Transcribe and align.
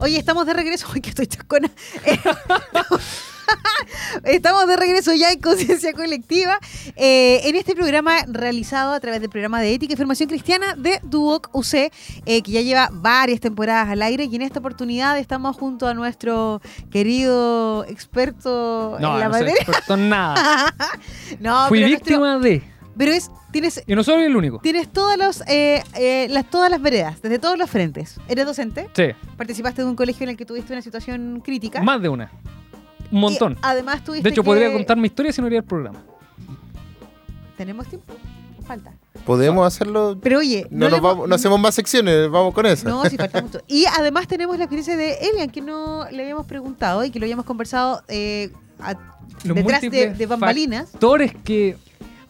Oye, 0.00 0.18
estamos 0.18 0.46
de 0.46 0.54
regreso. 0.54 0.86
Ay, 0.94 1.00
que 1.00 1.10
estoy 1.10 1.26
chascona. 1.26 1.70
Eh, 2.04 2.18
estamos 4.24 4.66
de 4.66 4.76
regreso 4.76 5.12
ya 5.12 5.30
en 5.32 5.40
Conciencia 5.40 5.92
Colectiva, 5.92 6.58
eh, 6.96 7.40
en 7.44 7.56
este 7.56 7.74
programa 7.74 8.18
realizado 8.28 8.92
a 8.92 9.00
través 9.00 9.20
del 9.20 9.28
programa 9.30 9.60
de 9.60 9.74
Ética 9.74 9.94
y 9.94 9.96
Formación 9.96 10.28
Cristiana 10.28 10.74
de 10.76 11.00
Duoc 11.02 11.48
UC, 11.52 11.74
eh, 11.74 12.42
que 12.42 12.50
ya 12.52 12.60
lleva 12.60 12.88
varias 12.92 13.40
temporadas 13.40 13.88
al 13.88 14.02
aire 14.02 14.24
y 14.30 14.36
en 14.36 14.42
esta 14.42 14.60
oportunidad 14.60 15.18
estamos 15.18 15.56
junto 15.56 15.86
a 15.88 15.94
nuestro 15.94 16.60
querido 16.92 17.84
experto 17.88 18.96
No, 19.00 19.14
en 19.14 19.20
la 19.20 19.28
no 19.28 19.34
soy 19.34 19.42
materia. 19.42 19.62
experto 19.62 19.94
en 19.94 20.08
nada. 20.08 20.74
no, 21.40 21.68
Fui 21.68 21.80
nuestro- 21.80 21.98
víctima 21.98 22.38
de. 22.38 22.62
Pero 22.96 23.12
es, 23.12 23.30
tienes, 23.52 23.82
Y 23.86 23.94
no 23.94 24.02
soy 24.04 24.24
el 24.24 24.36
único. 24.36 24.58
tienes 24.60 24.92
todas, 24.92 25.16
los, 25.18 25.42
eh, 25.48 25.82
eh, 25.94 26.26
las, 26.30 26.48
todas 26.50 26.70
las 26.70 26.80
veredas, 26.82 27.20
desde 27.22 27.38
todos 27.38 27.56
los 27.58 27.70
frentes. 27.70 28.18
Eres 28.28 28.46
docente, 28.46 28.88
Sí, 28.94 29.04
participaste 29.36 29.82
de 29.82 29.88
un 29.88 29.96
colegio 29.96 30.24
en 30.24 30.30
el 30.30 30.36
que 30.36 30.44
tuviste 30.46 30.72
una 30.72 30.82
situación 30.82 31.40
crítica. 31.44 31.82
más 31.82 32.00
de 32.02 32.08
una. 32.08 32.30
Un 33.10 33.20
montón. 33.20 33.52
Y 33.54 33.56
además 33.62 34.04
tuviste 34.04 34.22
De 34.28 34.30
hecho, 34.32 34.42
que- 34.42 34.46
podría 34.46 34.72
contar 34.72 34.96
mi 34.96 35.06
historia 35.06 35.32
si 35.32 35.40
no 35.40 35.46
haría 35.46 35.58
el 35.60 35.64
programa. 35.64 36.00
¿Tenemos 37.56 37.86
tiempo? 37.88 38.14
Falta. 38.66 38.92
¿Podemos 39.26 39.66
hacerlo? 39.66 40.16
Pero 40.22 40.38
oye, 40.38 40.66
No, 40.70 40.86
le 40.86 40.90
nos 40.90 40.98
hemos- 40.98 41.10
vamos, 41.12 41.28
no 41.28 41.34
hacemos 41.34 41.58
más 41.60 41.74
secciones, 41.74 42.30
vamos 42.30 42.54
con 42.54 42.64
eso. 42.66 42.88
No, 42.88 43.04
sí 43.06 43.16
falta 43.16 43.42
mucho. 43.42 43.60
Y 43.68 43.84
además 43.98 44.28
tenemos 44.28 44.56
la 44.58 44.64
experiencia 44.64 44.96
de 44.96 45.14
Elian, 45.14 45.50
que 45.50 45.60
no 45.60 46.06
le 46.10 46.22
habíamos 46.22 46.46
preguntado 46.46 47.04
y 47.04 47.10
que 47.10 47.18
lo 47.18 47.24
habíamos 47.24 47.44
conversado 47.44 48.02
eh, 48.08 48.50
a- 48.78 48.94
detrás 49.44 49.80
de, 49.82 50.14
de 50.14 50.26
bambalinas. 50.26 50.90
Factores 50.92 51.32
que 51.44 51.76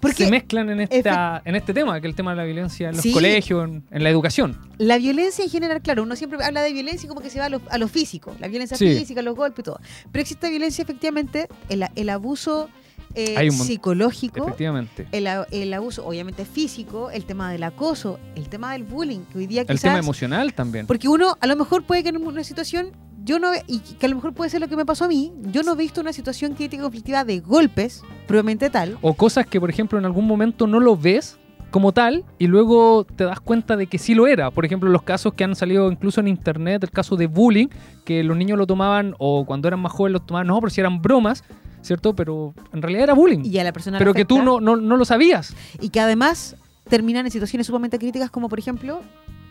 Porque 0.01 0.25
se 0.25 0.31
mezclan 0.31 0.71
en, 0.71 0.81
esta, 0.81 1.43
en 1.45 1.57
este 1.57 1.75
tema, 1.75 2.01
que 2.01 2.07
es 2.07 2.11
el 2.13 2.17
tema 2.17 2.31
de 2.33 2.37
la 2.39 2.45
violencia 2.45 2.89
en 2.89 2.95
los 2.97 3.03
Sí. 3.03 3.13
colegios, 3.13 3.69
en, 3.69 3.85
en 3.91 4.03
la 4.03 4.11
educación. 4.11 4.59
la 4.79 4.97
violencia 4.99 5.45
en 5.45 5.51
general, 5.51 5.83
claro, 5.83 6.03
uno 6.03 6.17
siempre 6.17 6.43
habla 6.43 6.63
de 6.63 6.73
violencia 6.73 7.07
y 7.07 7.09
como 7.09 7.21
que 7.21 7.31
se 7.31 7.39
va 7.39 7.47
a 7.47 7.49
lo, 7.51 7.61
a 7.71 7.79
lo 7.79 7.87
físico, 7.89 8.35
la 8.41 8.49
violencia 8.49 8.77
Sí. 8.77 8.97
física, 8.97 9.21
los 9.23 9.37
golpes 9.37 9.61
y 9.61 9.63
todo. 9.65 9.81
Pero 10.11 10.23
existe 10.23 10.49
violencia 10.51 10.83
efectivamente, 10.83 11.49
el, 11.69 11.85
el 11.95 12.09
abuso 12.09 12.69
eh, 13.17 13.35
Hay 13.37 13.49
un 13.49 13.59
mon- 13.59 13.67
psicológico. 13.67 14.45
Efectivamente. 14.47 15.07
El, 15.11 15.27
el 15.51 15.75
abuso, 15.75 16.07
obviamente, 16.07 16.45
físico, 16.45 17.11
el 17.11 17.25
tema 17.25 17.51
del 17.51 17.65
acoso, 17.65 18.21
el 18.37 18.49
tema 18.49 18.73
del 18.73 18.85
bullying, 18.85 19.21
que 19.33 19.39
hoy 19.39 19.47
día 19.49 19.63
El 19.63 19.67
quizás... 19.67 19.81
tema 19.83 19.99
emocional 19.99 20.55
también. 20.55 20.87
Porque 20.87 21.09
uno 21.09 21.37
a 21.41 21.47
lo 21.49 21.57
mejor 21.57 21.83
puede 21.83 22.05
que 22.05 22.11
en 22.11 22.19
una 22.25 22.45
situación, 22.45 22.93
yo 23.31 23.39
no, 23.39 23.53
y 23.69 23.79
que 23.79 24.07
a 24.07 24.09
lo 24.09 24.17
mejor 24.17 24.35
puede 24.35 24.51
ser 24.51 24.61
lo 24.61 24.67
que 24.67 24.75
me 24.75 24.85
pasó 24.85 25.05
a 25.05 25.09
mí, 25.09 25.33
yo 25.53 25.63
no 25.63 25.75
he 25.75 25.77
visto 25.77 26.01
una 26.01 26.13
situación 26.13 26.55
crítica 26.55 26.83
conflictiva 26.83 27.23
de 27.23 27.39
golpes, 27.39 28.03
probablemente 28.27 28.71
tal. 28.71 28.99
O 29.03 29.15
cosas 29.15 29.47
que, 29.47 29.61
por 29.61 29.71
ejemplo, 29.71 30.01
en 30.01 30.05
algún 30.05 30.27
momento 30.27 30.67
no 30.67 30.81
lo 30.81 30.97
ves 30.97 31.39
como 31.71 31.93
tal 31.93 32.25
y 32.41 32.49
luego 32.49 33.05
te 33.05 33.23
das 33.23 33.39
cuenta 33.39 33.77
de 33.77 33.87
que 33.87 33.99
sí 33.99 34.17
lo 34.17 34.27
era. 34.27 34.51
Por 34.51 34.65
ejemplo, 34.65 34.91
los 34.91 35.03
casos 35.03 35.35
que 35.35 35.45
han 35.45 35.55
salido 35.55 35.93
incluso 35.93 36.21
en 36.21 36.27
internet, 36.27 36.83
el 36.83 36.91
caso 36.91 37.15
de 37.15 37.29
bullying, 37.29 37.69
que 38.05 38.25
los 38.25 38.37
niños 38.37 38.59
lo 38.59 38.67
tomaban 38.67 39.15
o 39.19 39.47
cuando 39.47 39.69
eran 39.69 39.79
más 39.79 39.93
jóvenes 39.93 40.15
lo 40.15 40.27
tomaban, 40.27 40.49
no, 40.49 40.59
pero 40.59 40.71
si 40.71 40.81
eran 40.81 41.01
bromas, 41.01 41.45
¿cierto? 41.83 42.17
Pero 42.17 42.53
en 42.73 42.83
realidad 42.83 43.05
era 43.05 43.15
bullying. 43.15 43.45
Y 43.45 43.57
a 43.59 43.63
la 43.63 43.73
persona 43.73 43.99
pero 43.99 44.13
que 44.13 44.25
tú 44.25 44.43
no, 44.43 44.61
no, 44.61 44.75
no 44.75 44.97
lo 44.97 45.05
sabías. 45.05 45.55
Y 45.81 45.91
que 45.91 46.01
además 46.01 46.57
terminan 46.89 47.27
en 47.27 47.31
situaciones 47.31 47.69
sumamente 47.69 47.97
críticas 47.97 48.29
como 48.29 48.49
por 48.49 48.59
ejemplo 48.59 49.03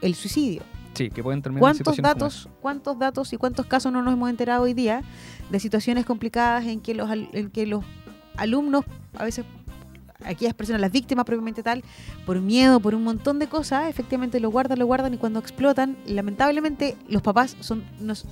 el 0.02 0.16
suicidio. 0.16 0.64
Sí, 1.00 1.10
que 1.10 1.24
pueden 1.24 1.42
terminar 1.42 1.62
en 1.62 1.78
¿Cuántos 1.78 1.96
como 1.96 2.08
datos, 2.10 2.50
cuántos 2.60 3.00
datos 3.00 3.32
y 3.32 3.38
cuántos 3.38 3.66
casos 3.68 3.90
no 3.90 4.02
nos 4.02 4.12
hemos 4.12 4.30
enterado 4.30 4.64
hoy 4.64 4.74
día 4.74 5.02
de 5.50 5.58
situaciones 5.62 6.06
complicadas 6.06 6.66
en 6.66 6.82
que 6.82 6.94
los, 6.94 7.10
en 7.10 7.52
que 7.52 7.66
los 7.66 7.86
alumnos, 8.36 8.84
a 9.18 9.24
veces 9.24 9.46
aquellas 10.26 10.54
personas, 10.54 10.82
las 10.82 10.92
víctimas 10.92 11.24
propiamente 11.24 11.64
tal, 11.64 11.86
por 12.26 12.42
miedo, 12.42 12.82
por 12.82 12.96
un 12.96 13.06
montón 13.06 13.40
de 13.40 13.48
cosas, 13.48 13.88
efectivamente 13.88 14.42
lo 14.42 14.52
guardan, 14.52 14.78
lo 14.78 14.88
guardan 14.88 15.14
y 15.14 15.18
cuando 15.18 15.40
explotan, 15.40 15.96
lamentablemente 16.06 16.98
los 17.08 17.22
papás 17.22 17.56
son 17.62 17.86
nos, 18.02 18.26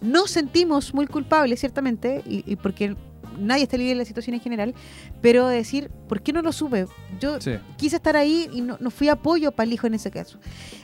nos 0.00 0.30
sentimos 0.30 0.94
muy 0.94 1.08
culpables, 1.08 1.58
ciertamente, 1.58 2.22
y, 2.24 2.44
y 2.46 2.54
porque 2.54 2.94
nadie 3.38 3.64
está 3.64 3.76
libre 3.76 3.90
de 3.90 3.98
la 3.98 4.04
situación 4.04 4.34
en 4.34 4.40
general, 4.40 4.74
pero 5.20 5.46
decir, 5.48 5.90
¿por 6.08 6.22
qué 6.22 6.32
no 6.32 6.42
lo 6.42 6.52
supe? 6.52 6.86
Yo 7.20 7.40
Sí. 7.40 7.52
quise 7.76 7.96
estar 7.96 8.16
ahí 8.16 8.48
y 8.52 8.60
no, 8.60 8.76
no 8.80 8.90
fui 8.90 9.08
apoyo 9.08 9.52
para 9.52 9.66
el 9.66 9.72
hijo 9.72 9.86
en 9.86 9.94
ese 9.94 10.10
caso. 10.10 10.38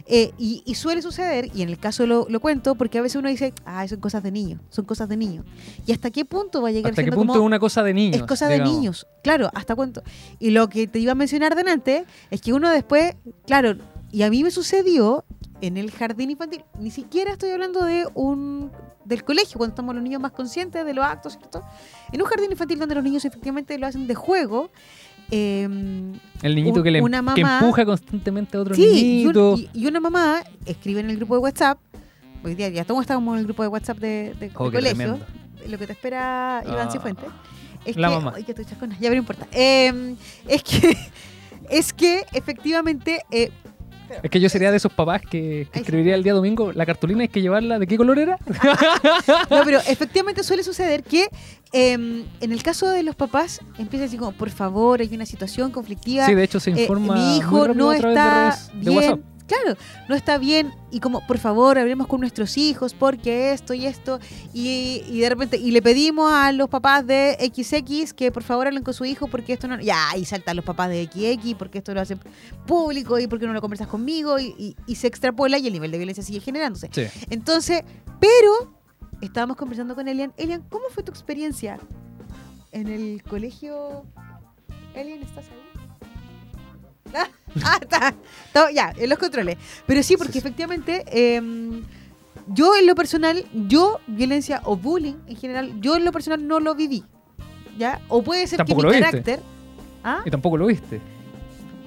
Eh, 0.07 0.33
y, 0.39 0.63
y 0.65 0.75
suele 0.75 1.03
suceder, 1.03 1.51
y 1.55 1.63
en 1.63 1.69
el 1.69 1.79
caso 1.79 2.07
lo, 2.07 2.27
lo 2.29 2.41
cuento, 2.41 2.75
porque 2.75 2.99
a 2.99 3.03
veces 3.03 3.17
uno 3.17 3.29
dice, 3.29 3.53
ah, 3.65 3.87
son 3.89 4.01
cosas 4.01 4.23
de 4.23 4.31
niños, 4.33 4.61
son 4.71 4.85
cosas 4.85 5.09
de 5.09 5.17
niños. 5.17 5.45
¿Y 5.87 5.93
hasta 5.93 6.11
qué 6.11 6.25
punto 6.25 6.63
va 6.63 6.69
a 6.69 6.73
llegar 6.73 6.93
¿Hasta 6.93 7.05
qué 7.05 7.11
punto 7.13 7.33
como- 7.35 7.35
es 7.43 7.47
una 7.47 7.59
cosa 7.59 7.83
de 7.83 7.95
niños? 7.95 8.17
es 8.21 8.27
cosa 8.27 8.49
de 8.49 8.61
niños, 8.61 9.07
claro, 9.23 9.51
hasta 9.55 9.75
cuánto. 9.75 10.03
Y 10.39 10.51
lo 10.51 10.69
que 10.69 10.87
te 10.87 10.99
iba 10.99 11.13
a 11.13 11.15
mencionar 11.15 11.55
delante 11.57 12.05
es 12.31 12.41
que 12.41 12.53
uno 12.53 12.71
después, 12.71 13.15
claro, 13.47 13.77
y 14.11 14.23
a 14.23 14.31
mí 14.31 14.43
me 14.43 14.51
sucedió 14.51 15.25
en 15.61 15.77
el 15.77 15.91
jardín 15.91 16.31
infantil, 16.31 16.65
ni 16.79 16.91
siquiera 16.91 17.33
estoy 17.33 17.51
hablando 17.51 17.85
de 17.85 18.07
un 18.15 18.71
del 19.05 19.25
colegio, 19.25 19.57
cuando 19.57 19.73
estamos 19.73 19.95
los 19.95 20.05
niños 20.05 20.21
más 20.21 20.33
conscientes 20.33 20.85
de 20.85 20.93
los 20.95 21.05
actos, 21.05 21.33
¿cierto? 21.39 21.63
En 22.13 22.21
un 22.21 22.29
jardín 22.29 22.51
infantil 22.53 22.79
donde 22.79 22.95
los 22.95 23.03
niños 23.03 23.25
efectivamente 23.25 23.79
lo 23.79 23.87
hacen 23.87 24.07
de 24.07 24.15
juego. 24.15 24.71
eh, 25.31 25.63
El 26.43 26.55
niñito 26.55 26.79
Un- 26.81 26.83
que, 26.85 26.91
le, 26.91 27.03
una 27.03 27.35
que 27.35 27.41
empuja 27.43 27.85
constantemente 27.85 28.57
a 28.57 28.61
otro 28.61 28.75
Sí, 28.75 28.83
y, 28.83 29.19
niñito. 29.25 29.53
un- 29.55 29.59
y- 29.61 29.71
y 29.75 29.87
una 29.87 30.01
mamá 30.01 30.43
escribe 30.67 31.01
en 31.01 31.11
el 31.11 31.17
grupo 31.17 31.35
de 31.35 31.41
WhatsApp, 31.41 31.79
hoy 32.45 32.55
día 32.55 32.69
ya 32.71 32.85
todos 32.85 33.01
estamos 33.03 33.33
en 33.35 33.41
el 33.41 33.45
grupo 33.47 33.63
de 33.63 33.69
WhatsApp 33.69 33.99
de, 33.99 34.35
de- 34.39 34.51
Oh, 34.55 34.71
de 34.71 34.77
colegio, 34.79 34.97
tremendo. 34.97 35.27
lo 35.67 35.79
que 35.79 35.87
te 35.87 35.93
espera 35.93 36.63
Iván 36.67 36.89
Ah, 36.89 36.91
Cifuentes. 36.91 37.27
Es 37.85 37.97
la 37.97 38.09
que, 38.09 38.15
mamá. 38.15 38.33
ay, 38.37 38.45
que 38.45 38.53
estoy 38.53 38.65
chascona, 38.67 38.97
ya 39.01 39.09
no 39.11 39.17
importa. 39.17 39.47
Eh, 39.53 40.15
es 40.47 40.63
que, 40.63 40.97
es 41.71 41.93
que 41.93 42.25
efectivamente, 42.33 43.23
eh, 43.31 43.51
Es 44.23 44.31
que 44.31 44.41
yo 44.41 44.49
sería 44.49 44.71
de 44.71 44.77
esos 44.77 44.93
papás 44.93 45.23
que, 45.23 45.69
escribiría 45.73 46.15
el 46.15 46.23
día 46.23 46.33
domingo 46.33 46.73
la 46.73 46.87
cartulina 46.87 47.23
hay 47.23 47.29
que 47.29 47.41
llevarla. 47.41 47.79
¿De 47.79 47.87
qué 47.87 47.97
color 47.97 48.19
era? 48.19 48.39
no, 49.51 49.63
pero 49.65 49.79
efectivamente 49.89 50.43
suele 50.43 50.63
suceder 50.63 51.03
que 51.03 51.29
eh, 51.73 51.93
en 51.93 52.53
el 52.53 52.63
caso 52.63 52.89
de 52.89 53.03
los 53.03 53.15
papás 53.15 53.61
empieza 53.79 54.07
así 54.07 54.17
como, 54.17 54.33
por 54.33 54.51
favor, 54.51 55.01
hay 55.01 55.11
una 55.13 55.27
situación 55.27 55.71
conflictiva. 55.71 56.27
sí, 56.27 56.35
de 56.35 56.45
hecho 56.45 56.61
se 56.61 56.71
eh, 56.71 56.83
informa. 56.83 57.15
mi 57.15 57.37
hijo 57.37 57.69
no 57.69 57.91
de 57.91 57.97
está 57.99 58.59
de 58.73 58.81
bien. 58.81 58.97
WhatsApp. 58.97 59.21
Claro, 59.49 59.77
no 60.09 60.15
está 60.15 60.39
bien 60.39 60.73
y 60.91 61.01
como 61.01 61.27
por 61.27 61.39
favor 61.39 61.79
hablemos 61.79 62.07
con 62.07 62.21
nuestros 62.21 62.57
hijos 62.59 62.93
porque 62.95 63.53
esto 63.53 63.73
y 63.75 63.87
esto 63.87 64.21
y, 64.53 65.03
y 65.09 65.21
de 65.21 65.29
repente 65.31 65.57
y 65.57 65.71
le 65.71 65.81
pedimos 65.83 66.31
a 66.31 66.53
los 66.53 66.69
papás 66.69 67.07
de 67.07 67.35
XX 67.41 68.13
que 68.13 68.31
por 68.31 68.43
favor 68.43 68.67
hablen 68.67 68.83
con 68.85 68.93
su 68.93 69.07
hijo 69.07 69.27
porque 69.27 69.55
esto 69.55 69.67
no 69.67 69.81
ya 69.81 70.15
y 70.19 70.27
saltan 70.27 70.55
los 70.55 70.65
papás 70.67 70.91
de 70.91 71.05
XX 71.07 71.55
porque 71.59 71.79
esto 71.79 71.95
lo 71.95 72.01
hacen 72.03 72.21
público 72.67 73.19
y 73.19 73.27
porque 73.27 73.47
no 73.47 73.55
lo 73.55 73.61
conversas 73.63 73.89
conmigo 73.89 74.39
y, 74.39 74.55
y- 74.59 74.77
y 74.87 74.95
se 74.97 75.07
extrapola 75.07 75.57
y 75.59 75.67
el 75.67 75.73
nivel 75.73 75.91
de 75.91 75.97
violencia 75.99 76.23
sigue 76.23 76.41
generándose. 76.41 76.91
Sí. 76.93 77.07
Entonces, 77.31 77.83
pero 78.21 78.77
estábamos 79.23 79.57
conversando 79.57 79.95
con 79.95 80.09
Elian. 80.09 80.33
Elian, 80.37 80.63
¿cómo 80.69 80.85
fue 80.91 81.03
tu 81.03 81.11
experiencia 81.11 81.79
en 82.73 82.89
el 82.89 83.23
colegio? 83.23 84.05
Elian, 84.95 85.23
¿estás 85.23 85.47
ahí? 85.47 85.68
Ah, 87.65 87.79
está. 87.81 88.15
Está- 88.47 88.71
ya, 88.71 88.93
en 88.97 89.09
los 89.09 89.19
controles. 89.19 89.57
Pero 89.87 90.03
sí, 90.03 90.17
porque 90.17 90.35
Sí, 90.35 90.41
sí. 90.41 90.47
efectivamente, 90.47 91.05
em, 91.37 91.83
yo 92.49 92.77
en 92.77 92.87
lo 92.87 92.95
personal, 92.95 93.45
yo, 93.67 93.99
violencia 94.07 94.61
o 94.65 94.77
bullying 94.77 95.15
en 95.27 95.37
general, 95.37 95.81
yo 95.81 95.97
en 95.97 96.05
lo 96.05 96.13
personal 96.13 96.47
no 96.47 96.61
lo 96.61 96.75
viví. 96.75 97.05
¿Ya? 97.79 98.01
O 98.09 98.23
puede 98.23 98.47
ser 98.47 98.59
Tampoco 98.59 98.83
que 98.83 98.97
mi 98.97 99.03
carácter. 99.03 99.41
¿ah? 100.05 100.21
Y 100.25 100.31
tampoco 100.31 100.57
lo 100.57 100.67
viste. 100.67 101.01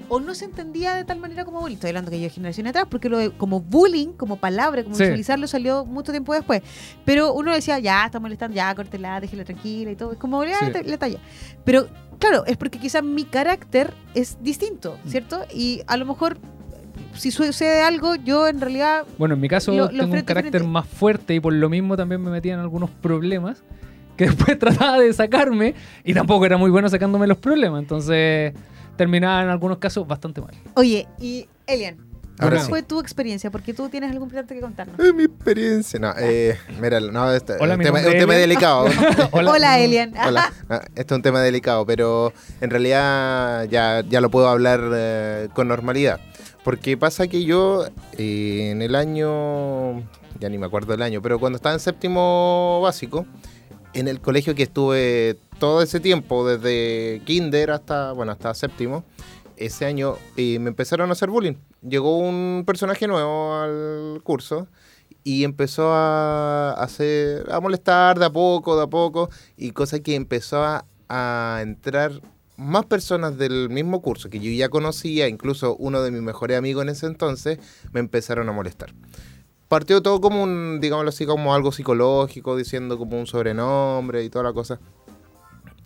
o 0.08 0.20
no 0.20 0.34
se 0.34 0.44
entendía 0.44 0.94
de 0.94 1.04
tal 1.04 1.18
manera 1.18 1.42
como 1.46 1.60
bullying. 1.60 1.76
Estoy 1.76 1.88
hablando 1.88 2.10
que 2.10 2.18
yo 2.18 2.24
de 2.24 2.30
generación 2.30 2.66
atrás, 2.66 2.84
porque 2.90 3.08
lo 3.08 3.16
de, 3.16 3.30
como 3.30 3.60
bullying, 3.60 4.08
como 4.08 4.36
palabra, 4.36 4.82
como 4.84 4.94
Sí. 4.94 5.04
utilizarlo, 5.04 5.46
salió 5.46 5.86
mucho 5.86 6.12
tiempo 6.12 6.34
después. 6.34 6.60
Pero 7.06 7.32
uno 7.32 7.50
decía, 7.54 7.78
ya, 7.78 8.04
está 8.04 8.20
molestando, 8.20 8.54
ya, 8.54 8.74
córtela, 8.74 9.20
déjela 9.20 9.44
tranquila 9.44 9.90
y 9.90 9.96
todo. 9.96 10.12
Es 10.12 10.18
como 10.18 10.44
la, 10.44 10.70
la 10.84 10.98
talla. 10.98 11.18
Pero 11.64 11.88
claro, 12.22 12.44
es 12.46 12.56
porque 12.56 12.78
quizás 12.78 13.02
mi 13.04 13.24
carácter 13.24 13.92
es 14.14 14.38
distinto, 14.42 14.98
Mm. 15.04 15.08
¿cierto? 15.08 15.40
Y 15.54 15.82
a 15.86 15.96
lo 15.96 16.06
mejor, 16.06 16.38
si 17.14 17.30
sucede 17.30 17.82
algo, 17.82 18.14
yo 18.14 18.48
en 18.48 18.60
realidad 18.60 19.04
Bueno, 19.18 19.34
en 19.34 19.40
mi 19.40 19.48
caso 19.48 19.72
Lo- 19.72 19.90
lo 19.92 20.04
tengo 20.04 20.14
un 20.14 20.22
carácter 20.22 20.52
frente. 20.60 20.68
más 20.68 20.86
fuerte 20.86 21.34
y 21.34 21.40
por 21.40 21.52
lo 21.52 21.68
mismo 21.68 21.96
también 21.96 22.22
me 22.22 22.30
metía 22.30 22.54
en 22.54 22.60
algunos 22.60 22.90
problemas 22.90 23.62
que 24.16 24.26
después 24.54 24.58
trataba 24.58 24.98
de 24.98 25.12
sacarme 25.12 25.74
y 26.04 26.14
tampoco 26.14 26.46
era 26.46 26.56
muy 26.56 26.70
bueno 26.70 26.88
sacándome 26.88 27.26
los 27.26 27.38
problemas. 27.38 27.80
Entonces 27.82 28.52
terminaba 28.96 29.42
en 29.42 29.48
algunos 29.48 29.78
casos 29.78 30.06
bastante 30.06 30.40
mal. 30.40 30.54
Oye, 30.74 31.06
y 31.18 31.46
Elian, 31.66 31.96
Ahora 32.38 32.56
¿cuál 32.56 32.62
sí. 32.62 32.68
fue 32.70 32.82
tu 32.82 32.98
experiencia? 33.00 33.50
Porque 33.50 33.74
tú 33.74 33.88
tienes 33.88 34.10
algún 34.10 34.28
plan 34.28 34.46
que 34.46 34.60
contarnos. 34.60 34.98
Eh, 34.98 35.12
mi 35.12 35.24
experiencia. 35.24 35.98
No, 36.00 36.12
eh, 36.18 36.58
mira, 36.80 36.98
no, 37.00 37.32
este, 37.32 37.54
Hola, 37.60 37.74
un 37.74 37.78
mi 37.78 37.84
tema, 37.84 38.00
un 38.00 38.06
es 38.06 38.18
tema 38.18 38.34
delicado. 38.34 38.86
Hola, 39.32 39.78
Elian. 39.78 40.14
Hola. 40.16 40.52
Ah, 40.68 40.80
Este 40.94 41.12
es 41.14 41.16
un 41.16 41.22
tema 41.22 41.40
delicado, 41.40 41.84
pero 41.84 42.32
en 42.60 42.70
realidad 42.70 43.64
ya, 43.64 44.02
ya 44.08 44.20
lo 44.20 44.30
puedo 44.30 44.48
hablar 44.48 44.80
eh, 44.94 45.48
con 45.54 45.68
normalidad. 45.68 46.20
Porque 46.64 46.96
pasa 46.96 47.26
que 47.26 47.44
yo 47.44 47.84
eh, 48.16 48.70
en 48.70 48.82
el 48.82 48.94
año, 48.94 50.00
ya 50.40 50.48
ni 50.48 50.58
me 50.58 50.66
acuerdo 50.66 50.92
del 50.92 51.02
año, 51.02 51.20
pero 51.20 51.38
cuando 51.38 51.56
estaba 51.56 51.74
en 51.74 51.80
séptimo 51.80 52.80
básico, 52.82 53.26
en 53.94 54.08
el 54.08 54.20
colegio 54.20 54.54
que 54.54 54.62
estuve 54.62 55.38
todo 55.58 55.82
ese 55.82 56.00
tiempo, 56.00 56.46
desde 56.46 57.20
kinder 57.24 57.72
hasta, 57.72 58.12
bueno, 58.12 58.32
hasta 58.32 58.54
séptimo, 58.54 59.04
ese 59.66 59.84
año 59.84 60.16
eh, 60.36 60.58
me 60.58 60.68
empezaron 60.68 61.10
a 61.10 61.12
hacer 61.12 61.30
bullying. 61.30 61.54
Llegó 61.82 62.18
un 62.18 62.64
personaje 62.66 63.06
nuevo 63.06 63.54
al 63.54 64.20
curso 64.22 64.68
y 65.24 65.44
empezó 65.44 65.92
a 65.92 66.72
hacer, 66.72 67.50
a 67.50 67.60
molestar 67.60 68.18
de 68.18 68.26
a 68.26 68.30
poco, 68.30 68.76
de 68.76 68.82
a 68.82 68.86
poco, 68.86 69.30
y 69.56 69.70
cosa 69.70 70.00
que 70.00 70.14
empezó 70.14 70.64
a, 70.64 70.84
a 71.08 71.60
entrar 71.62 72.20
más 72.56 72.86
personas 72.86 73.38
del 73.38 73.70
mismo 73.70 74.02
curso 74.02 74.30
que 74.30 74.40
yo 74.40 74.50
ya 74.50 74.68
conocía, 74.68 75.28
incluso 75.28 75.76
uno 75.76 76.02
de 76.02 76.10
mis 76.10 76.22
mejores 76.22 76.58
amigos 76.58 76.82
en 76.82 76.90
ese 76.90 77.06
entonces, 77.06 77.58
me 77.92 78.00
empezaron 78.00 78.48
a 78.48 78.52
molestar. 78.52 78.92
Partió 79.68 80.02
todo 80.02 80.20
como 80.20 80.42
un, 80.42 80.80
digámoslo 80.80 81.08
así, 81.08 81.24
como 81.24 81.54
algo 81.54 81.72
psicológico, 81.72 82.56
diciendo 82.56 82.98
como 82.98 83.18
un 83.18 83.26
sobrenombre 83.26 84.22
y 84.22 84.28
toda 84.28 84.44
la 84.44 84.52
cosa. 84.52 84.80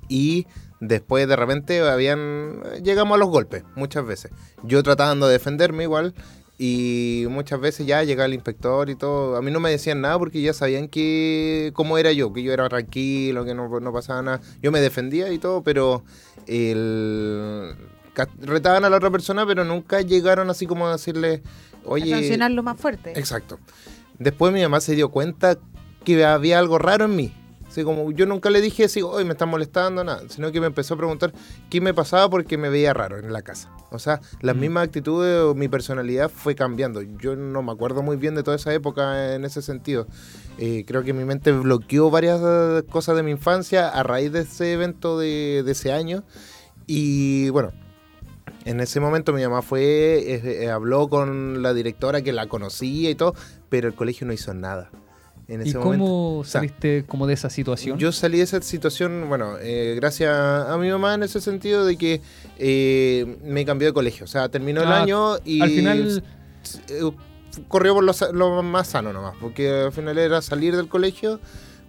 Y 0.08 0.46
después 0.80 1.26
de 1.26 1.36
repente 1.36 1.80
habían 1.80 2.62
llegamos 2.82 3.16
a 3.16 3.18
los 3.18 3.28
golpes 3.28 3.64
muchas 3.74 4.06
veces. 4.06 4.30
Yo 4.62 4.82
tratando 4.82 5.26
de 5.26 5.34
defenderme 5.34 5.84
igual 5.84 6.14
y 6.58 7.26
muchas 7.28 7.60
veces 7.60 7.86
ya 7.86 8.02
llegaba 8.02 8.26
el 8.26 8.34
inspector 8.34 8.88
y 8.88 8.94
todo. 8.94 9.36
A 9.36 9.42
mí 9.42 9.50
no 9.50 9.60
me 9.60 9.70
decían 9.70 10.00
nada 10.00 10.18
porque 10.18 10.40
ya 10.40 10.52
sabían 10.52 10.88
que 10.88 11.70
cómo 11.74 11.98
era 11.98 12.12
yo, 12.12 12.32
que 12.32 12.42
yo 12.42 12.52
era 12.52 12.68
tranquilo, 12.68 13.44
que 13.44 13.54
no, 13.54 13.68
no 13.80 13.92
pasaba 13.92 14.22
nada. 14.22 14.40
Yo 14.62 14.72
me 14.72 14.80
defendía 14.80 15.30
y 15.32 15.38
todo, 15.38 15.62
pero 15.62 16.02
el 16.46 17.74
retaban 18.40 18.84
a 18.84 18.90
la 18.90 18.96
otra 18.96 19.10
persona, 19.10 19.46
pero 19.46 19.64
nunca 19.64 20.00
llegaron 20.00 20.48
así 20.48 20.66
como 20.66 20.86
a 20.86 20.92
decirle, 20.92 21.42
oye, 21.84 22.14
a 22.14 22.18
sancionarlo 22.18 22.62
más 22.62 22.80
fuerte. 22.80 23.12
Exacto. 23.18 23.58
Después 24.18 24.52
mi 24.52 24.62
mamá 24.62 24.80
se 24.80 24.94
dio 24.94 25.10
cuenta 25.10 25.58
que 26.04 26.24
había 26.24 26.58
algo 26.58 26.78
raro 26.78 27.04
en 27.04 27.16
mí. 27.16 27.34
Así 27.76 27.84
como 27.84 28.10
yo 28.10 28.24
nunca 28.24 28.48
le 28.48 28.62
dije 28.62 28.84
así, 28.84 29.02
hoy 29.02 29.26
me 29.26 29.32
están 29.32 29.50
molestando, 29.50 30.02
nada, 30.02 30.22
sino 30.30 30.50
que 30.50 30.62
me 30.62 30.66
empezó 30.66 30.94
a 30.94 30.96
preguntar 30.96 31.34
qué 31.68 31.82
me 31.82 31.92
pasaba 31.92 32.30
porque 32.30 32.56
me 32.56 32.70
veía 32.70 32.94
raro 32.94 33.18
en 33.18 33.30
la 33.34 33.42
casa. 33.42 33.70
O 33.90 33.98
sea, 33.98 34.22
las 34.40 34.56
Mm. 34.56 34.60
mismas 34.60 34.84
actitudes 34.84 35.42
o 35.42 35.54
mi 35.54 35.68
personalidad 35.68 36.30
fue 36.30 36.54
cambiando. 36.54 37.02
Yo 37.02 37.36
no 37.36 37.62
me 37.62 37.72
acuerdo 37.72 38.02
muy 38.02 38.16
bien 38.16 38.34
de 38.34 38.42
toda 38.42 38.56
esa 38.56 38.72
época 38.72 39.34
en 39.34 39.44
ese 39.44 39.60
sentido. 39.60 40.06
Eh, 40.56 40.84
creo 40.86 41.02
que 41.04 41.12
mi 41.12 41.24
mente 41.26 41.52
bloqueó 41.52 42.08
varias 42.10 42.40
eh, 42.42 42.82
cosas 42.90 43.14
de 43.14 43.22
mi 43.22 43.32
infancia 43.32 43.90
a 43.90 44.02
raíz 44.02 44.32
de 44.32 44.40
ese 44.40 44.72
evento 44.72 45.18
de, 45.18 45.62
de 45.62 45.72
ese 45.72 45.92
año. 45.92 46.24
Y 46.86 47.50
bueno, 47.50 47.72
en 48.64 48.80
ese 48.80 49.00
momento 49.00 49.34
mi 49.34 49.42
mamá 49.42 49.60
fue, 49.60 49.82
eh, 49.82 50.64
eh, 50.64 50.70
habló 50.70 51.08
con 51.08 51.60
la 51.62 51.74
directora 51.74 52.22
que 52.22 52.32
la 52.32 52.46
conocía 52.48 53.10
y 53.10 53.14
todo, 53.16 53.34
pero 53.68 53.86
el 53.86 53.94
colegio 53.94 54.26
no 54.26 54.32
hizo 54.32 54.54
nada. 54.54 54.90
En 55.48 55.64
¿Y 55.64 55.68
ese 55.68 55.78
cómo 55.78 55.96
momento. 55.96 56.44
saliste 56.50 57.04
como 57.06 57.26
de 57.26 57.34
esa 57.34 57.50
situación? 57.50 57.98
Yo 57.98 58.10
salí 58.10 58.38
de 58.38 58.44
esa 58.44 58.60
situación, 58.62 59.26
bueno, 59.28 59.56
eh, 59.60 59.94
gracias 59.96 60.34
a 60.34 60.76
mi 60.78 60.90
mamá 60.90 61.14
en 61.14 61.22
ese 61.22 61.40
sentido 61.40 61.84
de 61.84 61.96
que 61.96 62.20
eh, 62.58 63.36
me 63.44 63.64
cambió 63.64 63.86
de 63.88 63.94
colegio. 63.94 64.24
O 64.24 64.28
sea, 64.28 64.48
terminó 64.48 64.82
el 64.82 64.88
Ah, 64.88 65.02
año 65.02 65.36
y 65.44 65.60
Al 65.62 65.70
final, 65.70 66.24
eh, 66.88 67.10
corrió 67.68 67.94
por 67.94 68.02
lo, 68.04 68.12
lo 68.32 68.62
más 68.62 68.88
sano 68.88 69.12
nomás, 69.12 69.34
porque 69.40 69.70
al 69.70 69.92
final 69.92 70.18
era 70.18 70.42
salir 70.42 70.74
del 70.74 70.88
colegio 70.88 71.38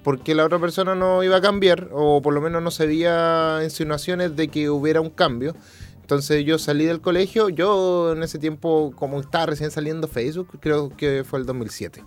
porque 0.04 0.36
la 0.36 0.46
otra 0.46 0.58
persona 0.60 0.96
no 0.96 1.22
iba 1.24 1.36
a 1.36 1.42
cambiar, 1.42 1.90
o 1.92 2.22
por 2.22 2.34
lo 2.34 2.40
menos 2.40 2.62
no 2.64 2.72
se 2.72 2.86
veía 2.88 3.60
insinuaciones 3.64 4.38
de 4.38 4.48
que 4.48 4.70
hubiera 4.70 5.02
un 5.02 5.10
cambio. 5.10 5.54
Entonces 6.00 6.46
yo 6.46 6.58
salí 6.58 6.86
del 6.86 7.02
colegio, 7.02 7.50
yo 7.50 8.14
en 8.14 8.24
ese 8.24 8.40
tiempo, 8.40 8.94
como 8.96 9.20
estaba 9.20 9.48
recién 9.48 9.70
saliendo 9.70 10.08
Facebook, 10.08 10.48
creo 10.62 10.96
que 10.96 11.26
fue 11.26 11.40
el 11.40 11.46
2007. 11.46 12.06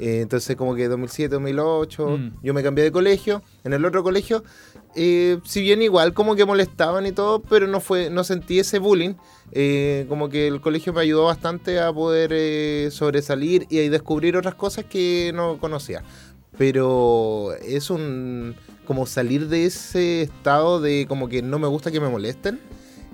Eh, 0.00 0.20
entonces 0.22 0.54
como 0.56 0.74
que 0.74 0.86
2007, 0.88 1.34
2008, 1.34 2.08
Mm. 2.18 2.32
yo 2.42 2.54
me 2.54 2.62
cambié 2.62 2.84
de 2.84 2.92
colegio, 2.92 3.42
en 3.64 3.72
el 3.72 3.84
otro 3.84 4.02
colegio, 4.02 4.44
eh, 4.94 5.38
si 5.44 5.60
bien 5.60 5.82
igual 5.82 6.14
como 6.14 6.34
que 6.36 6.44
molestaban 6.44 7.06
y 7.06 7.12
todo, 7.12 7.40
pero 7.42 7.66
no 7.66 7.80
fue, 7.80 8.08
no 8.10 8.24
sentí 8.24 8.58
ese 8.58 8.78
bullying. 8.78 9.14
Eh, 9.52 10.06
como 10.08 10.28
que 10.28 10.46
el 10.46 10.60
colegio 10.60 10.92
me 10.92 11.00
ayudó 11.00 11.24
bastante 11.24 11.80
a 11.80 11.92
poder 11.92 12.30
eh, 12.32 12.88
sobresalir 12.90 13.66
y 13.70 13.78
a 13.86 13.90
descubrir 13.90 14.36
otras 14.36 14.54
cosas 14.54 14.84
que 14.84 15.32
no 15.34 15.58
conocía. 15.58 16.02
Pero 16.56 17.54
es 17.62 17.90
un 17.90 18.54
como 18.86 19.06
salir 19.06 19.48
de 19.48 19.66
ese 19.66 20.22
estado 20.22 20.80
de 20.80 21.06
como 21.08 21.28
que 21.28 21.42
no 21.42 21.58
me 21.58 21.66
gusta 21.68 21.90
que 21.90 22.00
me 22.00 22.08
molesten. 22.08 22.58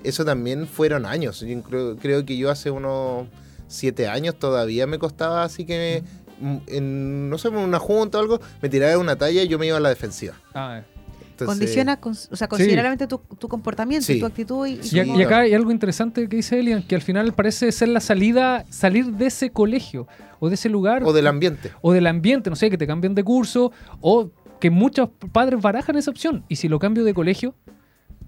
Eso 0.05 0.25
también 0.25 0.67
fueron 0.67 1.05
años. 1.07 1.41
Yo 1.41 1.63
creo, 1.63 1.97
creo 1.97 2.25
que 2.25 2.37
yo 2.37 2.51
hace 2.51 2.71
unos 2.71 3.27
siete 3.67 4.07
años 4.07 4.39
todavía 4.39 4.87
me 4.87 4.99
costaba 4.99 5.43
así 5.43 5.65
que 5.65 6.03
mm, 6.03 6.24
en, 6.67 7.31
no 7.31 7.39
sé, 7.39 7.49
en 7.49 7.57
una 7.57 7.79
junta 7.79 8.19
o 8.19 8.21
algo, 8.21 8.41
me 8.63 8.69
tiraba 8.69 8.93
de 8.93 8.99
una 8.99 9.17
talla 9.17 9.43
y 9.43 9.49
yo 9.49 9.59
me 9.59 9.67
iba 9.67 9.77
a 9.77 9.81
la 9.81 9.89
defensiva. 9.89 10.35
ah, 10.55 10.83
Entonces, 11.31 11.47
Condiciona, 11.59 11.99
o 12.03 12.37
sea, 12.37 12.47
considerablemente 12.47 13.07
tu, 13.09 13.19
tu 13.39 13.49
comportamiento 13.49 14.13
y 14.13 14.15
Sí. 14.15 14.21
tu 14.21 14.27
actitud. 14.27 14.67
Y, 14.69 14.75
y 14.75 14.83
Sí, 14.85 15.01
y 15.01 15.23
acá 15.23 15.41
hay 15.41 15.53
algo 15.55 15.73
interesante 15.73 16.29
que 16.29 16.37
dice 16.37 16.61
Elian, 16.61 16.83
que 16.87 16.95
al 16.95 17.03
final 17.03 17.33
parece 17.33 17.73
ser 17.73 17.89
la 17.89 17.99
salida, 18.01 18.65
salir 18.71 19.07
de 19.07 19.27
ese 19.27 19.51
colegio 19.51 20.07
o 20.39 20.49
de 20.49 20.55
ese 20.55 20.69
lugar 20.69 21.03
O 21.05 21.13
del 21.13 21.27
ambiente. 21.27 21.73
o 21.81 21.93
del 21.93 22.07
ambiente, 22.07 22.51
no 22.51 22.57
sé, 22.57 22.71
que 22.71 22.79
te 22.79 22.87
cambien 22.87 23.17
de 23.17 23.25
curso 23.25 23.73
o 24.01 24.31
que 24.61 24.71
muchos 24.71 25.09
padres 25.33 25.61
barajan 25.61 25.97
esa 25.97 26.11
opción. 26.13 26.45
¿Y 26.49 26.55
si 26.57 26.69
lo 26.69 26.79
cambio 26.79 27.03
de 27.03 27.13
colegio? 27.15 27.55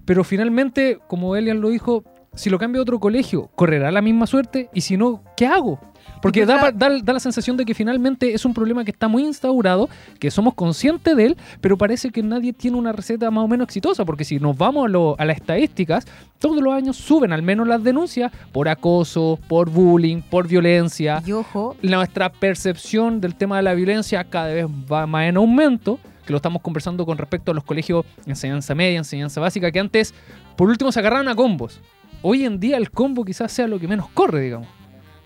Pero 0.05 0.23
finalmente, 0.25 0.99
como 1.07 1.35
Elian 1.37 1.61
lo 1.61 1.69
dijo, 1.69 2.03
si 2.35 2.49
lo 2.49 2.59
cambio 2.59 2.81
a 2.81 2.83
otro 2.83 2.99
colegio, 2.99 3.49
¿correrá 3.55 3.89
la 3.91 4.01
misma 4.01 4.27
suerte? 4.27 4.69
Y 4.73 4.81
si 4.81 4.97
no, 4.97 5.23
¿qué 5.37 5.47
hago? 5.47 5.79
Porque 6.21 6.45
da, 6.45 6.71
da- 6.71 6.99
da 7.01 7.13
la 7.13 7.19
sensación 7.19 7.57
de 7.57 7.65
que 7.65 7.73
finalmente 7.73 8.33
es 8.33 8.43
un 8.45 8.53
problema 8.53 8.83
que 8.83 8.91
está 8.91 9.07
muy 9.07 9.23
instaurado, 9.23 9.87
que 10.19 10.31
somos 10.31 10.53
conscientes 10.53 11.15
de 11.15 11.25
él, 11.27 11.37
pero 11.61 11.77
parece 11.77 12.09
que 12.09 12.23
nadie 12.23 12.53
tiene 12.53 12.77
una 12.77 12.91
receta 12.91 13.29
más 13.31 13.43
o 13.43 13.47
menos 13.47 13.65
exitosa, 13.65 14.03
porque 14.05 14.25
si 14.25 14.39
nos 14.39 14.57
vamos 14.57 14.85
a, 14.85 14.89
lo- 14.89 15.15
a 15.19 15.25
las 15.25 15.37
estadísticas, 15.37 16.05
todos 16.39 16.61
los 16.61 16.73
años 16.73 16.97
suben 16.97 17.31
al 17.33 17.41
menos 17.43 17.67
las 17.67 17.83
denuncias 17.83 18.31
por 18.51 18.67
acoso, 18.69 19.39
por 19.47 19.69
bullying, 19.69 20.21
por 20.21 20.47
violencia. 20.47 21.21
Y 21.25 21.31
ojo, 21.31 21.75
Nuestra 21.81 22.31
percepción 22.31 23.21
del 23.21 23.35
tema 23.35 23.57
de 23.57 23.63
la 23.63 23.73
violencia 23.73 24.23
cada 24.23 24.47
vez 24.47 24.65
va 24.91 25.05
más 25.07 25.25
en 25.27 25.37
aumento, 25.37 25.99
que 26.25 26.33
lo 26.33 26.37
estamos 26.37 26.61
conversando 26.61 27.05
con 27.05 27.17
respecto 27.17 27.51
a 27.51 27.53
los 27.53 27.63
colegios 27.63 28.03
de 28.25 28.31
enseñanza 28.31 28.75
media, 28.75 28.97
enseñanza 28.97 29.39
básica, 29.39 29.71
que 29.71 29.79
antes, 29.79 30.13
por 30.57 30.67
último, 30.69 30.91
se 30.91 30.99
agarraban 30.99 31.27
a 31.29 31.35
combos. 31.35 31.79
Hoy 32.21 32.43
en 32.45 32.59
día 32.59 32.77
el 32.77 32.89
combo 32.91 33.23
quizás 33.23 33.51
sea 33.51 33.67
lo 33.67 33.79
que 33.79 33.87
menos 33.87 34.09
corre, 34.13 34.41
digamos. 34.41 34.67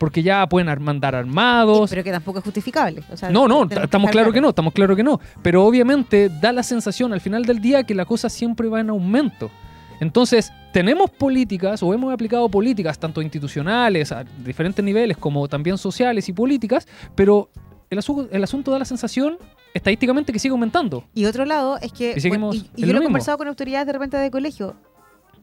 Porque 0.02 0.24
ya 0.24 0.48
pueden 0.50 0.68
ar- 0.68 0.80
mandar 0.80 1.14
armados, 1.14 1.90
pero 1.92 2.04
que 2.04 2.12
tampoco 2.12 2.40
es 2.40 2.44
justificable. 2.44 3.04
o 3.14 3.16
sea, 3.16 3.30
no, 3.30 3.48
no, 3.48 3.64
estamos 3.64 3.86
estar 3.86 4.12
claro 4.12 4.34
que 4.34 4.42
no, 4.42 4.50
estamos 4.50 4.74
claro 4.74 4.96
que 4.96 5.04
no. 5.04 5.20
Pero 5.44 5.64
obviamente 5.64 6.28
da 6.42 6.52
la 6.52 6.64
sensación 6.64 7.14
al 7.14 7.22
final 7.22 7.46
del 7.46 7.62
día 7.62 7.84
que 7.84 7.94
la 7.94 8.06
cosa 8.06 8.28
siempre 8.28 8.68
va 8.68 8.80
en 8.80 8.90
aumento. 8.90 9.52
Entonces, 10.00 10.52
tenemos 10.74 11.12
políticas 11.12 11.84
o 11.84 11.94
hemos 11.94 12.12
aplicado 12.12 12.50
políticas 12.50 12.98
tanto 12.98 13.22
institucionales 13.22 14.12
a 14.12 14.24
diferentes 14.44 14.84
niveles 14.84 15.16
como 15.18 15.48
también 15.48 15.78
sociales 15.78 16.28
y 16.28 16.34
políticas, 16.34 16.88
pero 17.14 17.50
el, 17.92 18.00
asu- 18.00 18.28
el 18.32 18.44
asunto 18.44 18.72
da 18.72 18.80
la 18.80 18.86
sensación 18.86 19.38
estadísticamente 19.76 20.34
que 20.34 20.40
sigue 20.40 20.54
aumentando. 20.54 21.04
Y 21.14 21.26
otro 21.26 21.46
lado 21.46 21.78
es 21.78 21.94
que, 21.94 22.16
Y 22.18 22.30
bueno, 22.30 22.52
y, 22.54 22.66
yo 22.76 22.88
lo 22.88 22.94
lo 22.94 23.00
he 23.02 23.04
conversado 23.04 23.38
con 23.38 23.48
autoridades 23.48 23.86
de 23.86 23.94
repente 23.94 24.18
de 24.18 24.32
colegio, 24.32 24.76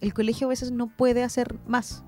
el 0.01 0.13
colegio 0.13 0.49
a 0.49 0.51
veces 0.51 0.73
no 0.73 0.89
puede 0.89 1.23
hacer 1.23 1.55
más. 1.69 2.03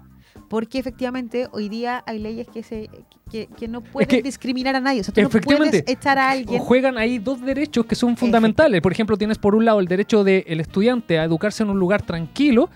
Porque 0.49 0.79
efectivamente 0.79 1.49
hoy 1.53 1.69
día 1.69 2.03
hay 2.07 2.19
leyes 2.19 2.49
que 2.49 2.63
se 2.63 2.89
que, 3.31 3.47
que 3.47 3.69
no 3.69 3.81
pueden 3.81 4.09
que- 4.09 4.23
discriminar 4.23 4.75
a 4.75 4.81
nadie. 4.81 5.01
O 5.03 5.05
sea, 5.05 5.15
tú 5.15 5.21
no 5.21 5.29
Efectivamente. 5.29 5.83
puedes 5.85 5.97
echar 5.99 6.19
a 6.19 6.31
alguien. 6.31 6.61
Juegan 6.61 6.99
ahí 6.99 7.19
dos 7.19 7.41
derechos 7.41 7.87
que 7.87 7.95
son 7.95 8.17
fundamentales. 8.17 8.81
Por 8.81 8.91
ejemplo, 8.91 9.17
tienes 9.17 9.39
por 9.39 9.55
un 9.55 9.65
lado 9.65 9.79
el 9.79 9.87
derecho 9.87 10.25
del 10.25 10.61
estudiante 10.61 11.19
a 11.19 11.25
educarse 11.25 11.63
en 11.63 11.71
un 11.71 11.79
lugar 11.79 12.03
tranquilo 12.03 12.69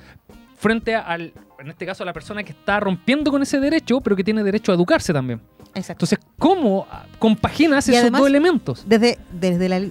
frente 0.57 0.95
al, 0.95 1.33
en 1.59 1.69
este 1.71 1.85
caso, 1.85 2.05
a 2.05 2.07
la 2.07 2.13
persona 2.13 2.43
que 2.45 2.53
está 2.53 2.79
rompiendo 2.81 3.31
con 3.33 3.43
ese 3.43 3.59
derecho, 3.59 4.01
pero 4.01 4.15
que 4.15 4.23
tiene 4.25 4.43
derecho 4.45 4.71
a 4.71 4.77
educarse 4.77 5.13
también. 5.13 5.41
Exacto. 5.75 6.05
Entonces, 6.05 6.19
¿cómo 6.39 6.87
ah, 6.91 7.05
compaginas 7.19 7.89
Y 7.89 7.91
esos 7.93 8.03
además- 8.03 8.21
dos 8.21 8.29
elementos? 8.29 8.85
Desde, 8.87 9.19
desde, 9.33 9.69
la, 9.69 9.83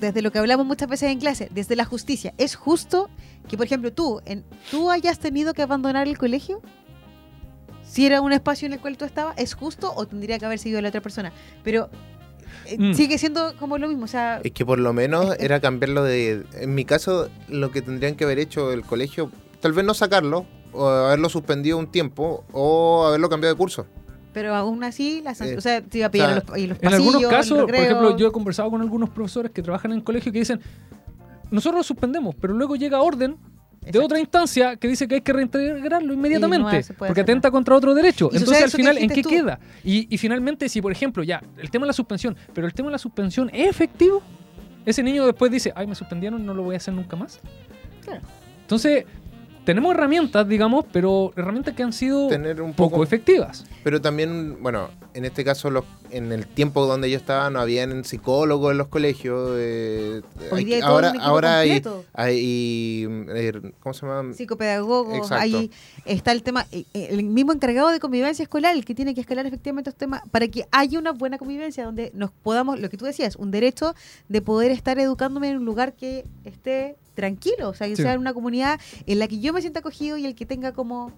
desde 0.00 0.22
lo 0.22 0.32
que 0.32 0.40
hablamos 0.40 0.66
muchas 0.66 0.88
veces 0.88 1.10
en 1.12 1.20
clase, 1.20 1.48
desde 1.54 1.76
la 1.76 1.84
justicia, 1.84 2.34
¿es 2.36 2.56
justo 2.56 3.08
que, 3.48 3.56
por 3.56 3.64
ejemplo, 3.66 3.92
tú, 3.92 4.20
en, 4.26 4.42
tú 4.72 4.90
hayas 4.90 5.20
tenido 5.20 5.54
que 5.54 5.62
abandonar 5.62 6.08
el 6.08 6.18
colegio? 6.18 6.60
Si 7.94 8.04
era 8.06 8.20
un 8.20 8.32
espacio 8.32 8.66
en 8.66 8.72
el 8.72 8.80
cual 8.80 8.96
tú 8.96 9.04
estabas, 9.04 9.36
¿es 9.38 9.54
justo 9.54 9.92
o 9.94 10.06
tendría 10.06 10.38
que 10.40 10.46
haber 10.46 10.58
sido 10.58 10.80
la 10.80 10.88
otra 10.88 11.00
persona? 11.00 11.32
Pero 11.62 11.88
eh, 12.66 12.76
Mm. 12.78 12.94
sigue 12.94 13.18
siendo 13.18 13.54
como 13.58 13.78
lo 13.78 13.86
mismo. 13.88 14.04
O 14.04 14.08
sea, 14.08 14.40
Es 14.42 14.50
que 14.52 14.64
por 14.66 14.78
lo 14.80 14.92
menos 14.92 15.36
era 15.38 15.60
cambiarlo 15.60 16.02
de... 16.02 16.44
En 16.54 16.74
mi 16.74 16.84
caso, 16.84 17.28
lo 17.48 17.70
que 17.70 17.82
tendrían 17.82 18.16
que 18.16 18.24
haber 18.24 18.38
hecho 18.38 18.72
el 18.72 18.82
colegio, 18.82 19.30
tal 19.60 19.72
vez 19.72 19.84
no 19.84 19.94
sacarlo, 19.94 20.46
o 20.72 20.88
haberlo 20.88 21.28
suspendido 21.28 21.78
un 21.78 21.86
tiempo, 21.86 22.44
o 22.52 23.04
haberlo 23.06 23.28
cambiado 23.28 23.54
de 23.54 23.58
curso. 23.58 23.86
pero 24.32 24.52
aún 24.56 24.82
así, 24.82 25.20
la 25.22 25.32
san- 25.36 25.46
Eh, 25.50 25.56
o 25.56 25.60
sea, 25.60 25.80
te 25.80 25.98
iba 25.98 26.08
a 26.08 26.10
pillar 26.10 26.30
o 26.30 26.32
sea, 26.32 26.40
en 26.40 26.46
los, 26.48 26.58
en 26.58 26.68
los 26.70 26.78
En 26.82 26.88
algunos 26.94 27.12
pasillos, 27.14 27.30
en 27.32 27.36
casos, 27.38 27.58
el 27.60 27.64
por 27.66 27.74
ejemplo, 27.76 28.16
yo 28.16 28.26
he 28.26 28.32
conversado 28.32 28.70
con 28.70 28.80
algunos 28.80 29.10
profesores 29.10 29.52
que 29.52 29.62
trabajan 29.62 29.92
en 29.92 30.00
colegio 30.00 30.32
que 30.32 30.40
dicen, 30.40 30.58
nosotros 31.52 31.78
lo 31.78 31.84
suspendemos, 31.84 32.34
pero 32.40 32.52
luego 32.54 32.74
llega 32.74 33.00
orden 33.00 33.36
de 33.90 33.98
otra 33.98 34.18
instancia 34.18 34.76
que 34.76 34.88
dice 34.88 35.06
que 35.08 35.16
hay 35.16 35.20
que 35.20 35.32
reintegrarlo 35.32 36.12
inmediatamente, 36.12 36.84
porque 36.96 37.12
hacer 37.12 37.22
atenta 37.22 37.50
contra 37.50 37.76
otro 37.76 37.94
derecho. 37.94 38.30
Y 38.32 38.36
Entonces, 38.36 38.64
al 38.64 38.70
final, 38.70 38.98
¿en 38.98 39.10
qué 39.10 39.22
tú. 39.22 39.28
queda? 39.28 39.58
Y, 39.82 40.12
y 40.12 40.18
finalmente, 40.18 40.68
si 40.68 40.80
por 40.80 40.92
ejemplo, 40.92 41.22
ya, 41.22 41.42
el 41.58 41.70
tema 41.70 41.84
de 41.84 41.88
la 41.88 41.92
suspensión, 41.92 42.36
pero 42.52 42.66
el 42.66 42.74
tema 42.74 42.88
de 42.88 42.92
la 42.92 42.98
suspensión 42.98 43.50
es 43.52 43.68
efectivo, 43.68 44.22
ese 44.86 45.02
niño 45.02 45.26
después 45.26 45.50
dice, 45.50 45.72
ay, 45.74 45.86
me 45.86 45.94
suspendieron, 45.94 46.44
no 46.44 46.54
lo 46.54 46.62
voy 46.62 46.74
a 46.74 46.78
hacer 46.78 46.94
nunca 46.94 47.16
más. 47.16 47.40
Claro. 48.04 48.20
Entonces, 48.60 49.04
tenemos 49.64 49.94
herramientas, 49.94 50.48
digamos, 50.48 50.84
pero 50.92 51.32
herramientas 51.36 51.74
que 51.74 51.82
han 51.82 51.92
sido 51.92 52.28
Tener 52.28 52.60
un 52.62 52.72
poco 52.74 52.90
poco... 52.90 53.04
efectivas. 53.04 53.64
Pero 53.82 54.00
también, 54.00 54.62
bueno, 54.62 54.88
en 55.14 55.24
este 55.24 55.44
caso 55.44 55.70
los, 55.70 55.84
en 56.10 56.32
el 56.32 56.46
tiempo 56.46 56.86
donde 56.86 57.10
yo 57.10 57.16
estaba 57.16 57.50
no 57.50 57.60
habían 57.60 58.04
psicólogos 58.04 58.72
en 58.72 58.78
los 58.78 58.88
colegios. 58.88 59.50
eh, 59.58 60.22
Hoy 60.50 60.58
hay- 60.60 60.64
día 60.64 60.76
hay 60.76 60.82
ahora 60.82 61.12
ahora 61.20 61.58
hay, 61.58 61.82
hay, 62.12 63.06
eh, 63.34 63.52
¿cómo 63.80 63.94
se 63.94 64.06
llama? 64.06 64.32
psicopedagogos, 64.34 65.16
Exacto. 65.16 65.34
ahí 65.58 65.70
está 66.04 66.32
el 66.32 66.42
tema, 66.42 66.66
eh, 66.72 66.84
eh, 66.94 67.08
el 67.10 67.22
mismo 67.24 67.52
encargado 67.52 67.88
de 67.90 68.00
convivencia 68.00 68.42
escolar, 68.42 68.74
el 68.74 68.84
que 68.84 68.94
tiene 68.94 69.14
que 69.14 69.20
escalar 69.20 69.46
efectivamente 69.46 69.90
estos 69.90 69.98
temas 69.98 70.22
para 70.30 70.48
que 70.48 70.66
haya 70.70 70.98
una 70.98 71.12
buena 71.12 71.38
convivencia 71.38 71.84
donde 71.84 72.10
nos 72.14 72.30
podamos, 72.30 72.80
lo 72.80 72.88
que 72.90 72.96
tú 72.96 73.04
decías, 73.04 73.36
un 73.36 73.50
derecho 73.50 73.94
de 74.28 74.40
poder 74.42 74.70
estar 74.70 74.98
educándome 74.98 75.50
en 75.50 75.58
un 75.58 75.64
lugar 75.64 75.94
que 75.94 76.24
esté 76.44 76.96
tranquilo, 77.14 77.68
o 77.70 77.74
sea, 77.74 77.86
que 77.88 77.96
Sí. 77.96 78.02
sea 78.02 78.18
una 78.18 78.34
comunidad 78.34 78.78
en 79.06 79.18
la 79.18 79.28
que 79.28 79.38
yo 79.40 79.52
me 79.52 79.60
sienta 79.60 79.80
acogido 79.80 80.16
y 80.16 80.26
el 80.26 80.34
que 80.34 80.46
tenga 80.46 80.72
como 80.72 81.12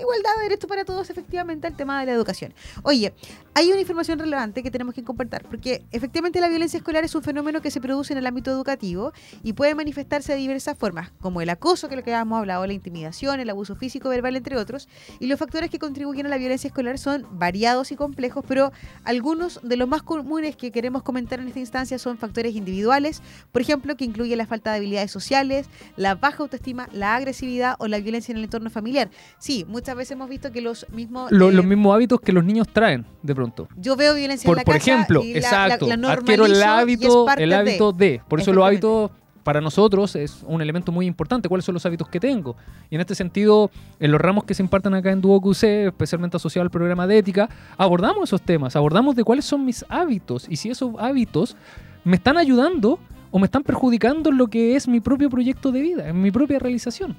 igualdad 0.00 0.30
de 0.36 0.42
derechos 0.44 0.68
para 0.68 0.84
todos, 0.84 1.10
efectivamente, 1.10 1.66
el 1.66 1.76
tema 1.76 2.00
de 2.00 2.06
la 2.06 2.12
educación. 2.12 2.54
Oye, 2.82 3.14
hay 3.54 3.70
una 3.70 3.80
información 3.80 4.18
relevante 4.18 4.62
que 4.62 4.70
tenemos 4.70 4.94
que 4.94 5.04
compartir, 5.04 5.42
porque 5.48 5.84
efectivamente 5.90 6.40
la 6.40 6.48
violencia 6.48 6.78
escolar 6.78 7.04
es 7.04 7.14
un 7.14 7.22
fenómeno 7.22 7.60
que 7.60 7.70
se 7.70 7.80
produce 7.80 8.12
en 8.12 8.18
el 8.18 8.26
ámbito 8.26 8.50
educativo 8.50 9.12
y 9.42 9.52
puede 9.52 9.74
manifestarse 9.74 10.32
de 10.32 10.38
diversas 10.38 10.76
formas, 10.76 11.10
como 11.20 11.40
el 11.40 11.48
acoso, 11.48 11.88
que 11.88 11.94
es 11.94 11.98
lo 11.98 12.04
que 12.04 12.14
habíamos 12.14 12.38
hablado, 12.38 12.66
la 12.66 12.72
intimidación, 12.72 13.40
el 13.40 13.50
abuso 13.50 13.76
físico, 13.76 14.08
verbal, 14.08 14.36
entre 14.36 14.56
otros. 14.56 14.88
Y 15.20 15.26
los 15.26 15.38
factores 15.38 15.70
que 15.70 15.78
contribuyen 15.78 16.26
a 16.26 16.28
la 16.28 16.38
violencia 16.38 16.68
escolar 16.68 16.98
son 16.98 17.26
variados 17.32 17.92
y 17.92 17.96
complejos, 17.96 18.44
pero 18.46 18.72
algunos 19.04 19.60
de 19.62 19.76
los 19.76 19.88
más 19.88 20.02
comunes 20.02 20.56
que 20.56 20.70
queremos 20.70 21.02
comentar 21.02 21.40
en 21.40 21.48
esta 21.48 21.60
instancia 21.60 21.98
son 21.98 22.18
factores 22.18 22.54
individuales, 22.54 23.22
por 23.52 23.62
ejemplo, 23.62 23.96
que 23.96 24.04
incluye 24.04 24.36
la 24.36 24.46
falta 24.46 24.70
de 24.70 24.78
habilidades 24.78 25.10
sociales, 25.10 25.66
la 25.96 26.14
baja 26.14 26.42
autoestima, 26.42 26.88
la 26.92 27.14
agresividad 27.14 27.76
o 27.78 27.88
la 27.88 27.98
violencia 27.98 28.32
en 28.32 28.38
el 28.38 28.44
entorno 28.44 28.70
familiar. 28.70 29.10
Sí, 29.38 29.64
muchas 29.68 29.94
veces 29.96 30.12
hemos 30.12 30.28
visto 30.28 30.50
que 30.50 30.60
los 30.60 30.86
mismos... 30.90 31.30
Lo- 31.30 31.50
eh, 31.50 31.52
los 31.52 31.64
mismos 31.64 31.94
hábitos 31.94 32.20
que 32.20 32.32
los 32.32 32.44
niños 32.44 32.66
traen 32.68 33.06
de 33.22 33.34
pronto. 33.34 33.68
Yo 33.76 33.94
veo 33.96 34.14
violencia 34.14 34.46
en 34.46 34.50
Por, 34.50 34.56
la 34.56 34.64
por 34.64 34.74
casa 34.74 34.92
ejemplo, 34.92 35.22
y 35.22 35.36
exacto, 35.36 35.86
la, 35.86 35.96
la 35.96 36.12
adquiero 36.12 36.46
el 36.46 36.62
hábito, 36.62 37.26
el 37.36 37.50
de. 37.50 37.54
hábito 37.54 37.92
de. 37.92 38.20
Por 38.28 38.40
eso 38.40 38.52
los 38.52 38.66
hábitos 38.66 39.10
para 39.44 39.60
nosotros 39.62 40.14
es 40.16 40.42
un 40.46 40.60
elemento 40.60 40.92
muy 40.92 41.06
importante. 41.06 41.48
¿Cuáles 41.48 41.64
son 41.64 41.72
los 41.74 41.86
hábitos 41.86 42.08
que 42.08 42.20
tengo? 42.20 42.54
Y 42.90 42.96
en 42.96 43.00
este 43.00 43.14
sentido, 43.14 43.70
en 43.98 44.12
los 44.12 44.20
ramos 44.20 44.44
que 44.44 44.52
se 44.52 44.62
imparten 44.62 44.92
acá 44.94 45.10
en 45.10 45.20
Duo 45.22 45.40
QC, 45.40 45.86
especialmente 45.86 46.36
asociado 46.36 46.64
al 46.64 46.70
programa 46.70 47.06
de 47.06 47.16
ética, 47.18 47.48
abordamos 47.78 48.28
esos 48.28 48.42
temas, 48.42 48.76
abordamos 48.76 49.16
de 49.16 49.24
cuáles 49.24 49.44
son 49.46 49.64
mis 49.64 49.86
hábitos 49.88 50.46
y 50.50 50.56
si 50.56 50.68
esos 50.68 50.92
hábitos 50.98 51.56
me 52.04 52.16
están 52.16 52.36
ayudando 52.36 52.98
o 53.30 53.38
me 53.38 53.44
están 53.46 53.62
perjudicando 53.62 54.30
en 54.30 54.36
lo 54.38 54.48
que 54.48 54.76
es 54.76 54.86
mi 54.88 55.00
propio 55.00 55.30
proyecto 55.30 55.72
de 55.72 55.80
vida, 55.80 56.08
en 56.08 56.20
mi 56.20 56.30
propia 56.30 56.58
realización. 56.58 57.16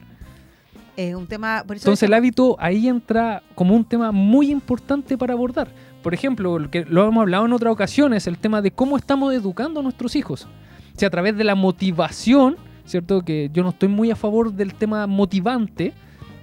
Es 1.00 1.16
un 1.16 1.28
tema. 1.28 1.64
Por 1.66 1.78
eso 1.78 1.86
Entonces 1.86 2.04
el 2.04 2.14
hábito 2.14 2.58
ahí 2.60 2.90
entra 2.90 3.42
como 3.56 3.74
un 3.74 3.86
tema 3.86 4.12
muy 4.12 4.52
importante 4.52 5.18
para 5.18 5.32
abordar. 5.32 5.70
Por 6.04 6.14
ejemplo, 6.14 6.60
lo 6.60 6.70
que 6.70 6.84
lo 6.84 7.08
hemos 7.08 7.22
hablado 7.22 7.46
en 7.46 7.54
otras 7.54 7.72
ocasiones, 7.72 8.28
el 8.28 8.38
tema 8.38 8.62
de 8.62 8.72
cómo 8.72 8.98
estamos 8.98 9.34
educando 9.34 9.80
a 9.80 9.84
nuestros 9.84 10.18
hijos. 10.18 10.50
Si 10.98 11.06
a 11.06 11.10
través 11.10 11.38
de 11.38 11.46
la 11.46 11.56
motivación, 11.56 12.58
¿cierto? 12.84 13.22
Que 13.22 13.50
yo 13.54 13.64
no 13.64 13.70
estoy 13.70 13.88
muy 13.88 14.12
a 14.12 14.18
favor 14.18 14.52
del 14.52 14.74
tema 14.74 15.08
motivante, 15.08 15.94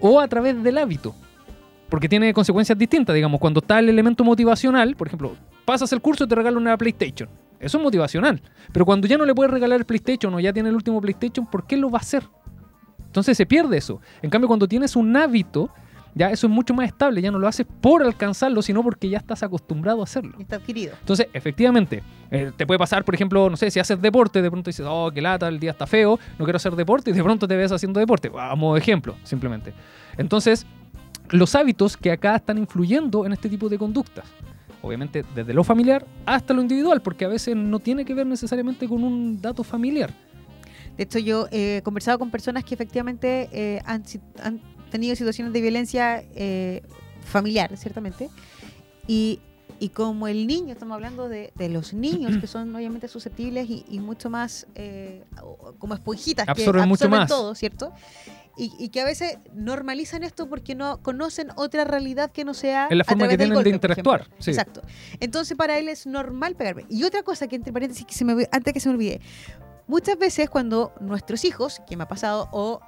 o 0.00 0.20
a 0.20 0.26
través 0.26 0.62
del 0.62 0.78
hábito. 0.78 1.14
Porque 1.90 2.08
tiene 2.08 2.32
consecuencias 2.32 2.78
distintas, 2.78 3.14
digamos, 3.14 3.38
cuando 3.38 3.60
está 3.60 3.78
el 3.78 3.90
elemento 3.90 4.24
motivacional, 4.24 4.96
por 4.96 5.06
ejemplo, 5.06 5.36
pasas 5.66 5.92
el 5.92 6.00
curso 6.00 6.24
y 6.24 6.28
te 6.28 6.34
regalan 6.34 6.62
una 6.62 6.78
PlayStation. 6.78 7.28
Eso 7.60 7.76
es 7.76 7.84
motivacional. 7.84 8.40
Pero 8.72 8.86
cuando 8.86 9.06
ya 9.06 9.18
no 9.18 9.26
le 9.26 9.34
puedes 9.34 9.52
regalar 9.52 9.80
el 9.80 9.84
PlayStation 9.84 10.32
o 10.32 10.40
ya 10.40 10.52
tiene 10.52 10.70
el 10.70 10.74
último 10.74 10.98
PlayStation, 11.00 11.46
¿por 11.46 11.66
qué 11.66 11.76
lo 11.76 11.90
va 11.90 11.98
a 11.98 12.00
hacer? 12.00 12.24
Entonces 13.16 13.38
se 13.38 13.46
pierde 13.46 13.78
eso. 13.78 13.98
En 14.20 14.28
cambio, 14.28 14.46
cuando 14.46 14.68
tienes 14.68 14.94
un 14.94 15.16
hábito, 15.16 15.70
ya 16.14 16.30
eso 16.30 16.46
es 16.46 16.52
mucho 16.52 16.74
más 16.74 16.86
estable, 16.86 17.22
ya 17.22 17.30
no 17.30 17.38
lo 17.38 17.48
haces 17.48 17.66
por 17.80 18.02
alcanzarlo, 18.02 18.60
sino 18.60 18.82
porque 18.82 19.08
ya 19.08 19.16
estás 19.16 19.42
acostumbrado 19.42 20.02
a 20.02 20.04
hacerlo. 20.04 20.36
Está 20.38 20.56
adquirido. 20.56 20.92
Entonces, 21.00 21.26
efectivamente, 21.32 22.02
eh, 22.30 22.52
te 22.54 22.66
puede 22.66 22.78
pasar, 22.78 23.06
por 23.06 23.14
ejemplo, 23.14 23.48
no 23.48 23.56
sé, 23.56 23.70
si 23.70 23.80
haces 23.80 24.02
deporte, 24.02 24.42
de 24.42 24.50
pronto 24.50 24.68
dices, 24.68 24.84
oh, 24.86 25.10
qué 25.14 25.22
lata, 25.22 25.48
el 25.48 25.58
día 25.58 25.70
está 25.70 25.86
feo, 25.86 26.18
no 26.38 26.44
quiero 26.44 26.58
hacer 26.58 26.76
deporte, 26.76 27.10
y 27.10 27.14
de 27.14 27.22
pronto 27.22 27.48
te 27.48 27.56
ves 27.56 27.72
haciendo 27.72 28.00
deporte, 28.00 28.30
a 28.38 28.54
modo 28.54 28.74
de 28.74 28.80
ejemplo, 28.80 29.16
simplemente. 29.22 29.72
Entonces, 30.18 30.66
los 31.30 31.54
hábitos 31.54 31.96
que 31.96 32.12
acá 32.12 32.36
están 32.36 32.58
influyendo 32.58 33.24
en 33.24 33.32
este 33.32 33.48
tipo 33.48 33.70
de 33.70 33.78
conductas. 33.78 34.26
Obviamente, 34.82 35.24
desde 35.34 35.54
lo 35.54 35.64
familiar 35.64 36.04
hasta 36.26 36.52
lo 36.52 36.60
individual, 36.60 37.00
porque 37.00 37.24
a 37.24 37.28
veces 37.28 37.56
no 37.56 37.78
tiene 37.78 38.04
que 38.04 38.12
ver 38.12 38.26
necesariamente 38.26 38.86
con 38.86 39.02
un 39.02 39.40
dato 39.40 39.64
familiar. 39.64 40.12
De 40.96 41.04
hecho, 41.04 41.18
yo 41.18 41.46
he 41.50 41.82
conversado 41.84 42.18
con 42.18 42.30
personas 42.30 42.64
que 42.64 42.74
efectivamente 42.74 43.48
eh, 43.52 43.80
han, 43.84 44.02
han 44.42 44.60
tenido 44.90 45.14
situaciones 45.16 45.52
de 45.52 45.60
violencia 45.60 46.24
eh, 46.34 46.82
familiar, 47.24 47.76
ciertamente. 47.76 48.30
Y, 49.06 49.40
y 49.78 49.90
como 49.90 50.26
el 50.26 50.46
niño, 50.46 50.72
estamos 50.72 50.94
hablando 50.94 51.28
de, 51.28 51.52
de 51.54 51.68
los 51.68 51.92
niños 51.92 52.38
que 52.38 52.46
son 52.46 52.74
obviamente 52.76 53.08
susceptibles 53.08 53.68
y, 53.68 53.84
y 53.88 53.98
mucho 54.00 54.30
más 54.30 54.66
eh, 54.74 55.22
como 55.78 55.94
esponjitas 55.94 56.48
Absorben 56.48 56.84
que 56.84 56.88
mucho 56.88 57.04
absorben 57.04 57.20
más. 57.20 57.28
todo, 57.28 57.54
¿cierto? 57.54 57.92
Y, 58.58 58.72
y 58.78 58.88
que 58.88 59.02
a 59.02 59.04
veces 59.04 59.36
normalizan 59.54 60.24
esto 60.24 60.48
porque 60.48 60.74
no 60.74 61.02
conocen 61.02 61.48
otra 61.56 61.84
realidad 61.84 62.32
que 62.32 62.42
no 62.42 62.54
sea 62.54 62.86
Es 62.90 62.96
la 62.96 63.02
a 63.02 63.04
forma 63.04 63.28
que 63.28 63.36
través 63.36 63.38
del 63.38 63.38
tienen 63.38 63.50
de 63.50 63.54
golpe, 63.54 63.68
interactuar, 63.68 64.30
sí. 64.38 64.50
Exacto. 64.50 64.80
Entonces 65.20 65.58
para 65.58 65.78
él 65.78 65.90
es 65.90 66.06
normal 66.06 66.56
pegarme. 66.56 66.86
Y 66.88 67.04
otra 67.04 67.22
cosa 67.22 67.48
que 67.48 67.56
entre 67.56 67.70
paréntesis 67.70 68.06
que 68.06 68.14
se 68.14 68.24
me 68.24 68.48
antes 68.50 68.72
que 68.72 68.80
se 68.80 68.88
me 68.88 68.94
olvide, 68.94 69.20
muchas 69.86 70.18
veces 70.18 70.50
cuando 70.50 70.92
nuestros 71.00 71.44
hijos, 71.44 71.80
que 71.88 71.96
me 71.96 72.04
ha 72.04 72.08
pasado, 72.08 72.48
o 72.52 72.80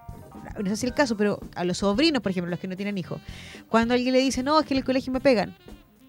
no 0.63 0.73
es 0.73 0.83
el 0.85 0.95
caso, 0.95 1.17
pero 1.17 1.41
a 1.55 1.65
los 1.65 1.79
sobrinos, 1.79 2.23
por 2.23 2.31
ejemplo, 2.31 2.51
los 2.51 2.61
que 2.61 2.69
no 2.69 2.77
tienen 2.77 2.99
hijos, 2.99 3.21
cuando 3.69 3.95
alguien 3.95 4.13
le 4.13 4.21
dice, 4.21 4.43
no, 4.43 4.59
es 4.61 4.67
que 4.67 4.75
en 4.75 4.79
el 4.79 4.85
colegio 4.85 5.13
me 5.13 5.21
pegan, 5.21 5.57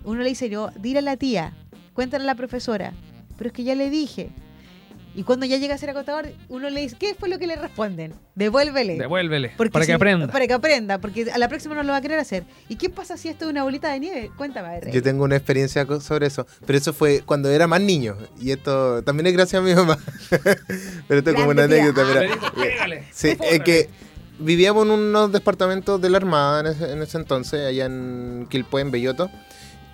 uno 0.04 0.22
le 0.22 0.30
dice, 0.30 0.50
yo, 0.50 0.70
dile 0.80 1.00
a 1.00 1.04
la 1.04 1.18
tía, 1.18 1.54
cuéntale 1.94 2.24
a 2.24 2.28
la 2.28 2.36
profesora, 2.36 2.94
pero 3.38 3.50
es 3.50 3.54
que 3.54 3.64
ya 3.64 3.76
le 3.76 3.90
dije. 3.90 4.32
Y 5.20 5.24
cuando 5.24 5.46
ya 5.46 5.58
llega 5.58 5.76
a 5.76 5.78
ser 5.78 5.90
acotador, 5.90 6.30
uno 6.48 6.70
le 6.70 6.80
dice, 6.80 6.96
¿qué 6.98 7.14
fue 7.14 7.28
lo 7.28 7.38
que 7.40 7.46
le 7.46 7.58
responden? 7.58 8.14
Devuélvele. 8.36 8.98
Devuélvele, 8.98 9.52
Porque 9.58 9.70
para 9.70 9.86
que 9.86 9.92
aprenda. 9.92 10.28
Para 10.28 10.48
que 10.48 10.54
aprenda, 10.54 10.98
porque 11.00 11.30
a 11.30 11.38
la 11.38 11.50
próxima 11.50 11.76
no 11.76 11.84
lo 11.84 11.92
va 11.92 11.98
a 11.98 12.02
querer 12.02 12.20
hacer. 12.20 12.46
¿Y 12.70 12.78
qué 12.78 12.90
pasa 12.90 13.18
si 13.18 13.28
esto 13.28 13.44
es 13.44 13.52
una 13.52 13.64
bolita 13.64 13.92
de 13.92 14.00
nieve? 14.00 14.32
Cuéntame, 14.38 14.70
a 14.70 14.72
ver, 14.80 14.92
Yo 14.92 15.04
tengo 15.04 15.26
una 15.26 15.36
experiencia 15.36 15.86
sobre 16.00 16.28
eso, 16.28 16.48
pero 16.66 16.78
eso 16.78 16.94
fue 16.94 17.22
cuando 17.26 17.50
era 17.52 17.68
más 17.68 17.82
niño. 17.82 18.16
Y 18.40 18.52
esto 18.52 19.04
también 19.04 19.28
es 19.28 19.34
gracias 19.34 19.62
a 19.62 19.66
mi 19.66 19.76
mamá. 19.76 19.98
pero 21.10 21.20
esto 21.20 21.32
es 21.32 21.36
como 21.36 21.50
una 21.50 21.68
tía. 21.68 21.84
anécdota. 21.84 22.08
pero- 22.14 23.04
Sí, 23.12 23.36
es 23.44 23.60
que 23.60 23.90
vivíamos 24.40 24.86
en 24.86 24.92
unos 24.92 25.34
departamentos 25.34 26.00
de 26.00 26.10
la 26.12 26.16
Armada 26.20 26.62
en 26.62 26.68
ese, 26.68 26.94
en 26.94 27.02
ese 27.02 27.18
entonces, 27.18 27.68
allá 27.68 27.88
en 27.88 28.48
Quilpué, 28.50 28.84
en 28.84 28.92
Belloto. 28.92 29.30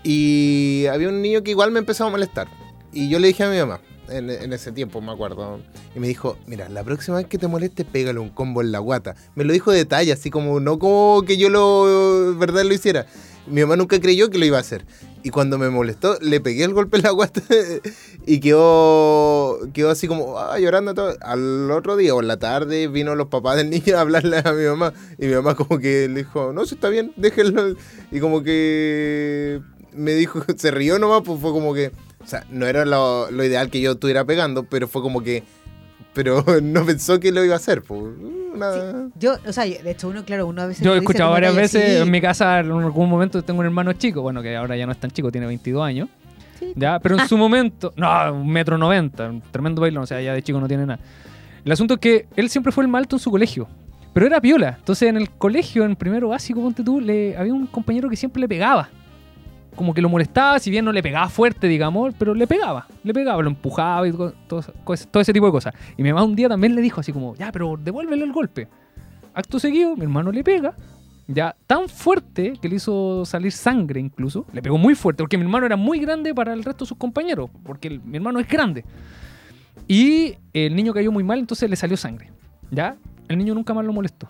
Y 0.04 0.86
había 0.92 1.10
un 1.10 1.24
niño 1.24 1.42
que 1.42 1.50
igual 1.50 1.72
me 1.72 1.80
empezó 1.80 2.06
a 2.06 2.12
molestar. 2.12 2.48
Y 2.94 3.10
yo 3.10 3.18
le 3.18 3.26
dije 3.30 3.44
a 3.44 3.50
mi 3.50 3.58
mamá, 3.58 3.82
en, 4.10 4.54
ese 4.54 4.72
tiempo 4.72 5.02
me 5.02 5.12
acuerdo, 5.12 5.60
y 5.96 6.00
me 6.00 6.08
dijo, 6.08 6.38
mira, 6.48 6.70
la 6.70 6.84
próxima 6.84 7.18
vez 7.18 7.28
que 7.28 7.38
te 7.38 7.48
moleste, 7.48 7.86
pégale 7.86 8.20
un 8.20 8.30
combo 8.30 8.62
en 8.62 8.72
la 8.72 8.80
guata. 8.80 9.16
Me 9.36 9.44
lo 9.44 9.54
dijo 9.54 9.72
de 9.72 9.80
detalle, 9.80 10.12
así 10.12 10.30
como, 10.30 10.60
no 10.60 10.80
como 10.80 11.24
que 11.26 11.38
yo 11.38 11.50
lo, 11.50 12.36
verdad, 12.38 12.64
lo 12.64 12.74
hiciera. 12.74 13.06
Mi 13.48 13.62
mamá 13.62 13.76
nunca 13.76 14.00
creyó 14.00 14.30
que 14.30 14.40
lo 14.40 14.46
iba 14.46 14.58
a 14.58 14.62
hacer. 14.62 14.86
Y 15.24 15.30
cuando 15.30 15.58
me 15.58 15.70
molestó, 15.70 16.18
le 16.20 16.40
pegué 16.40 16.64
el 16.64 16.74
golpe 16.74 16.98
en 16.98 17.04
la 17.04 17.12
guata 17.12 17.42
y 18.26 18.40
quedó, 18.40 19.60
quedó 19.74 19.90
así 19.90 20.08
como 20.08 20.40
ah, 20.40 20.60
llorando 20.60 20.94
todo. 20.94 21.16
Al 21.22 21.70
otro 21.72 21.96
día 21.96 22.14
o 22.16 22.22
en 22.22 22.28
la 22.28 22.38
tarde 22.38 22.88
vino 22.88 23.16
los 23.16 23.28
papás 23.28 23.58
del 23.58 23.70
niño 23.70 23.98
a 23.98 24.02
hablarle 24.02 24.42
a 24.44 24.54
mi 24.54 24.66
mamá. 24.66 24.94
Y 25.18 25.28
mi 25.28 25.34
mamá 25.34 25.56
como 25.56 25.80
que 25.80 26.08
le 26.08 26.24
dijo, 26.24 26.54
no, 26.54 26.66
si 26.66 26.76
está 26.76 26.90
bien, 26.90 27.12
déjenlo. 27.18 27.76
Y 28.12 28.20
como 28.20 28.44
que 28.44 29.62
me 29.96 30.14
dijo, 30.14 30.44
se 30.58 30.72
rió 30.72 31.00
nomás, 31.00 31.22
pues 31.24 31.40
fue 31.40 31.52
como 31.52 31.74
que, 31.74 31.92
o 32.26 32.28
sea, 32.28 32.44
no 32.50 32.66
era 32.66 32.86
lo, 32.86 33.30
lo 33.30 33.44
ideal 33.44 33.70
que 33.70 33.80
yo 33.80 33.92
estuviera 33.94 34.26
pegando, 34.26 34.64
pero 34.64 34.88
fue 34.88 35.02
como 35.04 35.22
que, 35.22 35.44
pero 36.14 36.44
no 36.64 36.86
pensó 36.86 37.20
que 37.20 37.32
lo 37.32 37.44
iba 37.46 37.54
a 37.54 37.58
hacer. 37.58 37.84
Pues, 37.84 38.02
una- 38.54 39.10
Yo, 39.20 39.36
o 39.46 39.54
sea, 39.54 39.66
de 39.66 39.92
hecho, 39.92 40.08
uno, 40.08 40.26
claro, 40.26 40.48
uno 40.48 40.64
a 40.64 40.66
veces. 40.68 40.84
Yo 40.84 40.96
he 40.96 40.98
escuchado 40.98 41.32
varias 41.32 41.52
talla, 41.54 41.62
veces, 41.62 41.98
sí, 41.98 42.02
en 42.02 42.12
mi 42.12 42.20
casa 42.22 42.60
en 42.60 42.72
algún 42.72 43.10
momento 43.10 43.42
tengo 43.44 43.60
un 43.60 43.66
hermano 43.66 43.94
chico, 43.94 44.22
bueno, 44.22 44.42
que 44.42 44.56
ahora 44.56 44.76
ya 44.76 44.86
no 44.86 44.92
es 44.92 45.00
tan 45.00 45.12
chico, 45.12 45.32
tiene 45.32 45.46
22 45.48 45.84
años, 45.86 46.10
sí. 46.60 46.74
ya, 46.76 47.00
pero 47.00 47.20
en 47.20 47.28
su 47.30 47.38
momento, 47.38 47.94
no, 47.96 48.34
un 48.34 48.50
metro 48.50 48.78
noventa, 48.78 49.30
un 49.30 49.42
tremendo 49.52 49.82
bailón, 49.82 50.04
o 50.04 50.08
sea, 50.08 50.20
ya 50.22 50.34
de 50.34 50.42
chico 50.42 50.60
no 50.60 50.68
tiene 50.68 50.86
nada. 50.86 51.00
El 51.64 51.72
asunto 51.72 51.96
es 51.96 52.00
que 52.00 52.28
él 52.36 52.50
siempre 52.50 52.72
fue 52.72 52.84
el 52.84 52.88
más 52.88 53.00
alto 53.00 53.16
en 53.16 53.20
su 53.20 53.30
colegio, 53.32 53.68
pero 54.14 54.26
era 54.28 54.40
piola. 54.40 54.76
Entonces 54.80 55.10
en 55.10 55.18
el 55.18 55.30
colegio, 55.32 55.84
en 55.84 55.96
primero 55.96 56.30
básico, 56.30 56.62
ponte 56.62 56.84
tú, 56.84 57.02
le, 57.02 57.36
había 57.38 57.54
un 57.54 57.68
compañero 57.68 58.10
que 58.10 58.16
siempre 58.16 58.40
le 58.40 58.48
pegaba. 58.48 58.90
Como 59.76 59.94
que 59.94 60.02
lo 60.02 60.10
molestaba, 60.10 60.58
si 60.60 60.72
bien 60.72 60.86
no 60.86 60.92
le 60.92 61.04
pegaba 61.04 61.28
fuerte, 61.28 61.68
digamos, 61.68 62.14
pero 62.18 62.34
le 62.34 62.48
pegaba, 62.48 62.88
le 63.04 63.14
pegaba, 63.14 63.42
lo 63.42 63.50
empujaba 63.50 64.08
y 64.08 64.14
todo, 64.48 64.64
ese 64.94 65.34
tipo 65.34 65.46
de 65.46 65.52
cosas. 65.52 65.74
Y 65.98 66.04
mi 66.04 66.14
mamá 66.14 66.24
un 66.24 66.36
día 66.36 66.48
también 66.48 66.76
le 66.76 66.82
dijo 66.82 67.02
así 67.02 67.12
como, 67.12 67.36
ya, 67.36 67.52
pero 67.52 67.78
devuélvele 67.78 68.24
el 68.24 68.32
golpe. 68.32 68.68
Acto 69.34 69.60
seguido, 69.60 69.98
mi 69.98 70.04
hermano 70.04 70.32
le 70.32 70.44
pega, 70.44 70.76
ya 71.28 71.56
tan 71.68 71.90
fuerte 71.90 72.54
que 72.62 72.70
le 72.70 72.76
hizo 72.76 73.26
salir 73.26 73.52
sangre 73.52 74.00
incluso. 74.00 74.46
Le 74.54 74.62
pegó 74.62 74.78
muy 74.78 74.96
fuerte, 74.96 75.24
porque 75.24 75.38
mi 75.38 75.44
hermano 75.44 75.66
era 75.66 75.76
muy 75.76 76.00
grande 76.00 76.34
para 76.34 76.54
el 76.54 76.64
resto 76.64 76.86
de 76.86 76.90
sus 76.90 76.98
compañeros, 76.98 77.50
porque 77.64 78.00
mi 78.00 78.18
hermano 78.18 78.40
es 78.40 78.48
grande. 78.48 78.86
Y 79.88 80.36
el 80.54 80.76
niño 80.76 80.94
cayó 80.94 81.12
muy 81.12 81.24
mal, 81.24 81.40
entonces 81.40 81.70
le 81.70 81.76
salió 81.76 81.98
sangre. 81.98 82.32
¿Ya? 82.72 82.96
El 83.28 83.38
niño 83.38 83.54
nunca 83.54 83.74
más 83.74 83.86
lo 83.86 83.92
molestó. 83.94 84.28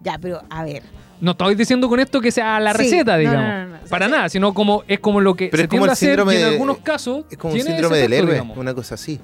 Ya, 0.00 0.18
pero 0.18 0.42
a 0.50 0.62
ver. 0.64 0.82
No 1.20 1.32
estoy 1.32 1.54
diciendo 1.56 1.88
con 1.88 1.98
esto 2.00 2.20
que 2.20 2.30
sea 2.30 2.60
la 2.60 2.72
Sí, 2.72 2.78
receta, 2.78 3.16
digamos. 3.16 3.42
no, 3.42 3.66
no, 3.78 3.84
Para 3.90 4.06
sí. 4.06 4.12
nada, 4.12 4.28
sino 4.28 4.54
como 4.54 4.84
es 4.86 5.00
como 5.00 5.20
lo 5.20 5.34
que 5.34 5.48
Pero 5.48 5.58
se 5.60 5.64
es 5.64 5.68
como 5.68 5.80
tiende 5.80 5.84
el 5.86 5.90
a 5.90 5.92
hacer 5.92 6.08
síndrome 6.10 6.32
y 6.34 6.36
en 6.36 6.42
de- 6.42 6.48
algunos 6.50 6.78
casos 6.78 7.24
Es 7.30 7.38
como 7.38 7.54
un 7.54 7.60
síndrome 7.60 7.96
del 7.98 8.12
héroe, 8.12 8.32
digamos. 8.32 8.56
una 8.56 8.74
cosa 8.74 8.94
así. 8.94 9.20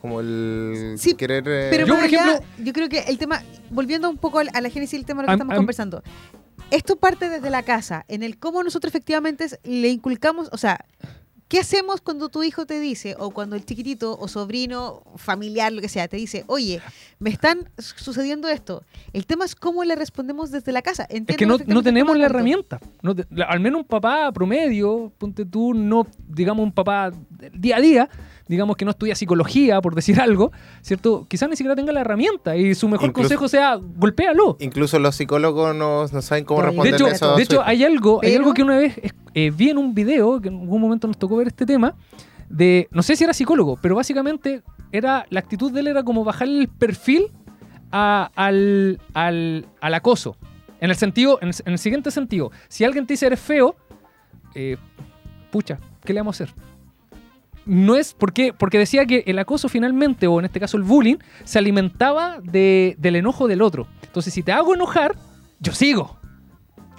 Como 0.00 0.20
el 0.20 0.94
Sí, 0.98 1.14
querer... 1.14 1.44
eh, 1.46 1.68
Pero 1.70 1.86
Yo, 1.86 1.94
por 1.94 2.04
allá, 2.04 2.24
ejemplo- 2.24 2.46
yo 2.64 2.72
creo 2.72 2.88
que 2.88 2.98
el 3.00 3.18
tema, 3.18 3.42
volviendo 3.70 4.08
un 4.10 4.16
poco 4.18 4.38
a 4.40 4.44
la 4.60 4.70
génesis 4.70 4.98
del 4.98 5.04
tema 5.06 5.22
de 5.22 5.26
lo 5.26 5.28
que 5.28 5.32
Am- 5.32 5.38
estamos 5.38 5.52
am- 5.52 5.58
conversando, 5.58 6.02
esto 6.70 6.96
parte 6.96 7.28
desde 7.28 7.50
la 7.50 7.62
casa, 7.62 8.04
en 8.08 8.22
el 8.22 8.38
cómo 8.38 8.62
nosotros 8.62 8.90
efectivamente 8.90 9.46
le 9.64 9.88
inculcamos, 9.88 10.48
o 10.52 10.56
sea, 10.58 10.84
¿qué 11.52 11.60
hacemos 11.60 12.00
cuando 12.00 12.30
tu 12.30 12.42
hijo 12.42 12.64
te 12.64 12.80
dice, 12.80 13.14
o 13.18 13.30
cuando 13.30 13.56
el 13.56 13.66
chiquitito 13.66 14.16
o 14.18 14.26
sobrino, 14.26 15.02
familiar, 15.16 15.70
lo 15.70 15.82
que 15.82 15.88
sea, 15.90 16.08
te 16.08 16.16
dice, 16.16 16.44
oye, 16.46 16.80
me 17.18 17.28
están 17.28 17.68
sucediendo 17.76 18.48
esto? 18.48 18.84
El 19.12 19.26
tema 19.26 19.44
es 19.44 19.54
cómo 19.54 19.84
le 19.84 19.94
respondemos 19.94 20.50
desde 20.50 20.72
la 20.72 20.80
casa. 20.80 21.02
Es 21.10 21.16
Entiendo 21.18 21.58
que 21.58 21.64
no, 21.66 21.74
no 21.74 21.82
tenemos 21.82 22.16
la 22.16 22.24
herramienta. 22.24 22.80
No 23.02 23.14
te- 23.14 23.26
la- 23.30 23.44
al 23.44 23.60
menos 23.60 23.82
un 23.82 23.86
papá 23.86 24.32
promedio, 24.32 25.12
ponte 25.18 25.44
tú, 25.44 25.74
no, 25.74 26.06
digamos, 26.26 26.64
un 26.64 26.72
papá 26.72 27.12
día 27.52 27.76
a 27.76 27.80
día, 27.82 28.08
digamos 28.52 28.76
que 28.76 28.84
no 28.84 28.90
estudia 28.92 29.14
psicología, 29.16 29.80
por 29.80 29.94
decir 29.94 30.20
algo, 30.20 30.52
¿cierto? 30.82 31.26
Quizás 31.28 31.48
ni 31.48 31.56
siquiera 31.56 31.74
tenga 31.74 31.90
la 31.92 32.00
herramienta 32.02 32.56
y 32.56 32.74
su 32.74 32.88
mejor 32.88 33.08
Incluso- 33.08 33.28
consejo 33.28 33.48
sea 33.48 33.76
golpéalo. 33.76 34.56
Incluso 34.60 34.98
los 34.98 35.16
psicólogos 35.16 35.74
no, 35.74 36.06
no 36.06 36.22
saben 36.22 36.44
cómo 36.44 36.60
No, 36.60 36.66
De 36.66 36.70
responder 36.70 36.94
hecho, 36.94 37.06
eso. 37.08 37.36
de 37.36 37.42
hecho 37.42 37.62
hay 37.64 37.82
algo, 37.84 38.20
hay 38.22 38.34
algo 38.36 38.54
que 38.54 38.62
una 38.62 38.76
vez 38.78 38.94
eh, 39.34 39.50
vi 39.50 39.70
en 39.70 39.78
un 39.78 39.94
video, 39.94 40.40
que 40.40 40.48
en 40.48 40.60
algún 40.60 40.80
momento 40.80 41.06
nos 41.08 41.18
tocó 41.18 41.36
ver 41.36 41.48
este 41.48 41.66
tema, 41.66 41.94
de, 42.48 42.86
no 42.90 43.02
sé 43.02 43.16
si 43.16 43.24
era 43.24 43.32
psicólogo, 43.32 43.78
pero 43.80 43.94
básicamente 43.96 44.62
era, 44.92 45.24
la 45.30 45.40
actitud 45.40 45.72
de 45.72 45.80
él 45.80 45.86
era 45.88 46.02
como 46.04 46.22
bajarle 46.22 46.60
el 46.60 46.68
perfil 46.68 47.32
a- 47.90 48.30
al, 48.36 49.00
al, 49.14 49.66
al 49.80 49.94
acoso. 49.94 50.36
En 50.80 50.90
el 50.90 50.96
sentido, 50.96 51.38
en 51.40 51.48
el, 51.48 51.54
en 51.64 51.72
el 51.72 51.78
siguiente 51.78 52.10
sentido, 52.10 52.50
si 52.68 52.84
alguien 52.84 53.06
te 53.06 53.14
dice 53.14 53.26
eres 53.26 53.40
feo, 53.40 53.74
eh, 54.54 54.76
pucha, 55.50 55.78
¿qué 56.04 56.12
le 56.12 56.20
vamos 56.20 56.40
a 56.40 56.44
hacer? 56.44 56.54
No 57.64 57.94
es 57.96 58.12
porque, 58.14 58.52
porque 58.52 58.78
decía 58.78 59.06
que 59.06 59.22
el 59.26 59.38
acoso 59.38 59.68
finalmente, 59.68 60.26
o 60.26 60.38
en 60.38 60.44
este 60.46 60.58
caso 60.60 60.76
el 60.76 60.82
bullying, 60.82 61.16
se 61.44 61.58
alimentaba 61.58 62.38
de- 62.42 62.96
del 62.98 63.16
enojo 63.16 63.46
del 63.48 63.62
otro. 63.62 63.86
Entonces, 64.02 64.34
si 64.34 64.42
te 64.42 64.52
hago 64.52 64.74
enojar, 64.74 65.16
yo 65.60 65.72
sigo. 65.72 66.18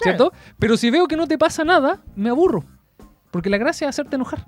¿Cierto? 0.01 0.33
Pero 0.59 0.75
si 0.75 0.89
veo 0.89 1.07
que 1.07 1.15
no 1.15 1.27
te 1.27 1.37
pasa 1.37 1.63
nada, 1.63 2.01
me 2.15 2.29
aburro. 2.29 2.63
Porque 3.31 3.49
la 3.49 3.57
gracia 3.57 3.85
es 3.87 3.89
hacerte 3.89 4.15
enojar. 4.15 4.45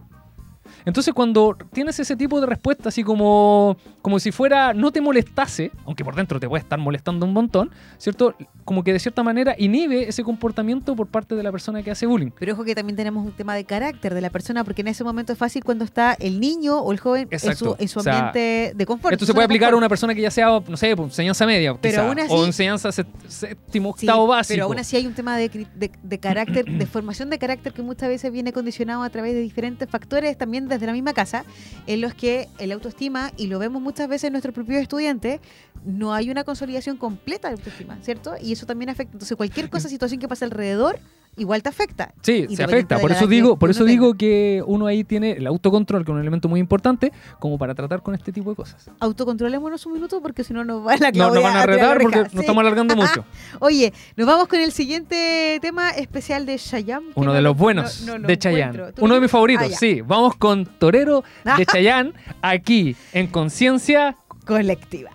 Entonces, 0.86 1.14
cuando 1.14 1.56
tienes 1.72 2.00
ese 2.00 2.16
tipo 2.16 2.40
de 2.42 2.46
respuesta, 2.48 2.90
así 2.90 3.04
como, 3.04 3.78
como 4.02 4.20
si 4.20 4.32
fuera 4.32 4.74
no 4.74 4.92
te 4.92 5.02
molestase, 5.02 5.72
aunque 5.86 6.04
por 6.04 6.16
dentro 6.16 6.40
te 6.40 6.48
puede 6.50 6.62
estar 6.62 6.78
molestando 6.80 7.26
un 7.26 7.34
montón, 7.34 7.72
¿cierto? 7.98 8.36
Como 8.66 8.84
que 8.84 8.92
de 8.94 9.00
cierta 9.00 9.22
manera 9.22 9.56
inhibe 9.60 10.10
ese 10.10 10.24
comportamiento 10.24 10.96
por 10.96 11.06
parte 11.06 11.36
de 11.36 11.44
la 11.44 11.52
persona 11.52 11.84
que 11.84 11.92
hace 11.92 12.08
bullying. 12.08 12.32
Pero 12.40 12.54
ojo 12.54 12.64
que 12.66 12.74
también 12.74 12.96
tenemos 12.98 13.24
un 13.24 13.32
tema 13.32 13.54
de 13.54 13.64
carácter 13.64 14.16
de 14.16 14.22
la 14.22 14.32
persona, 14.32 14.64
porque 14.64 14.82
en 14.82 14.88
ese 14.88 15.04
momento 15.04 15.32
es 15.34 15.38
fácil 15.38 15.64
cuando 15.64 15.86
está 15.86 16.14
el 16.20 16.40
niño 16.40 16.80
o 16.80 16.92
el 16.92 17.00
joven 17.00 17.28
en 17.30 17.40
su, 17.40 17.46
Exacto. 17.48 17.76
en 17.80 17.88
su 17.88 18.00
O 18.00 18.04
sea, 18.04 18.18
ambiente 18.30 18.74
de 18.76 18.86
confort. 18.88 19.14
Esto 19.14 19.28
se 19.28 19.34
puede 19.36 19.46
aplicar 19.46 19.74
a 19.74 19.78
una 19.78 19.88
persona 19.88 20.16
que 20.16 20.22
ya 20.22 20.32
sea, 20.32 20.48
no 20.68 20.78
sé, 20.78 20.96
pues, 20.96 21.10
enseñanza 21.10 21.46
media, 21.46 21.76
Pero 21.80 21.92
quizá, 21.94 22.08
aún 22.08 22.20
así- 22.20 22.34
o 22.34 22.44
enseñanza 22.46 22.92
sé- 22.92 23.06
séptimo, 23.28 23.94
Sí, 23.98 24.08
octavo 24.08 24.26
básico. 24.26 24.56
Pero 24.56 24.66
aún 24.66 24.80
así 24.80 24.96
hay 24.98 25.06
un 25.06 25.14
tema 25.14 25.38
de, 25.38 25.48
de- 25.50 25.92
de 26.02 26.20
carácter, 26.20 26.66
de 26.66 26.86
formación 26.88 27.30
de 27.30 27.38
carácter 27.38 27.72
que 27.72 27.84
muchas 27.84 28.10
veces 28.10 28.32
viene 28.32 28.52
condicionado 28.52 29.04
a 29.04 29.10
través 29.12 29.36
de 29.36 29.42
diferentes 29.42 29.88
factores, 29.88 30.38
también 30.40 30.68
desde 30.68 30.88
la 30.88 30.94
misma 30.94 31.14
casa, 31.14 31.46
en 31.86 32.02
los 32.02 32.16
que 32.16 32.48
el 32.58 32.72
autoestima, 32.72 33.32
y 33.38 33.46
lo 33.46 33.60
vemos 33.60 33.80
muchas 33.80 34.08
veces 34.08 34.26
en 34.26 34.34
nuestros 34.34 34.56
propios 34.56 34.82
estudiantes, 34.82 35.40
no 35.86 36.14
hay 36.14 36.30
una 36.30 36.44
consolidación 36.44 36.98
completa 36.98 37.48
de 37.50 37.56
autoestima, 37.56 37.98
¿cierto? 38.02 38.34
Y 38.42 38.52
eso 38.54 38.66
también 38.66 38.90
afecta. 38.90 39.14
Entonces, 39.14 39.38
cualquier 39.38 39.70
cosa, 39.70 39.88
situación 39.90 40.20
que 40.20 40.28
pasa 40.28 40.46
alrededor, 40.46 41.00
igual 41.38 41.62
te 41.62 41.70
afecta. 41.70 42.14
Sí, 42.22 42.48
se 42.56 42.64
afecta. 42.64 42.98
Por 42.98 43.12
eso 43.12 43.28
digo, 43.28 43.58
por 43.58 43.70
eso 43.70 43.80
tenga. 43.80 43.92
digo 43.92 44.14
que 44.16 44.64
uno 44.66 44.88
ahí 44.88 45.04
tiene 45.04 45.34
el 45.34 45.46
autocontrol, 45.48 46.06
que 46.06 46.12
es 46.12 46.16
un 46.16 46.22
elemento 46.22 46.48
muy 46.48 46.60
importante, 46.60 47.12
como 47.40 47.58
para 47.58 47.76
tratar 47.76 48.02
con 48.02 48.16
este 48.16 48.32
tipo 48.32 48.50
de 48.52 48.56
cosas. 48.56 48.90
Autocontrolémonos 49.00 49.86
un 49.86 49.94
minuto 49.94 50.22
porque 50.22 50.44
si 50.44 50.54
no 50.54 50.64
nos 50.64 50.86
va 50.86 50.96
la 50.98 51.12
No, 51.12 51.32
nos 51.34 51.44
van 51.44 51.58
a 51.58 51.62
tirar 51.64 51.70
retar 51.70 52.02
porque 52.02 52.20
nos 52.20 52.32
sí. 52.32 52.40
estamos 52.40 52.62
alargando 52.62 52.96
mucho. 52.96 53.26
Oye, 53.60 53.94
nos 54.16 54.26
vamos 54.28 54.48
con 54.48 54.60
el 54.60 54.72
siguiente 54.72 55.60
tema 55.62 55.90
especial 55.92 56.46
de 56.46 56.58
Chayanne. 56.58 57.08
Uno 57.16 57.28
no 57.28 57.34
de 57.34 57.42
lo- 57.42 57.50
los 57.50 57.58
buenos 57.58 58.02
no- 58.04 58.14
no 58.14 58.20
lo 58.20 58.28
de 58.28 58.38
Chayanne. 58.40 58.64
encuentro. 58.76 58.94
¿Tú 58.94 59.06
Uno 59.06 59.14
de 59.16 59.20
mis 59.22 59.32
favoritos, 59.32 59.68
Ah, 59.72 59.76
sí. 59.78 60.02
Vamos 60.02 60.36
con 60.38 60.66
Torero 60.66 61.24
de 61.58 61.66
Chayanne 61.72 62.14
aquí 62.42 62.96
en 63.14 63.28
Conciencia. 63.28 64.16
Colectiva. 64.46 65.12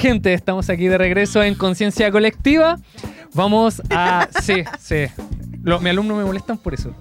Gente, 0.00 0.32
estamos 0.32 0.68
aquí 0.70 0.88
de 0.88 0.98
regreso 0.98 1.42
en 1.42 1.54
Conciencia 1.54 2.10
Colectiva. 2.10 2.78
Vamos 3.34 3.82
a... 3.90 4.28
Sí, 4.42 4.64
sí. 4.78 5.04
Los, 5.62 5.80
mis 5.82 5.90
alumnos 5.90 6.16
me 6.16 6.24
molestan 6.24 6.56
por 6.58 6.72
eso. 6.74 6.94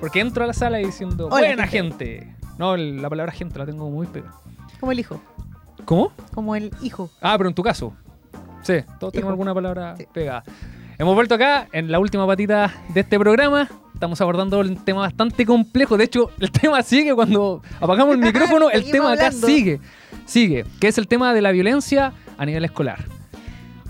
Porque 0.00 0.20
entro 0.20 0.44
a 0.44 0.46
la 0.46 0.52
sala 0.52 0.76
diciendo, 0.78 1.28
Hola, 1.30 1.46
buena 1.46 1.66
gente". 1.66 2.20
gente. 2.20 2.36
No, 2.58 2.76
la 2.76 3.08
palabra 3.08 3.32
gente 3.32 3.58
la 3.58 3.66
tengo 3.66 3.88
muy 3.90 4.06
pegada. 4.06 4.34
Como 4.78 4.92
el 4.92 5.00
hijo. 5.00 5.20
¿Cómo? 5.84 6.12
Como 6.34 6.54
el 6.54 6.70
hijo. 6.82 7.10
Ah, 7.20 7.34
pero 7.38 7.48
en 7.48 7.54
tu 7.54 7.62
caso. 7.62 7.94
Sí, 8.62 8.74
todos 9.00 9.12
tenemos 9.12 9.30
alguna 9.32 9.54
palabra 9.54 9.96
Sí. 9.96 10.06
pegada. 10.12 10.44
Hemos 10.98 11.14
vuelto 11.14 11.34
acá 11.34 11.68
en 11.72 11.90
la 11.90 11.98
última 11.98 12.26
patita 12.26 12.72
de 12.90 13.00
este 13.00 13.18
programa. 13.18 13.68
Estamos 13.94 14.20
abordando 14.20 14.60
un 14.60 14.76
tema 14.76 15.00
bastante 15.00 15.44
complejo. 15.46 15.96
De 15.96 16.04
hecho, 16.04 16.30
el 16.38 16.50
tema 16.52 16.82
sigue 16.82 17.14
cuando 17.14 17.62
apagamos 17.80 18.14
el 18.14 18.20
micrófono. 18.22 18.70
el 18.70 18.90
tema 18.90 19.12
acá 19.12 19.32
sigue. 19.32 19.80
Sigue. 20.26 20.64
Que 20.80 20.88
es 20.88 20.98
el 20.98 21.08
tema 21.08 21.32
de 21.34 21.40
la 21.42 21.50
violencia 21.50 22.12
a 22.38 22.46
nivel 22.46 22.64
escolar. 22.64 23.04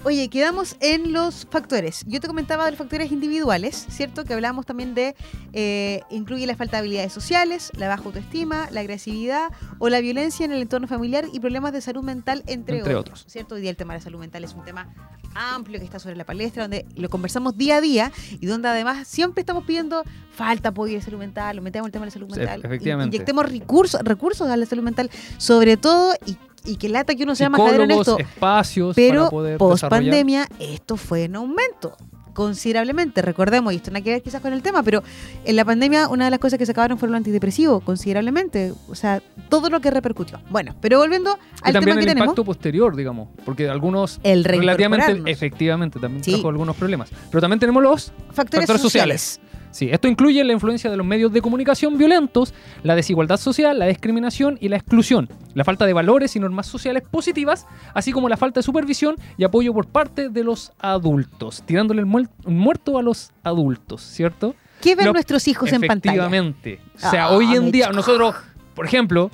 Oye, 0.07 0.29
quedamos 0.29 0.77
en 0.81 1.15
los 1.15 1.47
factores. 1.51 2.05
Yo 2.07 2.21
te 2.21 2.27
comentaba 2.27 2.67
de 2.67 2.73
los 2.73 2.79
factores 2.79 3.11
individuales, 3.11 3.87
¿cierto? 3.89 4.25
Que 4.25 4.35
hablábamos 4.35 4.67
también 4.67 4.95
de, 4.95 5.17
eh, 5.55 6.03
incluye 6.11 6.47
la 6.47 6.55
falta 6.57 6.77
de 6.77 6.81
habilidades 6.81 7.11
sociales, 7.11 7.73
la 7.75 7.89
baja 7.89 8.05
autoestima, 8.05 8.69
la 8.71 8.81
agresividad 8.81 9.49
o 9.79 9.89
la 9.89 10.01
violencia 10.01 10.45
en 10.45 10.53
el 10.53 10.61
entorno 10.61 10.87
familiar 10.89 11.25
y 11.33 11.41
problemas 11.41 11.73
de 11.73 11.81
salud 11.81 12.03
mental, 12.03 12.45
entre, 12.47 12.81
Entre 12.81 12.95
otros, 12.95 13.21
otros. 13.21 13.33
¿Cierto? 13.33 13.55
Hoy 13.55 13.63
día 13.63 13.71
el 13.71 13.77
tema 13.79 13.95
de 13.95 14.01
la 14.01 14.05
salud 14.05 14.19
mental 14.21 14.45
es 14.45 14.53
un 14.53 14.63
tema 14.63 14.93
amplio 15.35 15.79
que 15.79 15.87
está 15.87 15.99
sobre 15.99 16.17
la 16.17 16.25
palestra, 16.25 16.65
donde 16.65 16.85
lo 16.97 17.09
conversamos 17.09 17.57
día 17.57 17.77
a 17.77 17.81
día 17.81 18.13
y 18.39 18.45
donde 18.45 18.69
además 18.69 19.09
siempre 19.09 19.41
estamos 19.41 19.65
pidiendo 19.65 20.05
falta 20.31 20.69
apoyo 20.69 20.97
de 20.97 21.01
salud 21.01 21.19
mental, 21.19 21.57
lo 21.57 21.63
metemos 21.63 21.87
el 21.87 21.93
tema 21.93 22.05
de 22.05 22.09
la 22.09 22.13
salud 22.13 22.29
Sí, 22.31 22.41
mental, 22.41 22.61
efectivamente. 22.63 23.17
inyectemos 23.17 23.51
recursos, 23.51 24.03
recursos 24.03 24.51
a 24.51 24.57
la 24.59 24.67
salud 24.67 24.83
mental, 24.83 25.11
sobre 25.39 25.79
todo, 25.79 26.13
y, 26.27 26.37
y 26.65 26.77
que 26.77 26.89
lata 26.89 27.15
que 27.15 27.25
uno 27.25 27.35
sea 27.35 27.49
majadero 27.49 27.85
en 27.85 27.91
esto. 27.93 28.19
espacios 28.19 28.97
Pero 28.97 29.31
post 29.59 29.85
pandemia 29.85 30.49
esto 30.59 30.97
fue 30.97 31.25
en 31.25 31.37
aumento 31.37 31.97
considerablemente. 32.35 33.23
Recordemos, 33.23 33.73
y 33.73 33.77
esto 33.77 33.91
no 33.91 33.97
hay 33.97 34.03
que 34.03 34.11
ver 34.11 34.23
quizás 34.23 34.43
con 34.43 34.53
el 34.53 34.61
tema, 34.61 34.83
pero 34.83 35.03
en 35.45 35.57
la 35.57 35.65
pandemia 35.65 36.09
una 36.09 36.27
de 36.27 36.31
las 36.33 36.41
cosas 36.41 36.59
que 36.59 36.67
se 36.67 36.73
acabaron 36.73 36.99
fue 36.99 37.09
lo 37.09 37.17
antidepresivo, 37.17 37.81
considerablemente. 37.81 38.75
O 38.89 38.95
sea, 38.95 39.23
todo 39.49 39.71
lo 39.71 39.81
que 39.81 39.91
repercutió. 39.91 40.41
Bueno, 40.51 40.75
pero 40.81 40.99
volviendo 40.99 41.31
Y 41.65 41.69
al 41.69 41.73
también 41.75 41.83
tema 41.83 42.01
el 42.01 42.07
que 42.07 42.11
tenemos, 42.11 42.27
impacto 42.27 42.45
posterior, 42.45 42.95
digamos. 42.97 43.29
Porque 43.45 43.69
algunos 43.69 44.21
el 44.23 44.45
relativamente, 44.45 45.31
efectivamente, 45.31 45.99
también 45.99 46.23
Sí. 46.25 46.33
trajo 46.33 46.49
algunos 46.49 46.77
problemas. 46.77 47.11
Pero 47.31 47.41
también 47.41 47.61
tenemos 47.61 47.83
los 47.83 48.13
factores, 48.33 48.67
factores 48.67 48.83
sociales. 48.83 49.23
sociales. 49.23 49.44
Sí, 49.75 49.89
esto 49.91 50.07
incluye 50.07 50.45
la 50.45 50.53
influencia 50.53 50.89
de 50.89 50.97
los 50.97 51.05
medios 51.05 51.33
de 51.33 51.43
comunicación 51.43 51.99
violentos, 51.99 52.55
la 52.85 52.95
desigualdad 52.95 53.39
social, 53.39 53.77
la 53.77 53.87
discriminación 53.87 54.57
y 54.61 54.69
la 54.69 54.77
exclusión, 54.77 55.29
la 55.53 55.65
falta 55.65 55.85
de 55.85 55.93
valores 55.93 56.37
y 56.37 56.39
normas 56.39 56.67
sociales 56.69 57.03
positivas, 57.11 57.67
así 57.93 58.13
como 58.13 58.29
la 58.29 58.37
falta 58.37 58.61
de 58.61 58.63
supervisión 58.63 59.17
y 59.37 59.43
apoyo 59.43 59.75
por 59.75 59.89
parte 59.89 60.29
de 60.29 60.45
los 60.45 60.71
adultos, 60.79 61.65
tirándole 61.67 62.03
el 62.03 62.07
muerto 62.07 62.99
a 62.99 63.03
los 63.03 63.33
adultos, 63.43 64.01
¿cierto? 64.03 64.55
¿Qué 64.81 64.95
ven 64.95 65.07
Lo- 65.07 65.13
nuestros 65.13 65.49
hijos 65.49 65.73
en 65.73 65.81
pantalla? 65.81 66.13
Efectivamente. 66.25 66.79
O 66.95 66.99
sea, 67.11 67.25
Ah, 67.25 67.31
hoy 67.33 67.57
en 67.57 67.73
día, 67.73 67.91
nosotros, 67.91 68.37
por 68.77 68.87
ejemplo, 68.87 69.33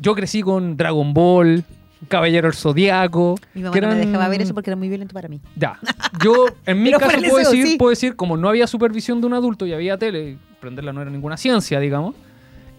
yo 0.00 0.14
crecí 0.14 0.40
con 0.40 0.74
Dragon 0.78 1.12
Ball, 1.12 1.64
Caballero 2.08 2.48
del 2.48 2.54
Zodiaco. 2.56 3.36
Mi 3.54 3.62
mamá 3.62 3.74
que 3.74 3.80
no 3.80 3.88
me 3.88 3.94
dejaba 3.96 4.28
ver 4.28 4.42
eso 4.42 4.54
porque 4.54 4.70
era 4.70 4.76
muy 4.76 4.88
violento 4.88 5.14
para 5.14 5.28
mí. 5.28 5.40
ya. 5.56 5.78
Yo, 6.22 6.46
en 6.66 6.82
mi 6.82 6.90
caso, 6.98 7.06
puedo 7.18 7.38
eso, 7.38 7.50
decir, 7.50 7.66
sí. 7.66 7.76
puedo 7.76 7.90
decir, 7.90 8.16
como 8.16 8.36
no 8.36 8.48
había 8.48 8.66
supervisión 8.66 9.20
de 9.20 9.26
un 9.26 9.34
adulto 9.34 9.66
y 9.66 9.72
había 9.72 9.96
tele, 9.98 10.38
prenderla 10.60 10.92
no 10.92 11.00
era 11.02 11.10
ninguna 11.10 11.36
ciencia, 11.36 11.80
digamos, 11.80 12.14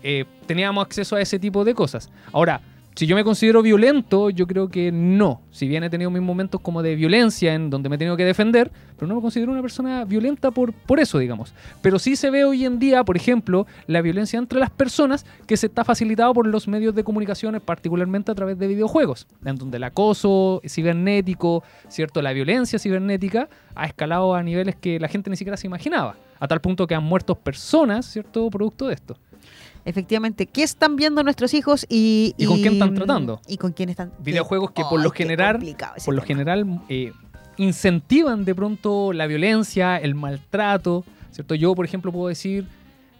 eh, 0.04 0.26
teníamos 0.46 0.86
acceso 0.86 1.16
a 1.16 1.22
ese 1.22 1.40
tipo 1.40 1.64
de 1.64 1.74
cosas. 1.74 2.10
Ahora, 2.32 2.62
si 2.96 3.08
yo 3.08 3.16
me 3.16 3.24
considero 3.24 3.62
violento, 3.62 4.30
yo 4.30 4.46
creo 4.46 4.70
que 4.70 4.92
no. 4.92 5.42
Si 5.52 5.68
bien 5.68 5.84
he 5.84 5.90
tenido 5.90 6.12
mis 6.12 6.22
momentos 6.22 6.62
como 6.62 6.84
de 6.84 6.96
violencia 6.96 7.54
en 7.54 7.70
donde 7.70 7.90
me 7.90 7.96
he 7.96 7.98
tenido 8.00 8.16
que 8.16 8.26
defender, 8.26 8.72
pero 8.96 9.08
no 9.08 9.16
me 9.16 9.22
considero 9.22 9.52
una 9.52 9.62
persona 9.62 10.06
violenta 10.06 10.52
por, 10.52 10.74
por 10.74 11.00
eso, 11.00 11.18
digamos. 11.18 11.54
Pero 11.82 11.98
sí 11.98 12.16
se 12.16 12.30
ve 12.30 12.46
hoy 12.46 12.66
en 12.66 12.78
día, 12.78 13.04
por 13.04 13.18
ejemplo, 13.18 13.66
la 13.88 14.02
violencia 14.02 14.38
entre 14.38 14.60
las 14.60 14.70
personas 14.70 15.26
que 15.48 15.58
se 15.58 15.68
está 15.68 15.84
facilitado 15.84 16.34
por 16.34 16.46
los 16.46 16.68
medios 16.68 16.94
de 16.94 17.04
comunicación, 17.04 17.60
particularmente 17.66 18.32
a 18.32 18.36
través 18.36 18.60
de 18.60 18.68
videojuegos, 18.68 19.28
en 19.44 19.56
donde 19.56 19.78
el 19.78 19.84
acoso 19.84 20.62
cibernético, 20.68 21.64
¿cierto? 21.88 22.22
La 22.22 22.32
violencia 22.34 22.78
cibernética 22.78 23.50
ha 23.76 23.86
escalado 23.86 24.36
a 24.36 24.44
niveles 24.44 24.76
que 24.76 25.00
la 25.00 25.08
gente 25.08 25.30
ni 25.30 25.36
siquiera 25.36 25.58
se 25.58 25.66
imaginaba, 25.68 26.16
a 26.40 26.48
tal 26.48 26.62
punto 26.62 26.86
que 26.86 26.94
han 26.94 27.04
muerto 27.04 27.36
personas, 27.36 28.06
¿cierto? 28.06 28.50
Producto 28.50 28.88
de 28.88 28.94
esto. 28.94 29.18
Efectivamente, 29.86 30.46
¿qué 30.46 30.64
están 30.64 30.96
viendo 30.96 31.24
nuestros 31.24 31.54
hijos 31.54 31.86
y, 31.90 32.34
¿Y 32.38 32.46
con 32.46 32.62
quién 32.62 32.74
están 32.74 32.94
tratando? 32.94 33.42
Y 33.48 33.58
con 33.58 33.74
quién 33.74 33.90
están. 33.90 34.14
Videojuegos 34.20 34.72
que 34.72 34.84
por 34.84 35.02
lo 35.02 35.12
general, 35.12 35.60
por 36.06 36.14
lo 36.14 36.22
tema. 36.22 36.28
general 36.28 36.82
eh, 36.88 37.12
incentivan 37.58 38.46
de 38.46 38.56
pronto 38.56 39.12
la 39.14 39.28
violencia, 39.28 39.98
el 39.98 40.16
maltrato, 40.16 41.04
¿cierto? 41.32 41.56
Yo, 41.56 41.76
por 41.76 41.86
ejemplo, 41.86 42.12
puedo 42.12 42.30
decir, 42.30 42.66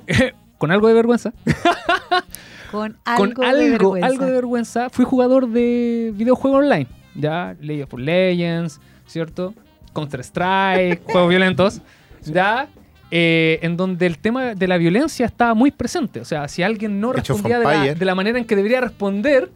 con 0.58 0.72
algo 0.72 0.88
de 0.88 0.94
vergüenza, 0.94 1.34
Con 2.72 2.98
algo, 3.06 3.36
con 3.36 3.54
de 3.54 3.70
vergüenza. 3.70 4.08
algo 4.08 4.26
de 4.26 4.32
vergüenza, 4.32 4.90
fui 4.90 5.06
jugador 5.06 5.48
de 5.48 6.12
videojuegos 6.16 6.64
online, 6.64 6.88
ya, 7.14 7.56
League 7.62 7.84
of 7.84 7.94
Legends, 7.94 8.82
¿cierto? 9.06 9.54
Counter-Strike, 9.94 11.04
juegos 11.12 11.30
violentos, 11.30 11.82
ya, 12.24 12.68
eh, 13.16 13.60
en 13.62 13.78
donde 13.78 14.08
el 14.08 14.18
tema 14.18 14.56
de 14.56 14.68
la 14.68 14.76
violencia 14.80 15.28
estaba 15.28 15.54
muy 15.54 15.70
presente. 15.70 16.20
O 16.20 16.26
sea, 16.26 16.48
si 16.48 16.64
alguien 16.64 17.00
no 17.00 17.14
respondía 17.14 17.60
de 17.60 17.66
la, 17.66 17.94
de 17.94 18.06
la 18.06 18.16
manera 18.16 18.40
en 18.40 18.46
que 18.46 18.56
debería 18.56 18.82
responder, 18.82 19.52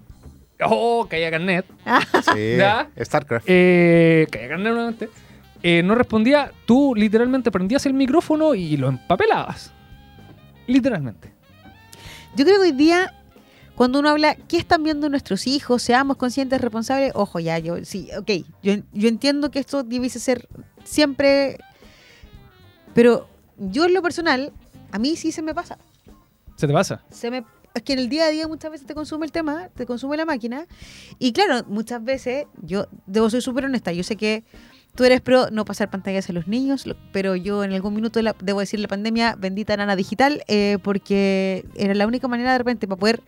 oh, 0.62 1.08
caía 1.10 1.32
carnet, 1.32 1.66
Sí, 2.36 2.56
¿Ya? 2.56 2.88
StarCraft. 3.02 3.46
eh, 3.50 4.28
caía 4.30 4.50
carnet 4.50 4.74
nuevamente, 4.74 5.10
eh, 5.64 5.82
no 5.84 5.96
respondía, 5.96 6.52
tú 6.68 6.94
literalmente 6.96 7.50
prendías 7.50 7.84
el 7.88 7.96
micrófono 7.96 8.54
y 8.54 8.78
lo 8.78 8.90
empapelabas. 8.90 9.74
Literalmente. 10.68 11.32
Yo 12.36 12.46
creo 12.46 12.58
que 12.62 12.68
hoy 12.68 12.74
día, 12.74 13.12
cuando 13.74 13.98
uno 14.02 14.10
habla, 14.10 14.36
¿qué 14.48 14.58
están 14.58 14.84
viendo 14.84 15.10
nuestros 15.10 15.48
hijos? 15.48 15.82
Seamos 15.82 16.18
conscientes, 16.18 16.62
responsables. 16.62 17.12
Ojo, 17.16 17.40
ya, 17.40 17.58
yo, 17.58 17.84
sí, 17.86 18.10
ok. 18.20 18.46
Yo, 18.62 18.76
yo 18.94 19.08
entiendo 19.10 19.50
que 19.50 19.58
esto 19.58 19.82
debiese 19.82 20.20
ser 20.20 20.48
siempre. 20.84 21.58
Pero 22.94 23.28
yo, 23.58 23.86
en 23.86 23.94
lo 23.94 24.02
personal, 24.02 24.52
a 24.92 25.00
mí 25.00 25.16
sí 25.16 25.32
se 25.32 25.42
me 25.42 25.54
pasa. 25.54 25.78
¿Se 26.56 26.68
te 26.68 26.74
pasa? 26.74 27.04
Se 27.12 27.30
me, 27.30 27.44
es 27.74 27.84
que 27.84 27.94
en 27.94 28.00
el 28.00 28.10
día 28.10 28.26
a 28.26 28.30
día 28.30 28.48
muchas 28.48 28.72
veces 28.72 28.88
te 28.88 28.96
consume 28.96 29.26
el 29.26 29.32
tema, 29.32 29.70
te 29.76 29.86
consume 29.86 30.18
la 30.18 30.26
máquina. 30.26 30.66
Y 31.20 31.32
claro, 31.34 31.64
muchas 31.68 32.04
veces, 32.04 32.46
yo 32.62 32.88
debo 33.06 33.30
ser 33.30 33.42
súper 33.42 33.66
honesta. 33.66 33.92
Yo 33.92 34.04
sé 34.04 34.16
que 34.16 34.44
tú 34.96 35.04
eres 35.04 35.22
pro 35.22 35.52
no 35.52 35.66
pasar 35.66 35.92
pantallas 35.92 36.28
a 36.30 36.34
los 36.34 36.48
niños, 36.48 36.86
pero 37.12 37.36
yo 37.36 37.64
en 37.64 37.74
algún 37.74 37.94
minuto 37.94 38.18
de 38.18 38.24
la- 38.24 38.36
debo 38.42 38.60
decir 38.62 38.80
la 38.80 38.88
pandemia, 38.88 39.36
bendita 39.38 39.78
nana 39.78 39.96
digital, 39.96 40.44
eh, 40.48 40.80
porque 40.84 41.66
era 41.76 41.94
la 41.94 42.08
única 42.08 42.28
manera 42.28 42.54
de 42.54 42.58
repente 42.58 42.88
para 42.88 43.00
poder 43.00 43.22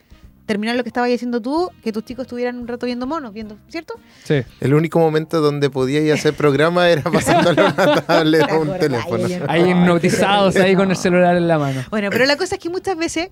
terminar 0.49 0.75
lo 0.75 0.81
que 0.81 0.89
estabas 0.89 1.11
haciendo 1.13 1.39
tú, 1.43 1.69
que 1.83 1.91
tus 1.91 2.03
chicos 2.03 2.23
estuvieran 2.23 2.57
un 2.57 2.67
rato 2.67 2.87
viendo 2.87 3.05
monos, 3.05 3.31
viendo, 3.31 3.55
¿cierto? 3.67 3.93
Sí. 4.23 4.41
El 4.59 4.73
único 4.73 4.97
momento 4.97 5.41
donde 5.41 5.69
podías 5.69 6.19
hacer 6.19 6.33
programa 6.33 6.89
era 6.89 7.03
pasándole 7.03 7.61
una 7.65 8.01
tablet 8.07 8.47
¿Te 8.47 8.51
a 8.51 8.57
un 8.57 8.79
teléfono. 8.79 9.27
Ahí 9.47 9.69
hipnotizados 9.69 10.55
ahí 10.55 10.75
con 10.75 10.89
el 10.89 10.97
celular 10.97 11.35
en 11.37 11.47
la 11.47 11.59
mano. 11.59 11.83
Bueno, 11.91 12.09
pero 12.09 12.25
la 12.25 12.35
cosa 12.35 12.55
es 12.55 12.61
que 12.61 12.67
muchas 12.67 12.97
veces, 12.97 13.29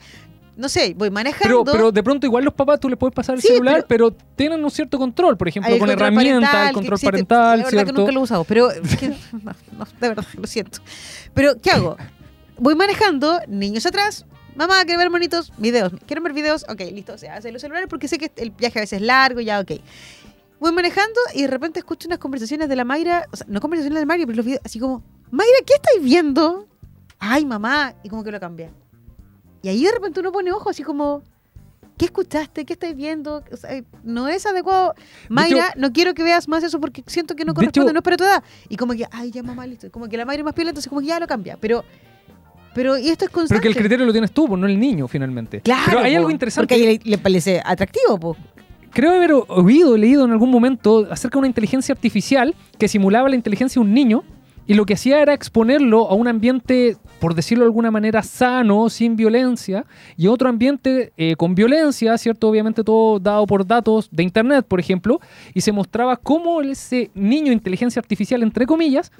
no 0.57 0.69
sé, 0.69 0.93
voy 0.95 1.09
Pero, 1.09 1.11
manejando. 1.11 1.63
pero 1.71 1.91
de 1.91 2.03
pronto 2.03 2.27
igual 2.27 2.43
los 2.45 2.53
papás 2.53 2.79
tú 2.79 2.87
les 2.87 2.99
puedes 2.99 3.15
pasar 3.15 3.33
el 3.33 3.41
Sí, 3.41 3.47
celular, 3.47 3.83
pero, 3.89 4.11
tienen 4.35 4.63
un 4.63 4.69
cierto 4.69 4.99
control, 4.99 5.37
por 5.37 5.47
ejemplo, 5.47 5.75
con 5.79 5.89
herramientas, 5.89 6.51
parental, 6.51 6.67
el 6.67 6.73
control 6.75 6.93
existe. 6.93 7.11
parental, 7.11 7.41
La 7.41 7.55
verdad 7.65 7.69
¿cierto? 7.71 7.93
que 7.93 7.99
nunca 7.99 8.11
lo 8.11 8.19
he 8.19 8.23
usado, 8.23 8.43
pero 8.43 8.69
que, 8.99 9.07
no, 9.43 9.51
no, 9.79 9.85
de 9.99 10.07
verdad, 10.07 10.25
lo 10.39 10.45
siento. 10.45 10.81
Pero, 11.33 11.55
¿qué 11.59 11.71
hago? 11.71 11.97
Voy 12.59 12.75
manejando, 12.75 13.39
niños 13.47 13.87
atrás, 13.87 14.23
mamá, 14.57 14.83
quiero 14.85 14.99
ver 14.99 15.09
monitos, 15.09 15.51
videos. 15.57 15.93
¿Quieren 16.05 16.23
ver 16.23 16.33
videos? 16.33 16.65
Ok, 16.69 16.81
listo, 16.91 17.17
se 17.17 17.29
hace 17.29 17.51
los 17.51 17.61
celulares 17.61 17.87
porque 17.89 18.07
sé 18.07 18.17
que 18.17 18.31
el 18.37 18.51
viaje 18.51 18.79
a 18.79 18.81
veces 18.81 19.01
es 19.01 19.05
largo, 19.05 19.39
ya, 19.39 19.59
ok. 19.59 19.71
Voy 20.59 20.71
manejando 20.71 21.19
y 21.35 21.43
de 21.43 21.47
repente 21.47 21.79
escucho 21.79 22.07
unas 22.07 22.17
conversaciones 22.19 22.67
de 22.67 22.75
la 22.75 22.83
Mayra, 22.83 23.25
o 23.31 23.35
sea, 23.37 23.45
no 23.49 23.61
conversaciones 23.61 23.99
de 24.01 24.05
Mayra, 24.07 24.25
pero 24.25 24.37
los 24.37 24.45
videos, 24.45 24.61
así 24.65 24.79
como, 24.79 25.03
Mayra, 25.29 25.57
¿qué 25.65 25.73
estáis 25.75 26.03
viendo? 26.03 26.67
Ay, 27.19 27.45
mamá, 27.45 27.93
y 28.03 28.09
como 28.09 28.23
que 28.23 28.31
lo 28.31 28.39
cambia. 28.39 28.71
Y 29.61 29.69
ahí 29.69 29.83
de 29.83 29.91
repente 29.91 30.19
uno 30.19 30.31
pone 30.31 30.51
ojo, 30.51 30.69
así 30.71 30.81
como, 30.83 31.21
¿qué 31.97 32.05
escuchaste? 32.05 32.65
¿Qué 32.65 32.73
estáis 32.73 32.95
viendo? 32.95 33.43
O 33.51 33.57
sea, 33.57 33.83
no 34.03 34.27
es 34.27 34.45
adecuado. 34.45 34.95
Mayra, 35.29 35.73
no 35.77 35.91
quiero 35.93 36.13
que 36.13 36.23
veas 36.23 36.47
más 36.47 36.63
eso 36.63 36.79
porque 36.79 37.03
siento 37.07 37.35
que 37.35 37.43
no 37.45 37.53
de 37.53 37.55
corresponde, 37.55 37.89
hecho- 37.89 37.93
no 37.93 37.99
es 37.99 38.03
para 38.03 38.17
tu 38.17 38.23
edad. 38.23 38.43
Y 38.69 38.77
como 38.77 38.93
que, 38.93 39.07
ay, 39.11 39.29
ya 39.31 39.43
mamá, 39.43 39.65
listo. 39.67 39.91
Como 39.91 40.07
que 40.07 40.17
la 40.17 40.25
Mayra 40.25 40.41
es 40.41 40.45
más 40.45 40.53
piola, 40.53 40.69
entonces 40.71 40.89
como 40.89 41.01
que 41.01 41.07
ya 41.07 41.19
lo 41.19 41.27
cambia. 41.27 41.57
Pero, 41.59 41.83
pero 42.77 42.95
y 42.95 43.09
esto 43.09 43.25
es 43.25 43.31
constante. 43.31 43.59
Pero 43.59 43.61
que 43.63 43.67
el 43.69 43.75
criterio 43.75 44.05
lo 44.05 44.11
tienes 44.11 44.31
tú, 44.31 44.47
pues 44.47 44.61
no 44.61 44.67
el 44.67 44.79
niño, 44.79 45.07
finalmente. 45.07 45.61
Claro, 45.61 45.83
Pero 45.87 45.99
hay 46.01 46.11
po, 46.11 46.17
algo 46.19 46.29
interesante. 46.29 46.75
Porque 46.75 46.87
ahí 46.87 46.99
le, 47.03 47.09
le 47.09 47.17
parece 47.17 47.59
atractivo, 47.65 48.19
pues. 48.19 48.37
Creo 48.91 49.13
haber 49.13 49.31
oído, 49.47 49.97
leído 49.97 50.25
en 50.25 50.31
algún 50.31 50.51
momento 50.51 51.07
acerca 51.09 51.37
de 51.37 51.39
una 51.39 51.47
inteligencia 51.47 51.93
artificial 51.93 52.53
que 52.77 52.87
simulaba 52.87 53.29
la 53.29 53.35
inteligencia 53.35 53.81
de 53.81 53.87
un 53.87 53.95
niño 53.95 54.23
y 54.67 54.75
lo 54.75 54.85
que 54.85 54.93
hacía 54.93 55.21
era 55.21 55.33
exponerlo 55.33 56.07
a 56.07 56.13
un 56.13 56.27
ambiente 56.27 56.97
por 57.19 57.33
decirlo 57.33 57.63
de 57.63 57.69
alguna 57.69 57.91
manera, 57.91 58.21
sano, 58.21 58.89
sin 58.89 59.15
violencia, 59.15 59.85
y 60.15 60.27
otro 60.27 60.49
ambiente 60.49 61.13
eh, 61.17 61.35
con 61.35 61.55
violencia, 61.55 62.17
¿cierto? 62.17 62.47
Obviamente 62.49 62.83
todo 62.83 63.19
dado 63.19 63.45
por 63.47 63.65
datos 63.65 64.09
de 64.11 64.23
Internet, 64.23 64.65
por 64.67 64.79
ejemplo, 64.79 65.19
y 65.53 65.61
se 65.61 65.71
mostraba 65.71 66.15
cómo 66.17 66.61
ese 66.61 67.09
niño 67.15 67.51
inteligencia 67.51 67.99
artificial, 67.99 68.43
entre 68.43 68.65
comillas, 68.65 69.11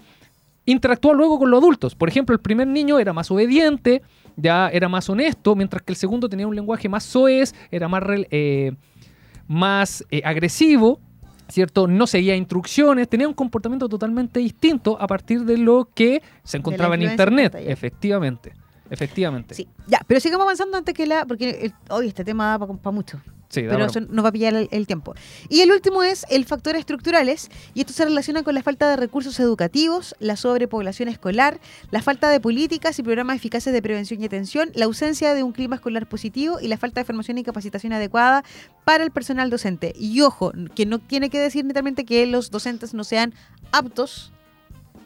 interactúa 0.67 1.13
luego 1.13 1.39
con 1.39 1.49
los 1.49 1.59
adultos. 1.59 1.95
Por 1.95 2.09
ejemplo, 2.09 2.33
el 2.35 2.41
primer 2.41 2.67
niño 2.67 2.99
era 2.99 3.13
más 3.13 3.31
obediente, 3.31 4.03
ya 4.35 4.69
era 4.69 4.87
más 4.87 5.09
honesto, 5.09 5.55
mientras 5.55 5.81
que 5.81 5.93
el 5.93 5.97
segundo 5.97 6.29
tenía 6.29 6.45
un 6.45 6.55
lenguaje 6.55 6.87
más 6.87 7.03
soez, 7.03 7.55
era 7.71 7.87
más, 7.87 8.03
eh, 8.29 8.73
más 9.47 10.05
eh, 10.11 10.21
agresivo, 10.23 10.99
¿cierto? 11.47 11.87
No 11.87 12.05
seguía 12.05 12.35
instrucciones, 12.35 13.07
tenía 13.07 13.27
un 13.27 13.33
comportamiento 13.33 13.87
totalmente 13.87 14.39
distinto 14.39 14.97
a 14.99 15.07
partir 15.07 15.45
de 15.45 15.57
lo 15.57 15.89
que 15.95 16.21
se 16.43 16.57
encontraba 16.57 16.95
en 16.95 17.03
Internet. 17.03 17.55
Efectivamente, 17.57 18.53
efectivamente. 18.89 19.55
Sí, 19.55 19.67
ya, 19.87 20.01
pero 20.05 20.19
sigamos 20.19 20.43
avanzando 20.43 20.77
antes 20.77 20.93
que 20.93 21.07
la. 21.07 21.25
Porque 21.25 21.71
hoy 21.89 22.09
este 22.09 22.25
tema 22.25 22.57
da 22.57 22.67
para 22.67 22.91
mucho. 22.91 23.21
Sí, 23.49 23.61
pero 23.61 23.73
para- 23.73 23.85
eso 23.85 24.01
nos 24.01 24.25
va 24.25 24.29
a 24.29 24.31
pillar 24.31 24.53
el, 24.55 24.67
el 24.71 24.87
tiempo. 24.87 25.13
Y 25.49 25.61
el 25.61 25.71
último 25.71 26.03
es 26.03 26.25
el 26.29 26.45
factor 26.45 26.75
estructurales, 26.75 27.49
y 27.73 27.79
esto 27.81 27.93
se 27.93 28.03
relaciona 28.03 28.43
con 28.43 28.55
la 28.55 28.61
falta 28.63 28.89
de 28.89 28.97
recursos 28.97 29.39
educativos, 29.39 30.15
la 30.19 30.35
sobrepoblación 30.35 31.07
escolar, 31.09 31.59
la 31.91 32.01
falta 32.01 32.29
de 32.29 32.39
políticas 32.39 32.99
y 32.99 33.03
programas 33.03 33.37
eficaces 33.37 33.71
de 33.73 33.81
prevención 33.81 34.21
y 34.21 34.25
atención, 34.25 34.71
la 34.75 34.85
ausencia 34.85 35.33
de 35.33 35.43
un 35.43 35.53
clima 35.53 35.77
escolar 35.77 36.07
positivo 36.09 36.59
y 36.61 36.67
la 36.67 36.77
falta 36.77 36.99
de 37.01 37.05
formación 37.05 37.37
y 37.37 37.43
capacitación 37.43 37.93
adecuada 37.93 38.43
para 38.83 39.03
el 39.03 39.11
personal 39.11 39.49
docente. 39.49 39.93
Y 39.97 40.21
ojo, 40.21 40.51
que 40.75 40.85
no 40.85 40.99
tiene 40.99 41.29
que 41.29 41.39
decir 41.39 41.63
netamente 41.65 42.05
que 42.05 42.25
los 42.27 42.51
docentes 42.51 42.93
no 42.93 43.03
sean 43.03 43.33
aptos 43.71 44.31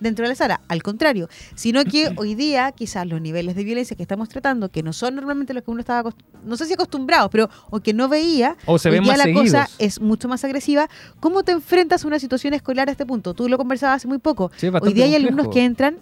dentro 0.02 0.24
de 0.24 0.30
la 0.30 0.36
sala, 0.36 0.60
al 0.68 0.84
contrario, 0.84 1.30
sino 1.56 1.86
que 1.86 2.10
hoy 2.18 2.36
día 2.36 2.74
quizás 2.74 3.08
los 3.08 3.22
niveles 3.22 3.56
de 3.56 3.64
violencia 3.64 3.96
que 3.96 4.04
estamos 4.04 4.28
tratando, 4.28 4.70
que 4.70 4.84
no 4.84 4.92
son 4.92 5.16
normalmente 5.16 5.54
los 5.54 5.64
que 5.64 5.72
uno 5.72 5.80
estaba, 5.80 6.14
no 6.44 6.58
sé 6.58 6.66
si 6.66 6.74
acostumbrado, 6.74 7.30
pero 7.30 7.50
o 7.70 7.80
que 7.80 7.94
no 7.94 8.10
veía, 8.10 8.58
O 8.66 8.78
se 8.78 8.90
ven 8.90 9.04
más 9.06 9.18
la 9.18 9.24
seguidos. 9.24 9.44
cosa 9.46 9.70
es 9.80 10.02
mucho 10.02 10.28
más 10.28 10.44
agresiva. 10.44 10.90
¿Cómo 11.22 11.44
te 11.44 11.54
enfrentas 11.54 12.04
a 12.04 12.08
una 12.08 12.20
situación 12.20 12.54
escolar 12.54 12.90
a 12.90 12.92
este 12.92 13.06
punto? 13.06 13.34
Tú 13.34 13.48
lo 13.48 13.58
conversabas 13.58 13.98
hace 13.98 14.08
muy 14.08 14.18
poco. 14.18 14.52
Sí, 14.58 14.68
Hoy 14.68 14.94
día 14.94 15.06
hay 15.06 15.12
complejo. 15.14 15.16
alumnos 15.38 15.48
que 15.54 15.64
entran 15.64 16.00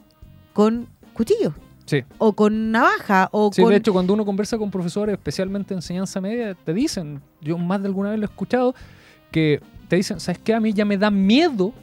con 0.53 0.88
cuchillo 1.13 1.53
Sí. 1.85 2.03
o 2.19 2.33
con 2.33 2.71
navaja 2.71 3.29
o 3.31 3.51
Sí, 3.53 3.62
con 3.62 3.71
de 3.71 3.77
hecho, 3.77 3.91
cuando 3.93 4.13
uno 4.13 4.23
conversa 4.25 4.57
con 4.57 4.71
profesores, 4.71 5.13
especialmente 5.13 5.73
enseñanza 5.73 6.21
media, 6.21 6.55
te 6.55 6.73
dicen, 6.73 7.21
yo 7.41 7.57
más 7.57 7.81
de 7.81 7.88
alguna 7.88 8.12
vez 8.12 8.19
lo 8.19 8.25
he 8.25 8.29
escuchado, 8.29 8.75
que 9.31 9.59
te 9.88 9.95
dicen, 9.95 10.19
¿sabes 10.19 10.39
qué? 10.39 10.53
A 10.53 10.59
mí 10.59 10.71
ya 10.71 10.85
me 10.85 10.97
da 10.97 11.09
miedo 11.12 11.73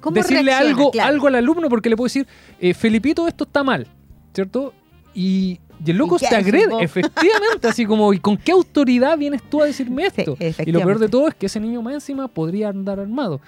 ¿Cómo 0.00 0.14
decirle 0.14 0.42
reacciona? 0.42 0.70
algo, 0.70 0.90
Claro. 0.90 1.08
algo 1.08 1.26
al 1.28 1.34
alumno 1.36 1.68
porque 1.68 1.88
le 1.88 1.96
puedo 1.96 2.06
decir, 2.06 2.26
eh, 2.60 2.74
Felipito, 2.74 3.26
esto 3.28 3.44
está 3.44 3.62
mal, 3.62 3.86
¿cierto? 4.34 4.72
Y, 5.14 5.60
y 5.84 5.90
el 5.90 5.96
loco 5.96 6.16
¿Y 6.16 6.18
qué 6.20 6.26
te 6.28 6.36
agrede, 6.36 6.74
efectivamente, 6.82 7.68
así 7.68 7.84
como, 7.86 8.12
¿y 8.12 8.18
con 8.20 8.36
qué 8.36 8.52
autoridad 8.52 9.16
vienes 9.18 9.42
tú 9.48 9.62
a 9.62 9.66
decirme 9.66 10.10
Sí, 10.14 10.22
esto? 10.38 10.62
y 10.64 10.72
lo 10.72 10.80
peor 10.80 10.98
de 10.98 11.08
todo 11.08 11.28
es 11.28 11.34
que 11.34 11.46
ese 11.46 11.60
niño 11.60 11.82
más 11.82 11.94
encima 11.94 12.28
podría 12.28 12.68
andar 12.68 13.00
armado. 13.00 13.40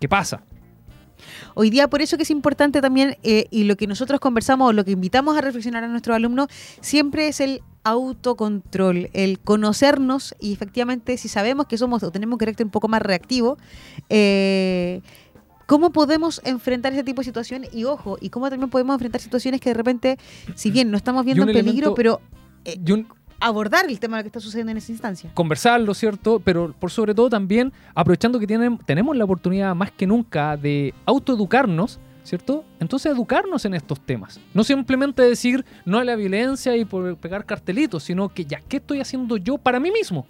¿Qué 0.00 0.08
pasa? 0.08 0.42
Hoy 1.54 1.68
día 1.70 1.88
por 1.88 2.00
eso 2.00 2.16
que 2.16 2.22
es 2.22 2.30
importante 2.30 2.80
también, 2.80 3.16
eh, 3.24 3.46
y 3.50 3.64
lo 3.64 3.76
que 3.76 3.88
nosotros 3.88 4.20
conversamos, 4.20 4.68
o 4.68 4.72
lo 4.72 4.84
que 4.84 4.92
invitamos 4.92 5.36
a 5.36 5.40
reflexionar 5.40 5.82
a 5.82 5.88
nuestros 5.88 6.14
alumnos, 6.14 6.46
siempre 6.80 7.26
es 7.26 7.40
el 7.40 7.60
autocontrol, 7.82 9.10
el 9.14 9.40
conocernos 9.40 10.34
y 10.38 10.52
efectivamente 10.52 11.16
si 11.16 11.28
sabemos 11.28 11.66
que 11.66 11.78
somos 11.78 12.02
o 12.02 12.10
tenemos 12.10 12.34
un 12.34 12.38
carácter 12.38 12.66
un 12.66 12.70
poco 12.70 12.86
más 12.86 13.02
reactivo, 13.02 13.56
eh, 14.08 15.00
¿cómo 15.68 15.90
podemos 15.92 16.40
enfrentar 16.44 16.92
ese 16.94 17.04
tipo 17.04 17.20
de 17.20 17.26
situaciones? 17.26 17.72
Y 17.74 17.84
ojo, 17.84 18.16
y 18.20 18.30
cómo 18.30 18.48
también 18.48 18.70
podemos 18.70 18.94
enfrentar 18.94 19.20
situaciones 19.20 19.60
que 19.60 19.68
de 19.70 19.74
repente, 19.74 20.18
si 20.54 20.70
bien 20.70 20.90
no 20.90 20.96
estamos 20.96 21.24
viendo 21.26 21.42
en 21.44 21.48
peligro, 21.52 21.70
elemento- 21.70 21.94
pero 21.94 22.20
eh, 22.64 22.80
Y 22.84 22.92
un- 22.92 23.06
abordar 23.38 23.84
el 23.88 24.00
tema 24.00 24.16
de 24.16 24.22
lo 24.22 24.24
que 24.24 24.28
está 24.28 24.40
sucediendo 24.40 24.72
en 24.72 24.78
esa 24.78 24.90
instancia. 24.92 25.30
conversarlo, 25.34 25.92
¿cierto? 25.94 26.40
Pero 26.40 26.74
por 26.80 26.90
sobre 26.90 27.14
todo 27.14 27.28
también 27.28 27.72
aprovechando 27.94 28.40
que 28.40 28.46
tienen, 28.46 28.78
tenemos 28.78 29.14
la 29.16 29.24
oportunidad 29.24 29.74
más 29.76 29.92
que 29.92 30.06
nunca 30.06 30.56
de 30.56 30.92
autoeducarnos, 31.06 32.00
¿cierto? 32.24 32.64
Entonces 32.80 33.12
educarnos 33.12 33.64
en 33.66 33.74
estos 33.74 34.00
temas. 34.00 34.40
No 34.54 34.64
simplemente 34.64 35.22
decir 35.22 35.64
no 35.84 35.98
a 35.98 36.04
la 36.04 36.16
violencia 36.16 36.76
y 36.76 36.84
por 36.86 37.14
pegar 37.18 37.44
cartelitos, 37.44 38.02
sino 38.04 38.30
que 38.30 38.44
ya, 38.46 38.60
¿qué 38.68 38.78
estoy 38.78 39.00
haciendo 39.00 39.36
yo 39.36 39.58
para 39.58 39.78
mí 39.80 39.90
mismo? 39.90 40.26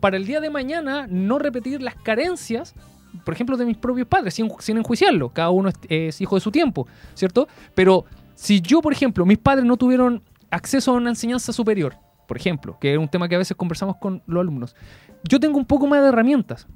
Para 0.00 0.16
el 0.16 0.26
día 0.26 0.40
de 0.40 0.48
mañana 0.50 1.06
no 1.08 1.38
repetir 1.38 1.82
las 1.82 1.94
carencias, 1.96 2.74
por 3.24 3.34
ejemplo, 3.34 3.56
de 3.56 3.64
mis 3.64 3.76
propios 3.76 4.06
padres, 4.06 4.34
sin, 4.34 4.50
sin 4.58 4.78
enjuiciarlo. 4.78 5.30
Cada 5.30 5.50
uno 5.50 5.68
es, 5.68 5.76
es 5.88 6.20
hijo 6.20 6.34
de 6.34 6.40
su 6.40 6.50
tiempo, 6.50 6.86
¿cierto? 7.14 7.48
Pero 7.74 8.04
si 8.34 8.60
yo, 8.60 8.80
por 8.80 8.92
ejemplo, 8.92 9.26
mis 9.26 9.38
padres 9.38 9.64
no 9.64 9.76
tuvieron 9.76 10.22
acceso 10.50 10.92
a 10.92 10.94
una 10.94 11.10
enseñanza 11.10 11.52
superior, 11.52 11.96
por 12.26 12.36
ejemplo, 12.36 12.78
que 12.80 12.92
es 12.92 12.98
un 12.98 13.08
tema 13.08 13.28
que 13.28 13.34
a 13.34 13.38
veces 13.38 13.56
conversamos 13.56 13.96
con 13.96 14.22
los 14.26 14.40
alumnos, 14.40 14.76
yo 15.28 15.40
tengo 15.40 15.58
un 15.58 15.66
poco 15.66 15.86
más 15.86 16.02
de 16.02 16.08
herramientas. 16.08 16.66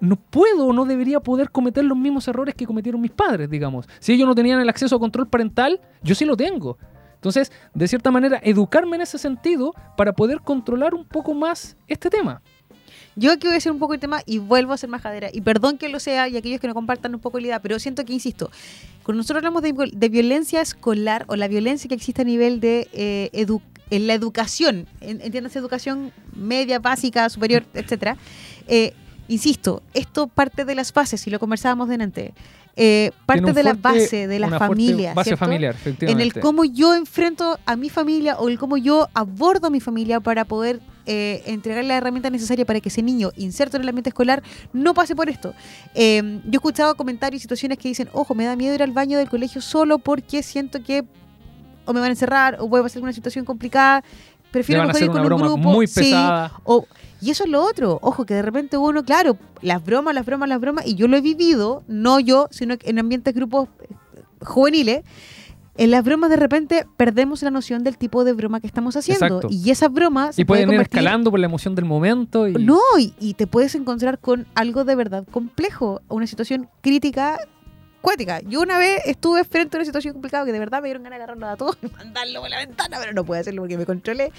No 0.00 0.16
puedo 0.16 0.72
no 0.72 0.84
debería 0.84 1.20
poder 1.20 1.50
cometer 1.50 1.84
los 1.84 1.96
mismos 1.96 2.28
errores 2.28 2.54
que 2.54 2.66
cometieron 2.66 3.00
mis 3.00 3.10
padres, 3.10 3.48
digamos. 3.48 3.86
Si 3.98 4.12
ellos 4.12 4.26
no 4.26 4.34
tenían 4.34 4.60
el 4.60 4.68
acceso 4.68 4.96
a 4.96 4.98
control 4.98 5.28
parental, 5.28 5.80
yo 6.02 6.14
sí 6.14 6.24
lo 6.24 6.36
tengo. 6.36 6.76
Entonces, 7.14 7.50
de 7.74 7.88
cierta 7.88 8.10
manera, 8.10 8.40
educarme 8.42 8.96
en 8.96 9.02
ese 9.02 9.18
sentido 9.18 9.74
para 9.96 10.12
poder 10.12 10.40
controlar 10.40 10.94
un 10.94 11.04
poco 11.04 11.34
más 11.34 11.76
este 11.88 12.10
tema. 12.10 12.42
Yo 13.18 13.32
aquí 13.32 13.46
voy 13.46 13.52
a 13.52 13.54
decir 13.54 13.72
un 13.72 13.78
poco 13.78 13.94
el 13.94 14.00
tema 14.00 14.20
y 14.26 14.38
vuelvo 14.38 14.74
a 14.74 14.76
ser 14.76 14.90
majadera. 14.90 15.30
Y 15.32 15.40
perdón 15.40 15.78
que 15.78 15.88
lo 15.88 15.98
sea 16.00 16.28
y 16.28 16.36
aquellos 16.36 16.60
que 16.60 16.68
no 16.68 16.74
compartan 16.74 17.14
un 17.14 17.20
poco 17.20 17.40
la 17.40 17.46
idea, 17.46 17.62
pero 17.62 17.78
siento 17.78 18.04
que, 18.04 18.12
insisto, 18.12 18.50
cuando 19.02 19.20
nosotros 19.20 19.38
hablamos 19.38 19.62
de, 19.62 19.72
de 19.92 20.08
violencia 20.10 20.60
escolar 20.60 21.24
o 21.28 21.34
la 21.36 21.48
violencia 21.48 21.88
que 21.88 21.94
existe 21.94 22.22
a 22.22 22.24
nivel 22.26 22.60
de 22.60 22.88
eh, 22.92 23.30
edu- 23.32 23.62
en 23.88 24.06
la 24.06 24.14
educación, 24.14 24.86
en- 25.00 25.22
entiéndase 25.22 25.58
educación 25.58 26.12
media, 26.34 26.78
básica, 26.78 27.28
superior, 27.30 27.64
etcétera, 27.72 28.18
eh, 28.68 28.92
insisto, 29.28 29.82
esto 29.94 30.26
parte 30.26 30.64
de 30.64 30.74
las 30.74 30.92
bases, 30.92 31.26
y 31.26 31.30
lo 31.30 31.38
conversábamos 31.38 31.88
delante, 31.88 32.34
eh, 32.76 33.10
parte 33.24 33.52
de 33.54 33.62
la 33.62 33.74
fuerte- 33.74 34.00
base 34.00 34.26
de 34.28 34.38
la 34.38 34.58
familia. 34.58 35.14
Base 35.14 35.30
¿cierto? 35.30 35.44
familiar, 35.44 35.74
en 35.74 35.80
efectivamente. 35.80 36.22
el 36.38 36.42
cómo 36.42 36.64
yo 36.64 36.94
enfrento 36.94 37.58
a 37.64 37.74
mi 37.76 37.88
familia 37.88 38.36
o 38.38 38.48
el 38.48 38.58
cómo 38.58 38.76
yo 38.76 39.08
abordo 39.14 39.68
a 39.68 39.70
mi 39.70 39.80
familia 39.80 40.20
para 40.20 40.44
poder 40.44 40.80
eh, 41.06 41.42
entregar 41.46 41.84
la 41.84 41.96
herramienta 41.96 42.30
necesaria 42.30 42.64
para 42.66 42.80
que 42.80 42.88
ese 42.88 43.00
niño 43.02 43.30
inserto 43.36 43.76
en 43.76 43.82
el 43.84 43.88
ambiente 43.88 44.10
escolar 44.10 44.42
no 44.72 44.92
pase 44.92 45.14
por 45.16 45.28
esto. 45.30 45.54
Eh, 45.94 46.40
yo 46.44 46.50
he 46.52 46.56
escuchado 46.56 46.96
comentarios 46.96 47.40
y 47.40 47.42
situaciones 47.42 47.78
que 47.78 47.88
dicen, 47.88 48.08
ojo, 48.12 48.34
me 48.34 48.44
da 48.44 48.56
miedo 48.56 48.74
ir 48.74 48.82
al 48.82 48.92
baño 48.92 49.16
del 49.16 49.28
colegio 49.30 49.60
solo 49.60 49.98
porque 49.98 50.42
siento 50.42 50.82
que 50.82 51.04
o 51.86 51.92
me 51.92 52.00
van 52.00 52.08
a 52.08 52.12
encerrar 52.12 52.56
o 52.60 52.68
puede 52.68 52.82
pasar 52.82 52.96
alguna 52.98 53.12
situación 53.12 53.44
complicada. 53.44 54.02
Prefiero 54.50 54.82
a 54.82 54.86
mejor 54.86 55.02
ir 55.02 55.08
con 55.10 55.20
un 55.20 55.38
grupo. 55.38 55.56
muy 55.58 55.86
Sí, 55.86 56.12
o, 56.64 56.86
y 57.20 57.30
eso 57.30 57.44
es 57.44 57.50
lo 57.50 57.62
otro. 57.62 57.98
Ojo, 58.02 58.26
que 58.26 58.34
de 58.34 58.42
repente 58.42 58.76
uno, 58.76 59.04
claro, 59.04 59.38
las 59.62 59.84
bromas, 59.84 60.14
las 60.14 60.26
bromas, 60.26 60.48
las 60.48 60.60
bromas, 60.60 60.86
y 60.86 60.94
yo 60.94 61.08
lo 61.08 61.16
he 61.16 61.20
vivido, 61.20 61.82
no 61.88 62.20
yo, 62.20 62.48
sino 62.50 62.74
en 62.80 62.98
ambientes, 62.98 63.34
grupos 63.34 63.68
eh, 63.80 64.22
juveniles. 64.40 65.04
En 65.78 65.90
las 65.90 66.02
bromas 66.04 66.30
de 66.30 66.36
repente 66.36 66.86
perdemos 66.96 67.42
la 67.42 67.50
noción 67.50 67.84
del 67.84 67.98
tipo 67.98 68.24
de 68.24 68.32
broma 68.32 68.60
que 68.60 68.66
estamos 68.66 68.96
haciendo. 68.96 69.26
Exacto. 69.26 69.48
Y 69.50 69.70
esas 69.70 69.92
bromas 69.92 70.34
se 70.36 70.42
Y 70.42 70.44
pueden 70.46 70.72
ir 70.72 70.80
escalando 70.80 71.30
por 71.30 71.38
la 71.38 71.46
emoción 71.46 71.74
del 71.74 71.84
momento. 71.84 72.48
Y... 72.48 72.54
No, 72.54 72.80
y, 72.98 73.12
y 73.20 73.34
te 73.34 73.46
puedes 73.46 73.74
encontrar 73.74 74.18
con 74.18 74.46
algo 74.54 74.84
de 74.84 74.94
verdad 74.94 75.26
complejo, 75.30 76.00
una 76.08 76.26
situación 76.26 76.70
crítica, 76.80 77.38
cuática. 78.06 78.40
Yo 78.40 78.60
una 78.60 78.78
vez 78.78 79.02
estuve 79.04 79.42
frente 79.42 79.76
a 79.76 79.80
una 79.80 79.84
situación 79.84 80.14
complicada 80.14 80.44
que 80.46 80.52
de 80.52 80.60
verdad 80.60 80.80
me 80.80 80.86
dieron 80.86 81.02
ganas 81.02 81.18
de 81.18 81.24
agarrarlo 81.24 81.48
a 81.48 81.56
todos 81.56 81.76
y 81.82 81.88
mandarlo 81.98 82.40
por 82.40 82.50
la 82.50 82.58
ventana, 82.58 82.98
pero 83.00 83.12
no 83.12 83.24
pude 83.24 83.40
hacerlo 83.40 83.62
porque 83.62 83.76
me 83.76 83.84
controlé. 83.84 84.30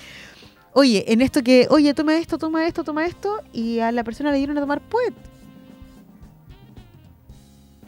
Oye, 0.73 1.05
en 1.11 1.21
esto 1.21 1.41
que, 1.43 1.67
oye, 1.69 1.93
toma 1.93 2.17
esto, 2.17 2.37
toma 2.37 2.67
esto, 2.67 2.83
toma 2.83 3.05
esto, 3.05 3.39
y 3.51 3.79
a 3.79 3.91
la 3.91 4.03
persona 4.03 4.31
le 4.31 4.37
dieron 4.37 4.57
a 4.57 4.61
tomar 4.61 4.81
puet. 4.81 5.13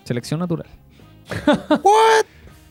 Selección 0.03 0.39
natural. 0.39 0.67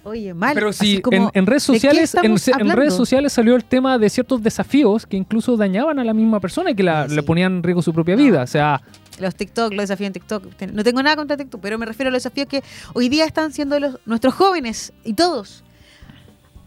Oye, 0.04 0.32
mal. 0.32 0.54
Pero 0.54 0.70
como, 1.02 1.16
en, 1.16 1.30
en 1.34 1.46
redes 1.46 1.66
¿de 1.66 1.72
qué 1.74 1.80
sociales, 1.80 2.14
en, 2.22 2.70
redes 2.70 2.94
sociales 2.94 3.32
salió 3.32 3.54
el 3.56 3.64
tema 3.64 3.98
de 3.98 4.08
ciertos 4.08 4.42
desafíos 4.42 5.06
que 5.06 5.16
incluso 5.16 5.56
dañaban 5.56 5.98
a 5.98 6.04
la 6.04 6.14
misma 6.14 6.40
persona 6.40 6.70
y 6.70 6.74
que 6.74 6.82
la, 6.82 7.02
Ah, 7.02 7.08
sí. 7.08 7.14
le 7.14 7.22
ponían 7.22 7.56
en 7.56 7.62
riesgo 7.62 7.82
su 7.82 7.92
propia 7.92 8.16
No. 8.16 8.22
vida. 8.22 8.42
O 8.42 8.46
sea, 8.46 8.80
los 9.20 9.34
TikTok, 9.34 9.72
los 9.72 9.82
desafíos 9.82 10.06
en 10.06 10.12
TikTok. 10.14 10.44
No 10.72 10.82
tengo 10.82 11.02
nada 11.02 11.14
contra 11.16 11.36
TikTok, 11.36 11.60
pero 11.60 11.78
me 11.78 11.84
refiero 11.84 12.08
a 12.08 12.12
los 12.12 12.22
desafíos 12.22 12.46
que 12.48 12.62
hoy 12.94 13.08
día 13.08 13.26
están 13.26 13.52
siendo 13.52 13.78
los, 13.78 13.98
nuestros 14.06 14.34
jóvenes 14.34 14.92
y 15.04 15.12
todos. 15.12 15.62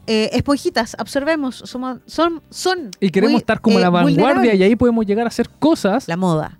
Eh, 0.08 0.30
esponjitas, 0.34 0.96
absorbemos, 0.98 1.56
somos, 1.66 2.00
son, 2.06 2.42
son. 2.50 2.92
y 3.00 3.10
queremos 3.10 3.34
muy, 3.34 3.40
estar 3.40 3.62
como 3.62 3.80
eh, 3.80 3.82
la 3.82 3.90
vanguardia 3.90 4.54
y 4.56 4.64
ahí 4.64 4.76
podemos 4.76 5.06
llegar 5.06 5.26
a 5.26 5.30
hacer 5.30 5.50
cosas. 5.50 6.08
La 6.08 6.18
moda. 6.18 6.58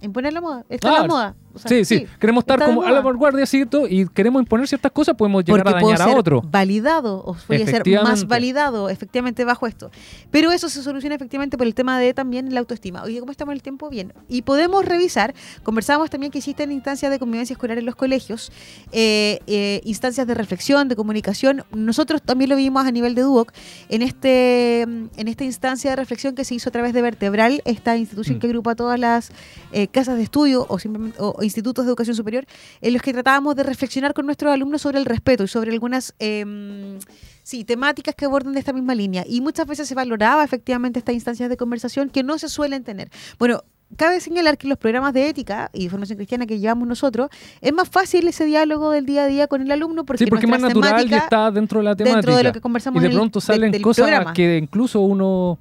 Imponer 0.00 0.32
la 0.32 0.40
moda. 0.40 0.64
Está 0.68 0.90
Ah, 0.90 1.02
la 1.02 1.06
moda. 1.08 1.36
O 1.58 1.68
sea, 1.68 1.68
Sí, 1.68 1.84
sí, 1.84 2.06
queremos 2.18 2.42
estar 2.42 2.62
como 2.64 2.82
a 2.82 2.90
la 2.90 3.00
vanguardia 3.00 3.46
¿cierto? 3.46 3.86
y 3.88 4.06
queremos 4.08 4.42
imponer 4.42 4.66
ciertas 4.68 4.92
cosas, 4.92 5.14
podemos 5.16 5.44
llegar 5.44 5.62
porque 5.64 5.76
a 5.76 5.80
puedo 5.80 5.92
dañar 5.92 6.08
a 6.08 6.10
ser 6.10 6.18
otro. 6.18 6.42
validado 6.42 7.22
o 7.24 7.36
voy 7.48 7.62
a 7.62 7.66
ser 7.66 7.82
más 8.02 8.26
validado 8.26 8.88
efectivamente 8.88 9.44
bajo 9.44 9.66
esto. 9.66 9.90
Pero 10.30 10.52
eso 10.52 10.68
se 10.68 10.82
soluciona 10.82 11.14
efectivamente 11.16 11.56
por 11.58 11.66
el 11.66 11.74
tema 11.74 11.98
de 11.98 12.14
también 12.14 12.52
la 12.54 12.60
autoestima. 12.60 13.02
Oye, 13.02 13.20
¿cómo 13.20 13.32
estamos 13.32 13.52
en 13.52 13.56
el 13.56 13.62
tiempo? 13.62 13.88
Bien. 13.90 14.12
Y 14.28 14.42
podemos 14.42 14.84
revisar, 14.84 15.34
conversábamos 15.62 16.10
también 16.10 16.30
que 16.32 16.38
existen 16.38 16.72
instancias 16.72 17.10
de 17.10 17.18
convivencia 17.18 17.54
escolar 17.54 17.78
en 17.78 17.86
los 17.86 17.96
colegios, 17.96 18.52
eh, 18.92 19.40
eh, 19.46 19.80
instancias 19.84 20.26
de 20.26 20.34
reflexión, 20.34 20.88
de 20.88 20.96
comunicación. 20.96 21.64
Nosotros 21.72 22.22
también 22.22 22.50
lo 22.50 22.56
vimos 22.56 22.86
a 22.86 22.90
nivel 22.90 23.14
de 23.14 23.22
DUOC 23.22 23.52
en, 23.88 24.02
este, 24.02 24.82
en 24.82 25.28
esta 25.28 25.44
instancia 25.44 25.90
de 25.90 25.96
reflexión 25.96 26.34
que 26.34 26.44
se 26.44 26.54
hizo 26.54 26.68
a 26.68 26.72
través 26.72 26.92
de 26.92 27.02
Vertebral, 27.02 27.62
esta 27.64 27.96
institución 27.96 28.36
Mm. 28.36 28.40
que 28.40 28.46
agrupa 28.46 28.74
todas 28.74 28.98
las 29.00 29.30
eh, 29.72 29.88
casas 29.88 30.16
de 30.16 30.22
estudio 30.22 30.66
o, 30.68 30.78
simplemente, 30.78 31.16
o 31.20 31.42
institutos 31.48 31.84
de 31.84 31.90
educación 31.90 32.14
superior, 32.16 32.44
en 32.80 32.92
los 32.92 33.02
que 33.02 33.12
tratábamos 33.12 33.56
de 33.56 33.62
reflexionar 33.64 34.14
con 34.14 34.26
nuestros 34.26 34.52
alumnos 34.52 34.82
sobre 34.82 34.98
el 34.98 35.04
respeto 35.04 35.44
y 35.44 35.48
sobre 35.48 35.72
algunas 35.72 36.14
em, 36.18 36.98
sí, 37.42 37.64
temáticas 37.64 38.14
que 38.14 38.24
abordan 38.26 38.52
de 38.54 38.60
esta 38.60 38.72
misma 38.72 38.94
línea. 38.94 39.24
Y 39.26 39.40
muchas 39.40 39.66
veces 39.66 39.88
se 39.88 39.94
valoraba 39.94 40.44
efectivamente 40.44 40.98
estas 40.98 41.14
instancias 41.14 41.48
de 41.48 41.56
conversación 41.56 42.10
que 42.10 42.22
no 42.22 42.38
se 42.38 42.48
suelen 42.48 42.84
tener. 42.84 43.10
Bueno, 43.38 43.62
cabe 43.96 44.20
señalar 44.20 44.58
que 44.58 44.68
los 44.68 44.76
programas 44.76 45.14
de 45.14 45.28
ética 45.30 45.70
y 45.72 45.84
de 45.84 45.90
formación 45.90 46.16
cristiana 46.18 46.44
que 46.46 46.58
llevamos 46.58 46.86
nosotros, 46.86 47.30
es 47.62 47.72
más 47.72 47.88
fácil 47.88 48.28
ese 48.28 48.44
diálogo 48.44 48.90
del 48.90 49.06
día 49.06 49.22
a 49.24 49.26
día 49.26 49.46
con 49.46 49.62
el 49.62 49.70
alumno 49.72 50.04
porque, 50.04 50.24
Sí, 50.24 50.30
porque 50.30 50.44
es 50.44 50.50
más 50.50 50.60
natural 50.60 51.10
y 51.10 51.14
está 51.14 51.50
dentro 51.50 51.78
de 51.80 51.84
la 51.84 51.96
temática. 51.96 52.16
dentro 52.16 52.36
de 52.36 52.42
lo 52.44 52.52
que 52.52 52.60
conversamos 52.60 52.98
y 52.98 53.00
de 53.00 53.06
en 53.06 53.12
el- 53.12 53.18
pronto 53.18 53.40
de- 53.40 53.46
salen 53.46 53.80
cosas 53.80 54.04
programa. 54.06 54.32
que 54.34 54.58
incluso 54.58 55.00
uno 55.00 55.58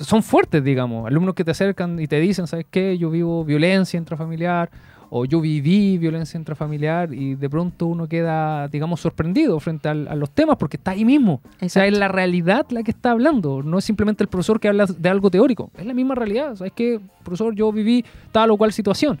son 0.00 0.24
fuertes, 0.24 0.64
digamos. 0.64 1.06
Alumnos 1.06 1.36
que 1.36 1.44
te 1.44 1.52
acercan 1.52 2.00
y 2.00 2.08
te 2.08 2.18
dicen, 2.18 2.48
¿sabes 2.48 2.66
qué? 2.68 2.98
Yo 2.98 3.10
vivo 3.10 3.44
violencia 3.44 3.96
intrafamiliar 3.98 4.68
o 5.16 5.24
yo 5.26 5.40
viví 5.40 5.96
violencia 5.96 6.36
intrafamiliar 6.36 7.14
y 7.14 7.36
de 7.36 7.48
pronto 7.48 7.86
uno 7.86 8.08
queda, 8.08 8.66
digamos, 8.66 9.00
sorprendido 9.00 9.60
frente 9.60 9.88
al- 9.88 10.08
a 10.08 10.16
los 10.16 10.28
temas 10.32 10.56
porque 10.56 10.76
está 10.76 10.90
ahí 10.90 11.04
mismo. 11.04 11.40
O 11.60 11.68
sea, 11.68 11.86
es 11.86 11.96
la 11.96 12.08
realidad 12.08 12.66
la 12.70 12.82
que 12.82 12.90
está 12.90 13.12
hablando, 13.12 13.62
no 13.62 13.78
es 13.78 13.84
simplemente 13.84 14.24
el 14.24 14.28
profesor 14.28 14.58
que 14.58 14.66
habla 14.66 14.86
de 14.86 15.08
algo 15.08 15.30
teórico, 15.30 15.70
es 15.78 15.86
la 15.86 15.94
misma 15.94 16.16
realidad. 16.16 16.56
¿Sabes 16.56 16.72
qué? 16.74 16.98
Profesor, 17.22 17.54
yo 17.54 17.70
viví 17.70 18.04
tal 18.32 18.50
o 18.50 18.56
cual 18.56 18.72
situación. 18.72 19.20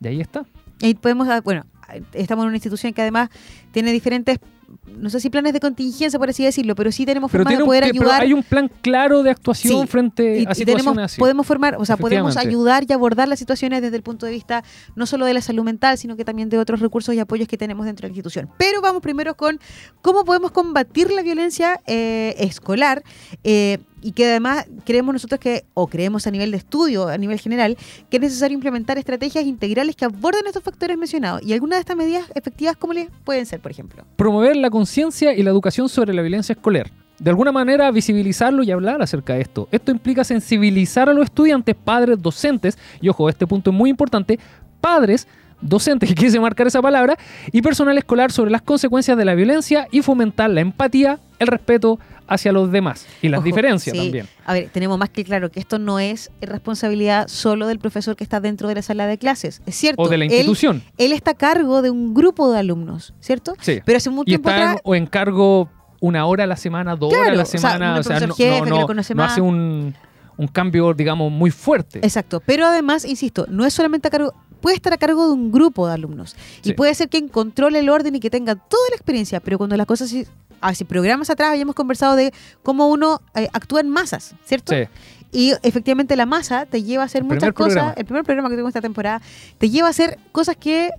Y 0.00 0.06
ahí 0.06 0.20
está. 0.20 0.44
Y 0.80 0.94
podemos, 0.94 1.26
dar- 1.26 1.42
bueno, 1.42 1.64
estamos 2.12 2.44
en 2.44 2.48
una 2.48 2.56
institución 2.58 2.92
que 2.92 3.02
además 3.02 3.28
tiene 3.72 3.90
diferentes, 3.90 4.38
no 4.86 5.10
sé 5.10 5.20
si 5.20 5.30
planes 5.30 5.52
de 5.52 5.60
contingencia, 5.60 6.18
por 6.18 6.28
así 6.28 6.44
decirlo, 6.44 6.74
pero 6.74 6.90
sí 6.92 7.06
tenemos 7.06 7.30
formas 7.30 7.56
de 7.56 7.62
un- 7.62 7.66
poder 7.68 7.84
pero 7.84 8.00
ayudar. 8.02 8.22
hay 8.22 8.32
un 8.32 8.42
plan 8.42 8.70
claro 8.82 9.22
de 9.22 9.30
actuación 9.30 9.82
Sí, 9.82 9.86
frente 9.86 10.40
y, 10.40 10.46
a 10.46 10.54
situaciones 10.54 10.84
tenemos, 10.84 10.98
así. 11.04 11.18
podemos 11.20 11.46
formar, 11.46 11.76
o 11.78 11.84
sea, 11.84 11.96
podemos 11.96 12.36
ayudar 12.36 12.84
y 12.88 12.92
abordar 12.92 13.28
las 13.28 13.38
situaciones 13.38 13.82
desde 13.82 13.96
el 13.96 14.02
punto 14.02 14.26
de 14.26 14.32
vista 14.32 14.64
no 14.94 15.06
solo 15.06 15.26
de 15.26 15.34
la 15.34 15.40
salud 15.40 15.64
mental, 15.64 15.98
sino 15.98 16.16
que 16.16 16.24
también 16.24 16.48
de 16.48 16.58
otros 16.58 16.80
recursos 16.80 17.14
y 17.14 17.18
apoyos 17.20 17.48
que 17.48 17.56
tenemos 17.58 17.86
dentro 17.86 18.02
de 18.04 18.08
la 18.08 18.12
institución. 18.16 18.48
Pero 18.58 18.80
vamos 18.80 19.02
primero 19.02 19.36
con 19.36 19.60
cómo 20.02 20.24
podemos 20.24 20.50
combatir 20.50 21.10
la 21.10 21.22
violencia 21.22 21.80
eh, 21.86 22.34
escolar 22.38 23.02
eh, 23.44 23.78
y 24.02 24.12
que 24.12 24.26
además 24.26 24.66
creemos 24.84 25.12
nosotros 25.12 25.40
que, 25.40 25.64
o 25.74 25.86
creemos 25.86 26.26
a 26.26 26.30
nivel 26.30 26.50
de 26.50 26.58
estudio, 26.58 27.08
a 27.08 27.18
nivel 27.18 27.40
general, 27.40 27.76
que 28.10 28.18
es 28.18 28.20
necesario 28.20 28.54
implementar 28.54 28.98
estrategias 28.98 29.44
integrales 29.44 29.96
que 29.96 30.04
aborden 30.04 30.46
estos 30.46 30.62
factores 30.62 30.96
mencionados. 30.98 31.42
Y 31.42 31.52
algunas 31.52 31.78
de 31.78 31.80
estas 31.80 31.96
medidas 31.96 32.24
efectivas, 32.34 32.76
¿cómo 32.76 32.92
les 32.92 33.08
pueden 33.24 33.46
ser, 33.46 33.60
por 33.60 33.70
ejemplo? 33.70 34.04
promover 34.16 34.56
la 34.56 34.70
conciencia 34.70 35.32
y 35.34 35.42
la 35.42 35.50
educación 35.50 35.88
sobre 35.88 36.12
la 36.12 36.22
violencia 36.22 36.52
escolar. 36.52 36.90
De 37.18 37.30
alguna 37.30 37.52
manera 37.52 37.90
visibilizarlo 37.90 38.62
y 38.62 38.70
hablar 38.70 39.00
acerca 39.00 39.34
de 39.34 39.42
esto. 39.42 39.68
Esto 39.70 39.90
implica 39.90 40.24
sensibilizar 40.24 41.08
a 41.08 41.14
los 41.14 41.24
estudiantes, 41.24 41.74
padres, 41.74 42.20
docentes, 42.20 42.76
y 43.00 43.08
ojo, 43.08 43.28
este 43.28 43.46
punto 43.46 43.70
es 43.70 43.76
muy 43.76 43.88
importante, 43.88 44.38
padres, 44.80 45.26
docentes, 45.60 46.08
que 46.08 46.14
quise 46.14 46.38
marcar 46.40 46.66
esa 46.66 46.82
palabra, 46.82 47.16
y 47.52 47.62
personal 47.62 47.96
escolar 47.98 48.32
sobre 48.32 48.50
las 48.50 48.62
consecuencias 48.62 49.16
de 49.16 49.24
la 49.24 49.34
violencia 49.34 49.88
y 49.90 50.02
fomentar 50.02 50.50
la 50.50 50.60
empatía, 50.60 51.18
el 51.38 51.46
respeto 51.48 51.98
hacia 52.28 52.50
los 52.50 52.72
demás 52.72 53.06
y 53.22 53.28
las 53.28 53.38
Ojo, 53.38 53.44
diferencias 53.44 53.96
sí. 53.96 54.02
también. 54.02 54.26
A 54.44 54.52
ver, 54.52 54.68
tenemos 54.72 54.98
más 54.98 55.10
que 55.10 55.22
claro 55.24 55.50
que 55.52 55.60
esto 55.60 55.78
no 55.78 56.00
es 56.00 56.32
responsabilidad 56.40 57.28
solo 57.28 57.68
del 57.68 57.78
profesor 57.78 58.16
que 58.16 58.24
está 58.24 58.40
dentro 58.40 58.68
de 58.68 58.74
la 58.74 58.82
sala 58.82 59.06
de 59.06 59.16
clases. 59.16 59.62
Es 59.64 59.76
cierto. 59.76 60.02
O 60.02 60.08
de 60.08 60.18
la 60.18 60.24
institución. 60.24 60.82
Él, 60.98 61.12
está 61.12 61.32
a 61.32 61.34
cargo 61.34 61.82
de 61.82 61.90
un 61.90 62.14
grupo 62.14 62.50
de 62.50 62.58
alumnos, 62.58 63.14
¿cierto? 63.20 63.54
Sí. 63.60 63.80
Pero 63.84 63.98
hace 63.98 64.10
mucho 64.10 64.24
Y 64.28 64.32
tiempo 64.32 64.48
está 64.48 64.60
en, 64.62 64.68
atrás. 64.70 64.80
o 64.84 64.94
en 64.96 65.06
cargo 65.06 65.70
una 66.00 66.26
hora 66.26 66.44
a 66.44 66.46
la 66.48 66.56
semana, 66.56 66.96
dos 66.96 67.10
Claro, 67.10 67.26
horas 67.26 67.32
a 67.34 67.36
la 67.36 67.42
o 67.42 67.46
sea, 67.46 67.60
semana. 67.60 67.98
O 67.98 68.02
sea, 68.02 68.20
no, 68.26 68.34
jefe 68.34 68.60
no- 68.70 68.86
no- 68.88 68.94
no 69.14 69.24
hace 69.24 69.40
un, 69.40 69.94
un 70.36 70.48
cambio, 70.48 70.92
digamos, 70.94 71.30
muy 71.30 71.52
fuerte. 71.52 72.00
Exacto. 72.00 72.42
Pero 72.44 72.66
además, 72.66 73.04
insisto, 73.04 73.46
no 73.48 73.64
es 73.64 73.72
solamente 73.72 74.08
a 74.08 74.10
cargo. 74.10 74.34
Puede 74.60 74.76
estar 74.76 74.92
a 74.92 74.96
cargo 74.96 75.26
de 75.26 75.32
un 75.32 75.52
grupo 75.52 75.86
de 75.86 75.94
alumnos. 75.94 76.34
Y 76.62 76.72
puede 76.74 76.94
ser 76.94 77.08
quien 77.08 77.28
controle 77.28 77.78
el 77.80 77.88
orden 77.88 78.14
y 78.14 78.20
que 78.20 78.30
tenga 78.30 78.54
toda 78.54 78.82
la 78.90 78.96
experiencia. 78.96 79.40
Pero 79.40 79.58
cuando 79.58 79.76
las 79.76 79.86
cosas. 79.86 80.08
sí- 80.10 80.26
Hace 80.62 80.86
programas 80.86 81.28
atrás 81.28 81.50
habíamos 81.50 81.74
conversado 81.74 82.16
de 82.16 82.32
cómo 82.62 82.88
uno 82.88 83.20
eh, 83.34 83.46
actúa 83.52 83.80
en 83.82 83.90
masas, 83.90 84.34
¿cierto? 84.46 84.72
Sí. 84.72 84.84
Y 85.30 85.52
efectivamente 85.62 86.16
la 86.16 86.24
masa 86.24 86.64
te 86.64 86.82
lleva 86.82 87.02
a 87.02 87.06
hacer 87.06 87.20
El 87.20 87.28
muchas 87.28 87.52
cosas. 87.52 87.74
programa. 87.74 87.94
El 87.94 88.04
primer 88.06 88.24
programa 88.24 88.48
que 88.48 88.56
tengo 88.56 88.66
esta 88.68 88.80
temporada 88.80 89.20
te 89.58 89.68
lleva 89.68 89.88
a 89.88 89.90
hacer 89.90 90.18
cosas 90.32 90.56
que 90.56 90.90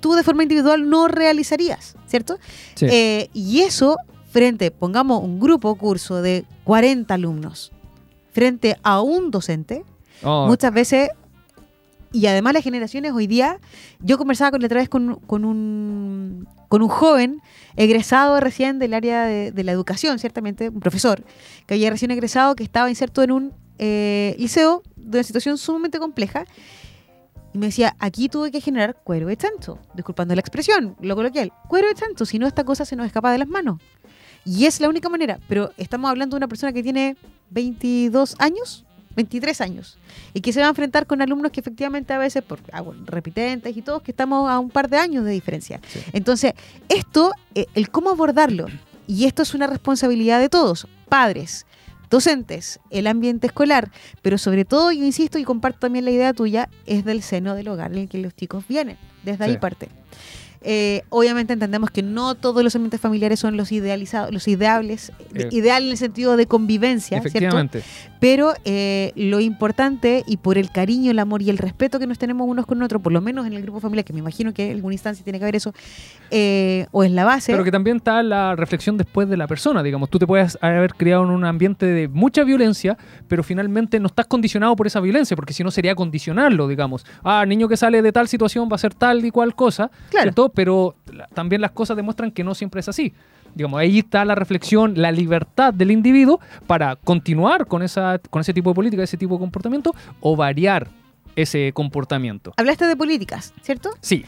tú 0.00 0.14
de 0.14 0.24
forma 0.24 0.42
individual 0.42 0.90
no 0.90 1.06
realizarías, 1.06 1.94
¿cierto? 2.08 2.38
Sí. 2.74 2.86
Eh, 2.90 3.30
y 3.32 3.60
eso 3.60 3.96
frente, 4.32 4.72
pongamos 4.72 5.22
un 5.22 5.38
grupo 5.38 5.72
curso 5.76 6.20
de 6.20 6.44
40 6.64 7.14
alumnos, 7.14 7.70
frente 8.32 8.76
a 8.82 9.00
un 9.00 9.30
docente, 9.30 9.84
Oh, 10.24 10.46
muchas 10.48 10.72
veces, 10.74 11.10
y 12.14 12.28
además 12.28 12.54
las 12.54 12.62
generaciones 12.62 13.12
hoy 13.12 13.26
día, 13.26 13.58
yo 13.98 14.18
conversaba 14.18 14.52
con 14.52 14.60
la 14.60 14.66
otra 14.66 14.78
vez 14.78 14.88
con, 14.88 15.16
con 15.26 15.44
un, 15.44 16.46
con 16.68 16.80
un 16.80 16.88
joven 16.88 17.42
egresado 17.74 18.38
recién 18.38 18.78
del 18.78 18.94
área 18.94 19.24
de, 19.24 19.64
la 19.64 19.72
educación, 19.72 20.20
ciertamente, 20.20 20.68
un 20.68 20.78
profesor, 20.78 21.24
que 21.66 21.74
había 21.74 21.90
recién 21.90 22.12
egresado, 22.12 22.54
que 22.54 22.62
estaba 22.62 22.88
inserto 22.88 23.24
en 23.24 23.32
un 23.32 23.52
eh, 23.78 24.36
liceo 24.38 24.84
de 24.94 25.18
una 25.18 25.24
situación 25.24 25.58
sumamente 25.58 25.98
compleja. 25.98 26.44
Y 27.52 27.58
me 27.58 27.66
decía, 27.66 27.96
aquí 27.98 28.28
tuve 28.28 28.52
que 28.52 28.60
generar 28.60 28.94
cuero 29.02 29.26
de 29.26 29.36
chancho, 29.36 29.80
disculpando 29.94 30.36
la 30.36 30.40
expresión, 30.40 30.96
lo 31.00 31.16
coloquial, 31.16 31.52
cuero 31.68 31.88
de 31.88 31.94
chancho, 31.94 32.26
si 32.26 32.38
no 32.38 32.46
esta 32.46 32.62
cosa 32.62 32.84
se 32.84 32.94
nos 32.94 33.06
escapa 33.06 33.32
de 33.32 33.38
las 33.38 33.48
manos. 33.48 33.80
Y 34.44 34.66
es 34.66 34.78
la 34.78 34.88
única 34.88 35.08
manera, 35.08 35.40
pero 35.48 35.72
estamos 35.78 36.08
hablando 36.08 36.36
de 36.36 36.38
una 36.38 36.48
persona 36.48 36.72
que 36.72 36.84
tiene 36.84 37.16
22 37.50 38.36
años, 38.38 38.83
23 39.16 39.60
años, 39.60 39.98
y 40.32 40.40
que 40.40 40.52
se 40.52 40.60
va 40.60 40.66
a 40.66 40.68
enfrentar 40.70 41.06
con 41.06 41.22
alumnos 41.22 41.52
que 41.52 41.60
efectivamente 41.60 42.12
a 42.12 42.18
veces, 42.18 42.42
por 42.42 42.60
ah, 42.72 42.80
bueno, 42.80 43.02
repitentes 43.06 43.76
y 43.76 43.82
todos, 43.82 44.02
que 44.02 44.10
estamos 44.10 44.50
a 44.50 44.58
un 44.58 44.70
par 44.70 44.88
de 44.88 44.98
años 44.98 45.24
de 45.24 45.30
diferencia. 45.30 45.80
Sí. 45.88 46.00
Entonces, 46.12 46.52
esto, 46.88 47.32
eh, 47.54 47.66
el 47.74 47.90
cómo 47.90 48.10
abordarlo, 48.10 48.66
y 49.06 49.26
esto 49.26 49.42
es 49.42 49.54
una 49.54 49.66
responsabilidad 49.66 50.40
de 50.40 50.48
todos, 50.48 50.88
padres, 51.08 51.66
docentes, 52.10 52.80
el 52.90 53.06
ambiente 53.06 53.46
escolar, 53.46 53.90
pero 54.22 54.38
sobre 54.38 54.64
todo, 54.64 54.92
yo 54.92 55.04
insisto 55.04 55.38
y 55.38 55.44
comparto 55.44 55.80
también 55.80 56.04
la 56.04 56.10
idea 56.10 56.32
tuya, 56.32 56.68
es 56.86 57.04
del 57.04 57.22
seno 57.22 57.54
del 57.54 57.68
hogar 57.68 57.92
en 57.92 57.98
el 57.98 58.08
que 58.08 58.18
los 58.18 58.34
chicos 58.34 58.66
vienen, 58.68 58.96
desde 59.24 59.44
ahí 59.44 59.58
parte. 59.58 59.88
Eh, 60.66 61.02
obviamente 61.10 61.52
entendemos 61.52 61.90
que 61.90 62.02
no 62.02 62.34
todos 62.34 62.64
los 62.64 62.74
ambientes 62.74 63.00
familiares 63.00 63.38
son 63.38 63.56
los 63.56 63.70
idealizados, 63.70 64.32
los 64.32 64.48
ideables, 64.48 65.12
Eh, 65.34 65.48
ideal 65.50 65.84
en 65.84 65.90
el 65.90 65.96
sentido 65.96 66.36
de 66.36 66.46
convivencia, 66.46 67.20
¿cierto? 67.20 67.28
Efectivamente. 67.28 67.82
Pero 68.20 68.54
eh, 68.64 69.12
lo 69.16 69.40
importante 69.40 70.24
y 70.26 70.38
por 70.38 70.56
el 70.56 70.70
cariño, 70.70 71.10
el 71.10 71.18
amor 71.18 71.42
y 71.42 71.50
el 71.50 71.58
respeto 71.58 71.98
que 71.98 72.06
nos 72.06 72.18
tenemos 72.18 72.48
unos 72.48 72.64
con 72.64 72.82
otros, 72.82 73.02
por 73.02 73.12
lo 73.12 73.20
menos 73.20 73.46
en 73.46 73.52
el 73.52 73.62
grupo 73.62 73.80
familiar, 73.80 74.04
que 74.04 74.14
me 74.14 74.20
imagino 74.20 74.54
que 74.54 74.70
en 74.70 74.76
alguna 74.76 74.94
instancia 74.94 75.22
tiene 75.22 75.38
que 75.38 75.44
haber 75.44 75.56
eso, 75.56 75.74
o 76.90 77.04
es 77.04 77.10
la 77.10 77.24
base. 77.24 77.52
Pero 77.52 77.64
que 77.64 77.70
también 77.70 77.98
está 77.98 78.22
la 78.22 78.56
reflexión 78.56 78.96
después 78.96 79.28
de 79.28 79.36
la 79.36 79.46
persona, 79.46 79.82
digamos. 79.82 80.08
Tú 80.08 80.18
te 80.18 80.26
puedes 80.26 80.56
haber 80.62 80.94
criado 80.94 81.24
en 81.24 81.30
un 81.30 81.44
ambiente 81.44 81.84
de 81.84 82.08
mucha 82.08 82.44
violencia, 82.44 82.96
pero 83.28 83.42
finalmente 83.42 84.00
no 84.00 84.06
estás 84.06 84.26
condicionado 84.26 84.74
por 84.76 84.86
esa 84.86 85.00
violencia, 85.00 85.36
porque 85.36 85.52
si 85.52 85.62
no 85.62 85.70
sería 85.70 85.94
condicionarlo, 85.94 86.66
digamos. 86.68 87.04
Ah, 87.22 87.44
niño 87.46 87.68
que 87.68 87.76
sale 87.76 88.00
de 88.00 88.12
tal 88.12 88.28
situación 88.28 88.68
va 88.70 88.76
a 88.76 88.78
ser 88.78 88.94
tal 88.94 89.22
y 89.24 89.30
cual 89.30 89.54
cosa, 89.54 89.90
Claro. 90.10 90.24
¿cierto? 90.24 90.48
Pero 90.54 90.94
también 91.34 91.60
las 91.60 91.72
cosas 91.72 91.96
demuestran 91.96 92.30
que 92.30 92.44
no 92.44 92.54
siempre 92.54 92.80
es 92.80 92.88
así. 92.88 93.12
Digamos, 93.54 93.78
ahí 93.78 94.00
está 94.00 94.24
la 94.24 94.34
reflexión, 94.34 94.94
la 94.96 95.12
libertad 95.12 95.72
del 95.72 95.90
individuo 95.90 96.40
para 96.66 96.96
continuar 96.96 97.66
con, 97.66 97.82
esa, 97.82 98.18
con 98.30 98.40
ese 98.40 98.52
tipo 98.52 98.70
de 98.70 98.74
política, 98.74 99.02
ese 99.02 99.16
tipo 99.16 99.34
de 99.34 99.40
comportamiento, 99.40 99.94
o 100.20 100.34
variar 100.34 100.88
ese 101.36 101.72
comportamiento. 101.72 102.52
Hablaste 102.56 102.86
de 102.86 102.96
políticas, 102.96 103.52
¿cierto? 103.62 103.90
Sí, 104.00 104.24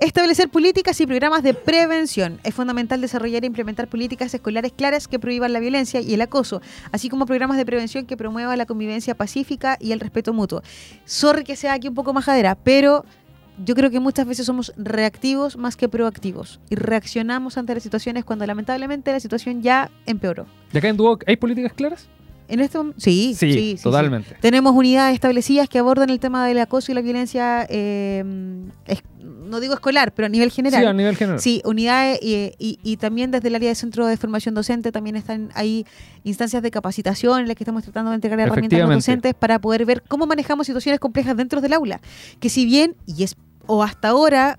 Establecer 0.00 0.48
políticas 0.48 1.00
y 1.00 1.08
programas 1.08 1.42
de 1.42 1.54
prevención. 1.54 2.38
Es 2.44 2.54
fundamental 2.54 3.00
desarrollar 3.00 3.42
e 3.42 3.48
implementar 3.48 3.88
políticas 3.88 4.32
escolares 4.32 4.72
claras 4.72 5.08
que 5.08 5.18
prohíban 5.18 5.52
la 5.52 5.58
violencia 5.58 6.00
y 6.00 6.14
el 6.14 6.20
acoso, 6.20 6.62
así 6.92 7.08
como 7.08 7.26
programas 7.26 7.56
de 7.56 7.66
prevención 7.66 8.06
que 8.06 8.16
promuevan 8.16 8.56
la 8.58 8.66
convivencia 8.66 9.16
pacífica 9.16 9.76
y 9.80 9.90
el 9.90 9.98
respeto 9.98 10.32
mutuo. 10.32 10.62
Sorry 11.04 11.42
que 11.42 11.56
sea 11.56 11.72
aquí 11.72 11.88
un 11.88 11.96
poco 11.96 12.12
majadera, 12.12 12.54
pero 12.54 13.04
yo 13.64 13.74
creo 13.74 13.90
que 13.90 14.00
muchas 14.00 14.26
veces 14.26 14.46
somos 14.46 14.72
reactivos 14.76 15.56
más 15.56 15.76
que 15.76 15.88
proactivos 15.88 16.60
y 16.70 16.74
reaccionamos 16.76 17.58
ante 17.58 17.74
las 17.74 17.82
situaciones 17.82 18.24
cuando 18.24 18.46
lamentablemente 18.46 19.12
la 19.12 19.20
situación 19.20 19.62
ya 19.62 19.90
empeoró. 20.06 20.46
de 20.72 20.78
acá 20.78 20.88
en 20.88 20.96
Duoc, 20.96 21.24
¿hay 21.26 21.36
políticas 21.36 21.72
claras? 21.72 22.08
En 22.50 22.60
este 22.60 22.78
sí, 22.96 23.34
Sí, 23.34 23.52
sí, 23.76 23.82
totalmente. 23.82 24.30
sí. 24.30 24.36
Tenemos 24.40 24.74
unidades 24.74 25.12
establecidas 25.12 25.68
que 25.68 25.78
abordan 25.78 26.08
el 26.08 26.18
tema 26.18 26.46
del 26.46 26.58
acoso 26.60 26.90
y 26.90 26.94
la 26.94 27.02
violencia, 27.02 27.66
eh, 27.68 28.24
es- 28.86 29.02
no 29.22 29.60
digo 29.60 29.74
escolar, 29.74 30.12
pero 30.14 30.26
a 30.26 30.28
nivel 30.30 30.50
general. 30.50 30.80
Sí, 30.80 30.86
a 30.86 30.92
nivel 30.94 31.14
general. 31.16 31.40
Sí, 31.40 31.60
unidades 31.66 32.18
y, 32.22 32.52
y- 32.58 32.78
y 32.82 32.96
también 32.96 33.30
desde 33.30 33.48
el 33.48 33.54
área 33.54 33.68
de 33.68 33.74
centro 33.74 34.06
de 34.06 34.16
formación 34.16 34.54
docente 34.54 34.92
también 34.92 35.16
están 35.16 35.50
ahí 35.54 35.84
instancias 36.24 36.62
de 36.62 36.70
capacitación 36.70 37.40
en 37.40 37.48
las 37.48 37.56
que 37.56 37.64
estamos 37.64 37.82
tratando 37.82 38.10
de 38.12 38.14
entregar 38.14 38.40
herramientas 38.40 38.80
a 38.80 38.86
los 38.86 38.94
docentes 38.94 39.34
para 39.34 39.58
poder 39.58 39.84
ver 39.84 40.02
cómo 40.08 40.26
manejamos 40.26 40.66
situaciones 40.66 41.00
complejas 41.00 41.36
dentro 41.36 41.60
del 41.60 41.74
aula. 41.74 42.00
Que 42.40 42.48
si 42.48 42.64
bien, 42.64 42.96
y 43.06 43.24
es, 43.24 43.36
o 43.68 43.82
hasta 43.84 44.08
ahora, 44.08 44.58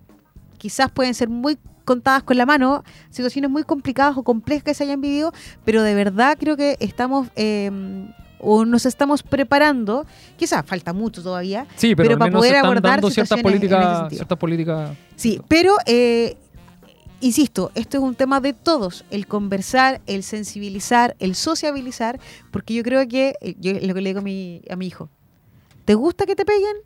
quizás 0.58 0.90
pueden 0.92 1.14
ser 1.14 1.28
muy 1.28 1.58
contadas 1.84 2.24
con 2.24 2.38
la 2.38 2.46
mano, 2.46 2.84
situaciones 3.10 3.50
muy 3.50 3.64
complicadas 3.64 4.16
o 4.16 4.24
complejas 4.24 4.64
que 4.64 4.74
se 4.76 4.84
hayan 4.84 5.02
vivido, 5.02 5.34
pero 5.66 5.82
de 5.82 5.96
verdad 5.96 6.38
creo 6.40 6.56
que 6.56 6.78
estamos 6.80 7.28
eh, 7.36 7.72
o 8.40 8.64
nos 8.64 8.86
estamos 8.86 9.24
preparando, 9.24 10.06
quizás 10.38 10.64
falta 10.66 10.94
mucho 10.94 11.22
todavía, 11.22 11.66
Sí, 11.76 11.96
pero, 11.96 12.18
para 12.18 12.32
poder 12.32 12.56
abordar 12.58 12.94
dando 13.02 13.10
ciertas 13.10 13.42
políticas, 13.42 14.00
sentido. 14.00 14.20
ciertas 14.20 14.38
políticas. 14.38 14.92
Sí, 15.16 15.42
pero 15.48 15.76
eh, 15.88 16.38
insisto, 17.22 17.72
esto 17.76 17.98
es 17.98 18.04
un 18.04 18.14
tema 18.14 18.40
de 18.40 18.54
todos, 18.54 19.04
el 19.10 19.26
conversar, 19.28 20.00
el 20.06 20.24
sensibilizar, 20.24 21.16
el 21.20 21.34
sociabilizar, 21.34 22.20
porque 22.52 22.76
yo 22.76 22.84
creo 22.84 23.08
que, 23.08 23.36
eh, 23.42 23.56
yo 23.60 23.74
lo 23.74 23.94
que 23.94 24.02
le 24.02 24.10
digo 24.12 24.20
a 24.20 24.24
mi, 24.24 24.62
a 24.70 24.76
mi 24.76 24.86
hijo, 24.86 25.10
¿te 25.86 25.96
gusta 25.96 26.26
que 26.26 26.36
te 26.36 26.46
peguen? 26.46 26.78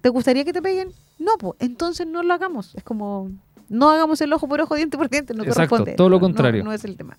¿Te 0.00 0.08
gustaría 0.10 0.44
que 0.44 0.52
te 0.52 0.62
peguen? 0.62 0.92
No, 1.18 1.32
pues 1.38 1.54
entonces 1.58 2.06
no 2.06 2.22
lo 2.22 2.34
hagamos. 2.34 2.74
Es 2.74 2.82
como, 2.84 3.30
no 3.68 3.90
hagamos 3.90 4.20
el 4.20 4.32
ojo 4.32 4.48
por 4.48 4.60
ojo, 4.60 4.74
diente 4.74 4.96
por 4.96 5.10
diente, 5.10 5.34
no 5.34 5.42
Exacto, 5.42 5.70
corresponde. 5.70 5.94
todo 5.96 6.08
lo 6.08 6.16
no, 6.16 6.20
contrario. 6.20 6.64
No, 6.64 6.72
es 6.72 6.84
el 6.84 6.96
tema. 6.96 7.16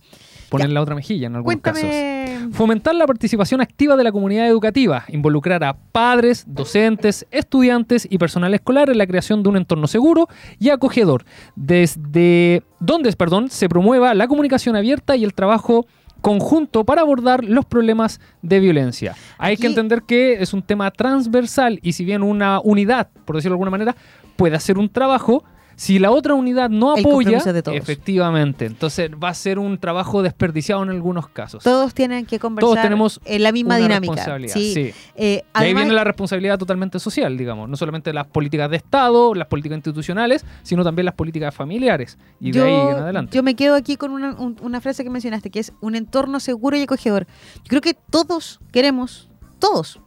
Poner 0.49 0.69
la 0.69 0.81
otra 0.81 0.95
mejilla 0.95 1.27
en 1.27 1.35
algunos 1.35 1.61
casos. 1.61 1.81
Cuéntame. 1.81 2.49
Fomentar 2.53 2.95
la 2.95 3.05
participación 3.05 3.61
activa 3.61 3.95
de 3.95 4.03
la 4.03 4.11
comunidad 4.11 4.47
educativa, 4.47 5.03
involucrar 5.09 5.63
a 5.63 5.77
padres, 5.77 6.45
docentes, 6.47 7.27
estudiantes 7.29 8.07
y 8.09 8.17
personal 8.17 8.53
escolar 8.53 8.89
en 8.89 8.97
la 8.97 9.05
creación 9.05 9.43
de 9.43 9.49
un 9.49 9.57
entorno 9.57 9.85
seguro 9.87 10.27
y 10.57 10.69
acogedor, 10.69 11.25
desde 11.55 12.63
donde, 12.79 13.11
perdón, 13.13 13.49
se 13.49 13.69
promueva 13.69 14.13
la 14.15 14.27
comunicación 14.27 14.75
abierta 14.75 15.15
y 15.15 15.23
el 15.23 15.33
trabajo 15.33 15.85
conjunto 16.21 16.83
para 16.83 17.01
abordar 17.01 17.43
los 17.43 17.65
problemas 17.65 18.19
de 18.41 18.59
violencia. 18.59 19.15
Hay 19.37 19.57
que 19.57 19.67
entender 19.67 20.03
que 20.03 20.41
es 20.41 20.53
un 20.53 20.61
tema 20.61 20.91
transversal 20.91 21.79
y 21.81 21.93
si 21.93 22.05
bien 22.05 22.23
una 22.23 22.59
unidad, 22.59 23.09
por 23.25 23.35
decirlo 23.35 23.53
de 23.53 23.55
alguna 23.55 23.71
manera, 23.71 23.95
puede 24.35 24.55
hacer 24.55 24.77
un 24.77 24.89
trabajo, 24.89 25.43
si 25.81 25.97
la 25.97 26.11
otra 26.11 26.33
unidad 26.33 26.69
no 26.69 26.95
El 26.97 27.05
apoya, 27.05 27.39
de 27.39 27.63
todos. 27.63 27.77
efectivamente, 27.77 28.65
entonces 28.65 29.09
va 29.11 29.29
a 29.29 29.33
ser 29.33 29.59
un 29.59 29.77
trabajo 29.77 30.21
desperdiciado 30.21 30.83
en 30.83 30.89
algunos 30.89 31.29
casos. 31.29 31.63
Todos 31.63 31.93
tienen 31.93 32.25
que 32.25 32.37
conversar 32.37 32.67
Todos 32.69 32.81
tenemos 32.81 33.21
en 33.23 33.43
la 33.43 33.51
misma 33.53 33.75
una 33.75 33.83
dinámica. 33.83 34.13
responsabilidad, 34.15 34.53
Sí. 34.55 34.73
sí. 34.73 34.91
Eh, 35.15 35.43
Y 35.45 35.57
ahí 35.57 35.73
viene 35.73 35.93
la 35.93 36.03
responsabilidad 36.03 36.57
totalmente 36.57 36.99
social, 36.99 37.37
digamos. 37.37 37.69
No 37.69 37.77
solamente 37.77 38.11
las 38.11 38.27
políticas 38.27 38.69
de 38.69 38.75
Estado, 38.75 39.33
las 39.33 39.47
políticas 39.47 39.77
institucionales, 39.77 40.45
sino 40.63 40.83
también 40.83 41.05
las 41.05 41.15
políticas 41.15 41.55
familiares. 41.55 42.17
Y 42.41 42.51
de 42.51 42.61
ahí 42.61 42.73
en 42.73 42.97
adelante. 42.97 43.35
Yo 43.35 43.41
me 43.43 43.55
quedo 43.55 43.75
aquí 43.75 43.95
con 43.95 44.11
una, 44.11 44.33
un- 44.33 44.57
una 44.61 44.81
frase 44.81 45.05
que 45.05 45.09
mencionaste, 45.09 45.49
que 45.49 45.59
es 45.59 45.71
un 45.79 45.95
entorno 45.95 46.41
seguro 46.41 46.75
y 46.75 46.81
acogedor. 46.81 47.25
Yo 47.55 47.69
creo 47.69 47.81
que 47.81 47.93
todos 47.93 48.59
queremos, 48.73 49.29
todos. 49.59 50.01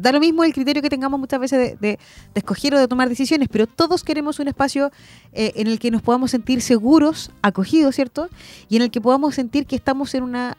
Da 0.00 0.12
lo 0.12 0.20
mismo 0.20 0.44
el 0.44 0.52
criterio 0.52 0.82
que 0.82 0.90
tengamos 0.90 1.18
muchas 1.20 1.38
veces 1.40 1.58
de, 1.58 1.76
de- 1.76 1.98
de 1.98 1.98
escoger 2.34 2.74
o 2.74 2.78
de 2.78 2.88
tomar 2.88 3.08
decisiones, 3.08 3.48
pero 3.50 3.66
todos 3.66 4.02
queremos 4.04 4.38
un 4.38 4.48
espacio 4.48 4.90
eh, 5.32 5.52
en 5.56 5.66
el 5.66 5.78
que 5.78 5.90
nos 5.90 6.02
podamos 6.02 6.30
sentir 6.30 6.60
seguros, 6.62 7.30
acogidos, 7.42 7.94
¿cierto? 7.94 8.28
Y 8.68 8.76
en 8.76 8.82
el 8.82 8.90
que 8.90 9.00
podamos 9.00 9.34
sentir 9.34 9.66
que 9.66 9.76
estamos 9.76 10.14
en 10.14 10.22
una, 10.24 10.56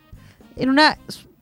en 0.55 0.69
una 0.69 0.97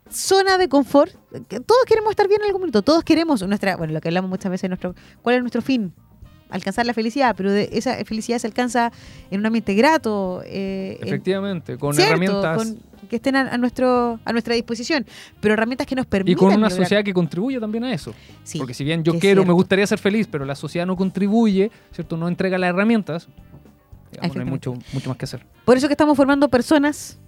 zona 0.10 0.58
de 0.58 0.70
confort. 0.70 1.12
Todos 1.50 1.82
queremos 1.88 2.12
estar 2.12 2.28
bien 2.28 2.42
en 2.42 2.48
algún 2.48 2.62
momento, 2.62 2.82
todos 2.82 3.04
queremos 3.04 3.42
nuestra, 3.46 3.76
bueno, 3.76 3.94
lo 3.94 4.02
que 4.02 4.08
hablamos 4.08 4.30
muchas 4.30 4.50
veces, 4.50 4.70
nuestro, 4.70 4.96
¿cuál 5.22 5.36
es 5.36 5.42
nuestro 5.42 5.62
fin? 5.62 5.94
Alcanzar 6.50 6.86
la 6.86 6.94
felicidad, 6.94 7.36
pero 7.36 7.52
de 7.52 7.70
esa 7.74 7.96
felicidad 8.06 8.38
se 8.40 8.48
alcanza 8.48 8.92
en 9.32 9.40
un 9.40 9.46
ambiente 9.46 9.74
grato, 9.74 10.42
eh, 10.46 10.98
en- 11.02 11.08
Efectivamente, 11.08 11.78
con 11.78 11.94
¿cierto? 11.94 12.10
herramientas 12.12 12.58
con- 12.58 12.78
que 13.10 13.18
estén 13.18 13.36
a, 13.36 13.42
a 13.54 13.58
nuestro 13.58 14.20
a 14.26 14.32
nuestra 14.32 14.56
disposición, 14.56 15.06
pero 15.40 15.54
herramientas 15.54 15.86
que 15.86 15.96
nos 15.96 16.06
permitan 16.08 16.32
y 16.32 16.36
con 16.36 16.48
una 16.48 16.68
lograr- 16.70 16.72
sociedad 16.84 17.04
que 17.04 17.14
contribuye 17.14 17.60
también 17.60 17.84
a 17.84 17.94
eso. 17.94 18.14
Sí, 18.44 18.58
Porque 18.58 18.74
si 18.74 18.84
bien 18.84 19.04
yo 19.04 19.20
quiero, 19.20 19.46
me 19.46 19.54
gustaría 19.54 19.86
ser 19.86 20.00
feliz, 20.00 20.28
pero 20.32 20.44
la 20.46 20.56
sociedad 20.56 20.86
no 20.88 20.96
contribuye, 20.96 21.70
¿cierto? 21.92 22.18
No 22.18 22.28
entrega 22.28 22.58
las 22.58 22.70
herramientas, 22.72 23.28
digamos, 24.12 24.36
no 24.36 24.42
hay 24.44 24.50
mucho, 24.50 24.74
mucho 24.94 25.10
más 25.10 25.18
que 25.18 25.26
hacer. 25.26 25.46
Por 25.66 25.78
eso 25.78 25.88
que 25.88 25.94
estamos 25.94 26.16
formando 26.18 26.50
personas 26.50 27.20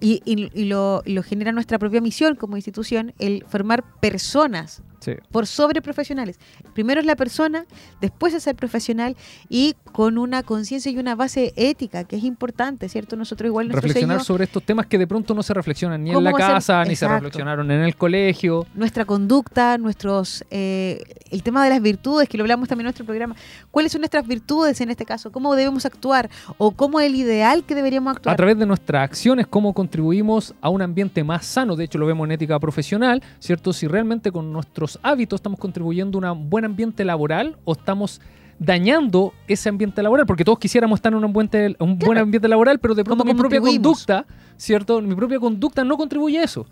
y, 0.00 0.20
y- 0.24 0.50
y 0.54 0.64
lo, 0.66 1.02
y 1.04 1.12
lo 1.14 1.22
genera 1.22 1.50
nuestra 1.52 1.78
propia 1.78 2.00
misión 2.00 2.36
como 2.36 2.56
institución, 2.56 3.12
el 3.18 3.44
formar 3.48 3.82
personas 4.00 4.82
Sí. 5.04 5.12
por 5.30 5.46
sobre 5.46 5.82
profesionales. 5.82 6.38
Primero 6.72 7.00
es 7.00 7.06
la 7.06 7.16
persona, 7.16 7.66
después 8.00 8.32
es 8.34 8.46
el 8.46 8.54
profesional 8.56 9.16
y 9.48 9.74
con 9.92 10.18
una 10.18 10.42
conciencia 10.42 10.90
y 10.90 10.98
una 10.98 11.14
base 11.14 11.52
ética 11.56 12.04
que 12.04 12.16
es 12.16 12.24
importante, 12.24 12.88
¿cierto? 12.88 13.16
Nosotros 13.16 13.48
igual 13.48 13.68
Reflexionar 13.70 14.18
sello- 14.18 14.24
sobre 14.24 14.44
estos 14.44 14.62
temas 14.62 14.86
que 14.86 14.98
de 14.98 15.06
pronto 15.06 15.34
no 15.34 15.42
se 15.42 15.52
reflexionan 15.54 16.02
ni 16.02 16.10
en 16.10 16.14
¿Cómo 16.14 16.24
la 16.30 16.30
a 16.30 16.38
casa, 16.38 16.84
ni 16.84 16.96
se 16.96 17.06
reflexionaron 17.08 17.70
en 17.70 17.82
el 17.82 17.96
colegio. 17.96 18.66
nuestra 18.74 19.04
conducta, 19.04 19.76
nuestros 19.78 20.44
eh, 20.50 21.02
el 21.30 21.42
tema 21.42 21.62
de 21.64 21.70
las 21.70 21.82
virtudes, 21.82 22.28
que 22.28 22.38
lo 22.38 22.44
hablamos 22.44 22.68
también 22.68 22.84
en 22.84 22.88
nuestro 22.88 23.04
programa. 23.04 23.34
¿Cuáles 23.70 23.92
son 23.92 24.00
nuestras 24.00 24.26
virtudes 24.26 24.80
en 24.80 24.90
este 24.90 25.04
caso? 25.04 25.30
¿Cómo 25.32 25.54
debemos 25.54 25.84
actuar? 25.84 26.30
¿O 26.58 26.70
cómo 26.72 27.00
el 27.00 27.14
ideal 27.14 27.64
que 27.64 27.74
deberíamos 27.74 28.12
a 28.12 28.16
actuar? 28.16 28.36
través 28.36 28.58
de 28.58 28.66
nuestras 28.66 29.02
acciones, 29.04 29.46
cómo 29.46 29.72
contribuimos 29.74 30.54
a 30.60 30.68
un 30.68 30.82
ambiente 30.82 31.22
más 31.24 31.44
sano. 31.46 31.76
De 31.76 31.84
hecho, 31.84 31.98
lo 31.98 32.06
vemos 32.06 32.24
en 32.26 32.32
ética 32.32 32.58
profesional, 32.58 33.22
¿cierto? 33.38 33.72
Si 33.72 33.86
realmente 33.86 34.30
con 34.32 34.52
nuestros 34.52 34.93
hábitos 35.02 35.38
estamos 35.38 35.58
contribuyendo 35.58 36.24
a 36.26 36.32
un 36.32 36.48
buen 36.50 36.64
ambiente 36.64 37.04
laboral 37.04 37.56
o 37.64 37.72
estamos 37.72 38.20
dañando 38.58 39.32
ese 39.48 39.68
ambiente 39.68 40.02
laboral, 40.02 40.26
porque 40.26 40.44
todos 40.44 40.58
quisiéramos 40.58 40.98
estar 40.98 41.12
en 41.12 41.24
un 41.24 41.32
buen, 41.32 41.48
te- 41.48 41.76
un 41.80 41.98
buen 41.98 42.18
ambiente 42.18 42.46
laboral, 42.48 42.78
pero 42.78 42.94
de 42.94 43.04
pronto 43.04 43.24
¿Cómo 43.24 43.34
mi 43.34 43.38
propia 43.38 43.60
conducta, 43.60 44.26
¿cierto? 44.56 45.00
Mi 45.00 45.14
propia 45.14 45.40
conducta 45.40 45.82
no 45.84 45.96
contribuye 45.96 46.38
a 46.38 46.44
eso. 46.44 46.66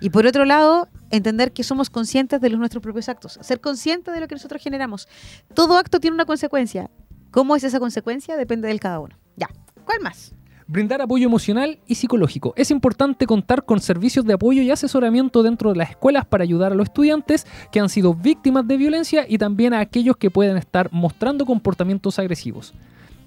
Y 0.00 0.10
por 0.10 0.26
otro 0.26 0.44
lado, 0.44 0.88
entender 1.10 1.52
que 1.52 1.62
somos 1.62 1.88
conscientes 1.88 2.40
de 2.40 2.50
los, 2.50 2.58
nuestros 2.58 2.82
propios 2.82 3.08
actos. 3.08 3.38
Ser 3.40 3.60
conscientes 3.60 4.12
de 4.12 4.20
lo 4.20 4.28
que 4.28 4.34
nosotros 4.34 4.62
generamos. 4.62 5.08
Todo 5.54 5.78
acto 5.78 5.98
tiene 6.00 6.14
una 6.14 6.26
consecuencia. 6.26 6.90
¿Cómo 7.30 7.56
es 7.56 7.64
esa 7.64 7.80
consecuencia? 7.80 8.36
Depende 8.36 8.68
del 8.68 8.78
cada 8.80 9.00
uno. 9.00 9.16
Ya. 9.36 9.48
¿Cuál 9.86 10.00
más? 10.00 10.34
Brindar 10.72 11.02
apoyo 11.02 11.26
emocional 11.26 11.80
y 11.86 11.96
psicológico. 11.96 12.54
Es 12.56 12.70
importante 12.70 13.26
contar 13.26 13.66
con 13.66 13.78
servicios 13.78 14.24
de 14.24 14.32
apoyo 14.32 14.62
y 14.62 14.70
asesoramiento 14.70 15.42
dentro 15.42 15.70
de 15.70 15.76
las 15.76 15.90
escuelas 15.90 16.24
para 16.24 16.44
ayudar 16.44 16.72
a 16.72 16.74
los 16.74 16.88
estudiantes 16.88 17.46
que 17.70 17.78
han 17.78 17.90
sido 17.90 18.14
víctimas 18.14 18.66
de 18.66 18.78
violencia 18.78 19.26
y 19.28 19.36
también 19.36 19.74
a 19.74 19.80
aquellos 19.80 20.16
que 20.16 20.30
pueden 20.30 20.56
estar 20.56 20.88
mostrando 20.90 21.44
comportamientos 21.44 22.18
agresivos. 22.18 22.72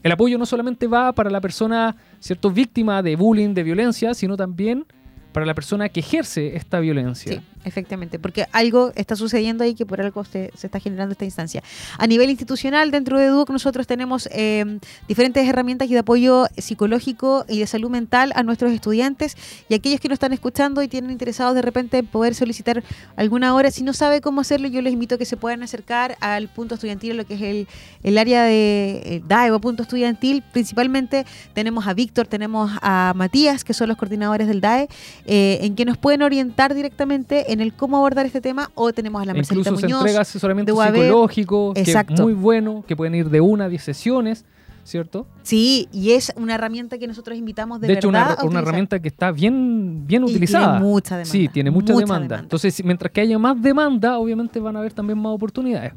El 0.01 0.11
apoyo 0.11 0.39
no 0.39 0.47
solamente 0.47 0.87
va 0.87 1.13
para 1.13 1.29
la 1.29 1.39
persona, 1.39 1.95
¿cierto?, 2.19 2.49
víctima 2.49 3.03
de 3.03 3.15
bullying, 3.15 3.53
de 3.53 3.61
violencia, 3.61 4.15
sino 4.15 4.35
también 4.35 4.87
para 5.31 5.45
la 5.45 5.53
persona 5.53 5.87
que 5.89 5.99
ejerce 5.99 6.55
esta 6.55 6.79
violencia. 6.79 7.43
Efectivamente, 7.65 8.19
porque 8.19 8.45
algo 8.51 8.91
está 8.95 9.15
sucediendo 9.15 9.63
ahí 9.63 9.75
que 9.75 9.85
por 9.85 9.99
algo 9.99 10.23
se, 10.23 10.51
se 10.55 10.67
está 10.67 10.79
generando 10.79 11.13
esta 11.13 11.25
instancia. 11.25 11.63
A 11.97 12.07
nivel 12.07 12.29
institucional, 12.29 12.91
dentro 12.91 13.19
de 13.19 13.27
DUOC 13.27 13.49
nosotros 13.49 13.87
tenemos 13.87 14.29
eh, 14.31 14.79
diferentes 15.07 15.47
herramientas 15.47 15.89
y 15.89 15.93
de 15.93 15.99
apoyo 15.99 16.45
psicológico 16.57 17.45
y 17.49 17.59
de 17.59 17.67
salud 17.67 17.89
mental 17.89 18.31
a 18.35 18.43
nuestros 18.43 18.71
estudiantes 18.71 19.35
y 19.67 19.73
aquellos 19.73 19.99
que 19.99 20.07
nos 20.07 20.15
están 20.15 20.33
escuchando 20.33 20.81
y 20.81 20.87
tienen 20.87 21.11
interesados 21.11 21.55
de 21.55 21.61
repente 21.61 21.97
en 21.97 22.07
poder 22.07 22.35
solicitar 22.35 22.83
alguna 23.15 23.53
hora, 23.55 23.71
si 23.71 23.83
no 23.83 23.93
sabe 23.93 24.21
cómo 24.21 24.41
hacerlo, 24.41 24.67
yo 24.67 24.81
les 24.81 24.93
invito 24.93 25.15
a 25.15 25.17
que 25.17 25.25
se 25.25 25.37
puedan 25.37 25.63
acercar 25.63 26.17
al 26.19 26.47
punto 26.49 26.75
estudiantil, 26.75 27.17
lo 27.17 27.25
que 27.25 27.35
es 27.35 27.41
el, 27.41 27.67
el 28.03 28.17
área 28.17 28.43
de 28.43 29.01
eh, 29.03 29.21
DAE 29.27 29.51
o 29.51 29.59
punto 29.59 29.83
estudiantil. 29.83 30.43
Principalmente 30.51 31.25
tenemos 31.53 31.87
a 31.87 31.93
Víctor, 31.93 32.27
tenemos 32.27 32.71
a 32.81 33.13
Matías, 33.15 33.63
que 33.63 33.73
son 33.73 33.89
los 33.89 33.97
coordinadores 33.97 34.47
del 34.47 34.61
DAE, 34.61 34.87
eh, 35.25 35.59
en 35.61 35.75
que 35.75 35.85
nos 35.85 35.97
pueden 35.97 36.21
orientar 36.21 36.73
directamente 36.73 37.51
en 37.51 37.54
el 37.61 37.73
cómo 37.73 37.97
abordar 37.97 38.25
este 38.25 38.41
tema, 38.41 38.71
o 38.75 38.91
tenemos 38.93 39.21
a 39.21 39.25
la 39.25 39.33
Marcelita 39.33 39.69
Incluso 39.69 39.79
se 39.81 39.85
Muñoz. 39.87 40.01
entrega 40.01 40.21
asesoramiento 40.21 40.71
de 40.71 40.77
UAB. 40.77 40.93
psicológico, 40.95 41.73
que 41.73 41.81
es 41.81 41.87
Exacto. 41.89 42.23
muy 42.23 42.33
bueno, 42.33 42.83
que 42.87 42.95
pueden 42.95 43.15
ir 43.15 43.29
de 43.29 43.41
una 43.41 43.65
a 43.65 43.69
diez 43.69 43.83
sesiones, 43.83 44.45
¿cierto? 44.83 45.25
Sí, 45.43 45.87
y 45.91 46.11
es 46.11 46.31
una 46.35 46.55
herramienta 46.55 46.97
que 46.97 47.07
nosotros 47.07 47.37
invitamos 47.37 47.81
de, 47.81 47.87
De, 47.87 47.93
hecho, 47.93 48.11
verdad 48.11 48.33
una, 48.37 48.41
a 48.41 48.45
una 48.45 48.59
herramienta 48.59 48.99
que 48.99 49.07
está 49.07 49.31
bien, 49.31 50.05
bien 50.05 50.21
Y 50.23 50.25
utilizada. 50.31 50.73
tiene 50.77 50.85
mucha 50.85 51.15
demanda, 51.17 51.31
Sí, 51.31 51.47
tiene 51.47 51.71
mucha, 51.71 51.93
mucha 51.93 52.05
demanda. 52.05 52.23
demanda. 52.27 52.39
Entonces, 52.43 52.83
mientras 52.83 53.11
que 53.11 53.21
haya 53.21 53.39
más 53.39 53.59
demanda, 53.61 54.17
obviamente 54.19 54.59
van 54.59 54.75
a 54.75 54.79
haber 54.79 54.93
también 54.93 55.17
más 55.19 55.33
oportunidades. 55.33 55.93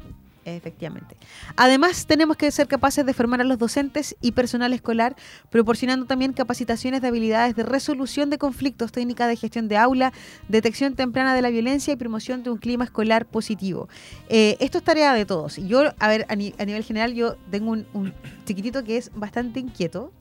Efectivamente. 0.56 1.16
Además, 1.56 2.06
tenemos 2.06 2.36
que 2.36 2.50
ser 2.50 2.68
capaces 2.68 3.04
de 3.04 3.14
formar 3.14 3.40
a 3.40 3.44
los 3.44 3.58
docentes 3.58 4.16
y 4.20 4.32
personal 4.32 4.72
escolar, 4.72 5.16
proporcionando 5.50 6.06
también 6.06 6.32
capacitaciones 6.32 7.00
de 7.02 7.08
habilidades 7.08 7.54
de 7.56 7.62
resolución 7.62 8.30
de 8.30 8.38
conflictos, 8.38 8.92
técnicas 8.92 9.28
de 9.28 9.36
gestión 9.36 9.68
de 9.68 9.76
aula, 9.76 10.12
detección 10.48 10.94
temprana 10.94 11.34
de 11.34 11.42
la 11.42 11.50
violencia 11.50 11.92
y 11.92 11.96
promoción 11.96 12.42
de 12.42 12.50
un 12.50 12.58
clima 12.58 12.84
escolar 12.84 13.26
positivo. 13.26 13.88
Eh, 14.28 14.56
esto 14.60 14.78
es 14.78 14.84
tarea 14.84 15.12
de 15.14 15.26
todos. 15.26 15.56
Yo, 15.56 15.82
a 15.98 16.08
ver, 16.08 16.26
a, 16.28 16.32
a 16.32 16.36
nivel 16.36 16.84
general, 16.84 17.14
yo 17.14 17.36
tengo 17.50 17.70
un, 17.70 17.86
un 17.92 18.14
chiquitito 18.44 18.84
que 18.84 18.96
es 18.96 19.10
bastante 19.14 19.60
inquieto. 19.60 20.12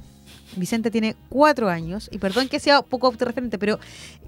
Vicente 0.58 0.92
tiene 0.92 1.16
cuatro 1.30 1.70
años, 1.70 2.10
y 2.12 2.18
perdón 2.18 2.48
que 2.50 2.60
sea 2.60 2.82
poco 2.82 3.08
autorreferente, 3.08 3.58
pero 3.58 3.80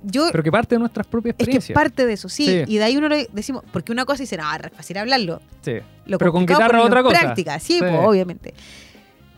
yo 0.04 0.28
Pero 0.32 0.44
que 0.44 0.52
parte 0.52 0.76
de 0.76 0.80
nuestras 0.80 1.08
propias 1.08 1.34
es 1.34 1.38
que 1.38 1.44
experiencias. 1.44 1.76
parte 1.76 2.06
de 2.06 2.14
eso, 2.14 2.30
sí, 2.30 2.46
Sí. 2.46 2.64
y 2.68 2.78
de 2.78 2.84
ahí 2.84 2.98
uno 2.98 3.10
le 3.10 3.28
decimos, 3.34 3.64
porque 3.72 3.92
una 3.92 4.06
cosa 4.06 4.24
dice, 4.24 4.38
no, 4.38 4.44
es 4.56 4.72
fácil 4.76 4.98
hablarlo, 4.98 5.42
Sí. 5.62 5.74
lo 6.06 6.18
Pero 6.18 6.32
con 6.32 6.46
guitarra 6.46 6.82
otra 6.84 7.04
cosa. 7.04 7.20
práctica, 7.20 7.60
sí, 7.60 7.74
Sí. 7.74 7.80
pues, 7.80 7.94
obviamente. 8.04 8.54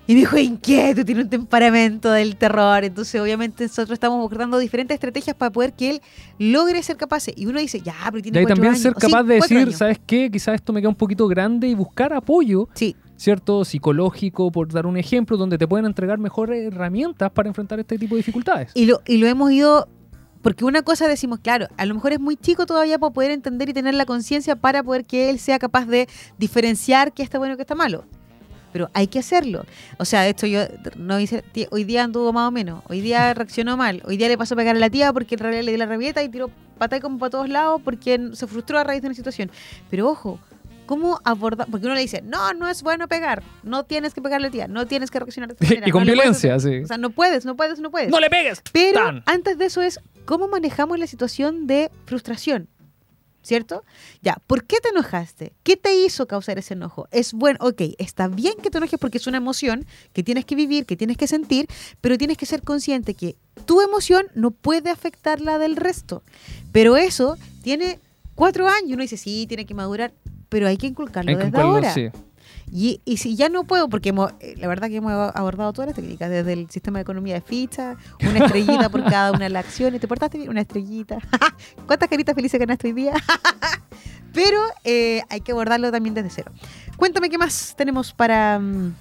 Y 0.08 0.14
me 0.16 0.22
dijo, 0.22 0.36
inquieto, 0.38 1.06
tiene 1.06 1.22
un 1.22 1.30
temperamento 1.30 2.12
del 2.12 2.36
terror. 2.36 2.84
Entonces, 2.84 3.22
obviamente, 3.22 3.64
nosotros 3.66 3.92
estamos 3.92 4.20
buscando 4.20 4.58
diferentes 4.58 4.96
estrategias 4.96 5.36
para 5.38 5.52
poder 5.52 5.74
que 5.74 5.92
él 5.92 6.02
logre 6.40 6.82
ser 6.84 6.98
capaz. 6.98 7.28
Y 7.34 7.46
uno 7.46 7.60
dice, 7.60 7.80
ya, 7.82 7.94
pero 8.06 8.18
Y 8.18 8.22
tiene 8.24 8.40
ahí 8.40 8.44
cuatro 8.46 8.56
también 8.56 8.74
años. 8.74 8.82
ser 8.82 8.94
Sí, 9.00 9.00
capaz 9.00 9.24
de 9.24 9.36
decir, 9.36 9.58
años. 9.60 9.76
¿sabes 9.76 10.00
qué? 10.06 10.30
Quizás 10.30 10.56
esto 10.56 10.74
me 10.74 10.82
queda 10.82 10.90
un 10.90 10.96
poquito 10.96 11.28
grande 11.28 11.68
y 11.68 11.76
buscar 11.76 12.12
apoyo, 12.14 12.68
Sí, 12.74 12.96
¿cierto? 13.22 13.64
Psicológico, 13.66 14.52
por 14.52 14.74
dar 14.74 14.88
un 14.88 14.98
ejemplo, 14.98 15.38
donde 15.38 15.60
te 15.60 15.68
pueden 15.68 15.86
entregar 15.86 16.18
mejores 16.18 16.66
herramientas 16.66 17.32
para 17.32 17.50
enfrentar 17.50 17.80
este 17.80 18.00
tipo 18.00 18.16
de 18.16 18.20
dificultades. 18.20 18.72
y 18.74 18.86
lo, 18.86 19.02
y 19.06 19.18
lo 19.18 19.28
hemos 19.28 19.52
ido. 19.52 19.88
Porque 20.42 20.66
una 20.66 20.82
cosa 20.82 21.08
decimos, 21.08 21.38
claro, 21.38 21.68
a 21.78 21.86
lo 21.86 21.94
mejor 21.94 22.14
es 22.14 22.20
muy 22.20 22.36
chico 22.36 22.66
todavía 22.66 22.98
para 22.98 23.14
poder 23.14 23.30
entender 23.30 23.70
y 23.70 23.74
tener 23.74 23.94
la 23.94 24.08
conciencia 24.08 24.56
para 24.56 24.82
poder 24.82 25.06
que 25.06 25.30
él 25.30 25.38
sea 25.38 25.60
capaz 25.60 25.86
de 25.86 26.08
diferenciar 26.40 27.14
qué 27.14 27.22
está 27.22 27.38
bueno 27.38 27.54
y 27.54 27.58
qué 27.58 27.62
está 27.62 27.76
malo. 27.76 28.06
Pero 28.74 28.90
hay 28.96 29.06
que 29.06 29.20
hacerlo. 29.20 29.66
O 30.00 30.06
sea, 30.06 30.28
esto 30.28 30.48
yo 30.48 30.62
no 30.98 31.20
hice, 31.20 31.44
hoy 31.70 31.84
día 31.84 32.04
anduvo 32.04 32.34
más 32.34 32.48
o 32.48 32.52
menos, 32.52 32.82
hoy 32.90 33.02
día 33.02 33.32
reaccionó 33.36 33.78
mal, 33.78 34.02
hoy 34.04 34.18
día 34.18 34.30
le 34.30 34.38
pasó 34.40 34.56
a 34.56 34.58
pegar 34.58 34.76
a 34.76 34.80
la 34.80 34.90
tía 34.90 35.14
porque 35.14 35.36
en 35.36 35.42
realidad 35.42 35.64
le 35.64 35.72
dio 35.74 35.78
la 35.78 35.86
rabieta 35.86 36.24
y 36.24 36.30
tiró 36.30 36.50
pata 36.80 37.00
como 37.00 37.20
para 37.20 37.30
todos 37.30 37.50
lados 37.50 37.80
porque 37.86 38.32
se 38.34 38.48
frustró 38.48 38.80
a 38.80 38.84
raíz 38.84 39.04
de 39.04 39.10
una 39.10 39.16
situación. 39.16 39.52
Pero 39.92 40.10
ojo, 40.10 40.40
¿cómo 40.86 41.20
abordar? 41.24 41.68
Porque 41.70 41.86
uno 41.86 41.96
le 41.96 42.02
dice, 42.02 42.22
no, 42.22 42.54
no 42.54 42.68
es 42.68 42.84
bueno 42.84 43.08
pegar, 43.08 43.44
no 43.64 43.86
tienes 43.86 44.14
que 44.14 44.22
pegarle 44.22 44.50
tía, 44.50 44.68
no 44.68 44.86
tienes 44.88 45.10
que 45.12 45.20
reaccionar 45.20 45.50
de 45.50 45.54
esta 45.54 45.66
manera, 45.66 45.88
y 45.88 45.92
con 45.92 46.02
no 46.02 46.06
le 46.06 46.14
puedes 46.14 46.42
violencia, 46.42 46.56
hacer- 46.56 46.80
sí. 46.80 46.84
O 46.84 46.88
sea, 46.88 46.98
no 46.98 47.10
puedes, 47.12 47.46
no 47.46 47.56
puedes, 47.56 47.80
no 47.80 47.92
puedes. 47.92 48.10
¡No 48.10 48.20
le 48.20 48.30
pegues! 48.30 48.62
Pero 48.72 49.00
Tan. 49.04 49.24
antes 49.26 49.58
de 49.58 49.66
eso 49.66 49.82
es 49.82 50.00
cómo 50.26 50.48
manejamos 50.48 51.00
la 51.00 51.08
situación 51.08 51.68
de 51.68 51.90
frustración. 52.06 52.68
¿Cierto? 53.44 53.84
Ya, 54.22 54.38
¿por 54.46 54.66
qué 54.66 54.78
te 54.84 54.90
enojaste? 54.90 55.54
¿Qué 55.64 55.76
te 55.76 55.96
hizo 55.96 56.28
causar 56.28 56.60
ese 56.60 56.76
enojo? 56.76 57.08
Es 57.10 57.34
bueno, 57.34 57.58
ok, 57.62 57.82
está 57.98 58.28
bien 58.28 58.54
que 58.62 58.70
te 58.70 58.78
enojes 58.78 59.00
porque 59.00 59.18
es 59.18 59.26
una 59.26 59.38
emoción 59.38 59.88
que 60.14 60.22
tienes 60.22 60.46
que 60.46 60.54
vivir, 60.54 60.86
que 60.86 60.96
tienes 60.96 61.18
que 61.18 61.26
sentir, 61.26 61.66
pero 62.02 62.20
tienes 62.20 62.38
que 62.38 62.46
ser 62.46 62.62
consciente 62.62 63.16
que 63.16 63.38
tu 63.66 63.82
emoción 63.82 64.28
no 64.36 64.52
puede 64.52 64.92
afectar 64.92 65.42
la 65.42 65.58
del 65.58 65.76
resto. 65.76 66.22
Pero 66.72 66.98
eso 66.98 67.36
tiene 67.64 67.98
cuatro 68.36 68.68
años 68.68 68.90
y 68.92 68.94
uno 68.94 69.02
dice, 69.02 69.18
sí, 69.18 69.46
tiene 69.48 69.66
que 69.66 69.74
madurar, 69.74 70.14
pero 70.52 70.68
hay 70.68 70.76
que 70.76 70.88
inculcarlo 70.88 71.30
Hay 71.30 71.36
desde 71.36 71.48
inculcarlo, 71.48 71.76
ahora. 71.76 71.94
sí. 71.94 72.10
Y, 72.74 73.00
y 73.06 73.18
si 73.18 73.36
ya 73.36 73.48
no 73.50 73.64
puedo, 73.64 73.88
porque 73.90 74.10
hemos- 74.10 74.34
eh, 74.42 74.56
la 74.58 74.68
verdad 74.68 74.88
que 74.90 74.98
hemos 74.98 75.12
abordado 75.34 75.72
todas 75.72 75.88
las 75.88 75.96
técnicas, 75.96 76.30
desde 76.30 76.52
el 76.54 76.70
sistema 76.70 77.00
de 77.00 77.04
economía 77.04 77.36
de 77.36 77.42
fichas, 77.42 77.98
una 78.30 78.46
estrellita 78.46 78.90
por 78.90 79.04
cada 79.06 79.32
una 79.32 79.46
de 79.46 79.50
las 79.50 79.66
acciones. 79.66 80.00
¿Te 80.02 80.08
portaste 80.08 80.38
bien? 80.38 80.50
Una 80.50 80.62
estrellita. 80.62 81.18
¿Cuántas 81.88 82.10
caritas 82.10 82.36
felices 82.36 82.60
ganaste 82.60 82.88
hoy 82.88 82.94
día? 82.94 83.14
Pero 84.34 84.60
eh, 84.84 85.22
hay 85.30 85.42
que 85.42 85.52
abordarlo 85.54 85.92
también 85.92 86.14
desde 86.16 86.30
cero. 86.30 86.52
Cuéntame 86.98 87.30
qué 87.30 87.38
más 87.38 87.74
tenemos 87.78 88.14
para... 88.14 88.60
mm, 88.60 88.94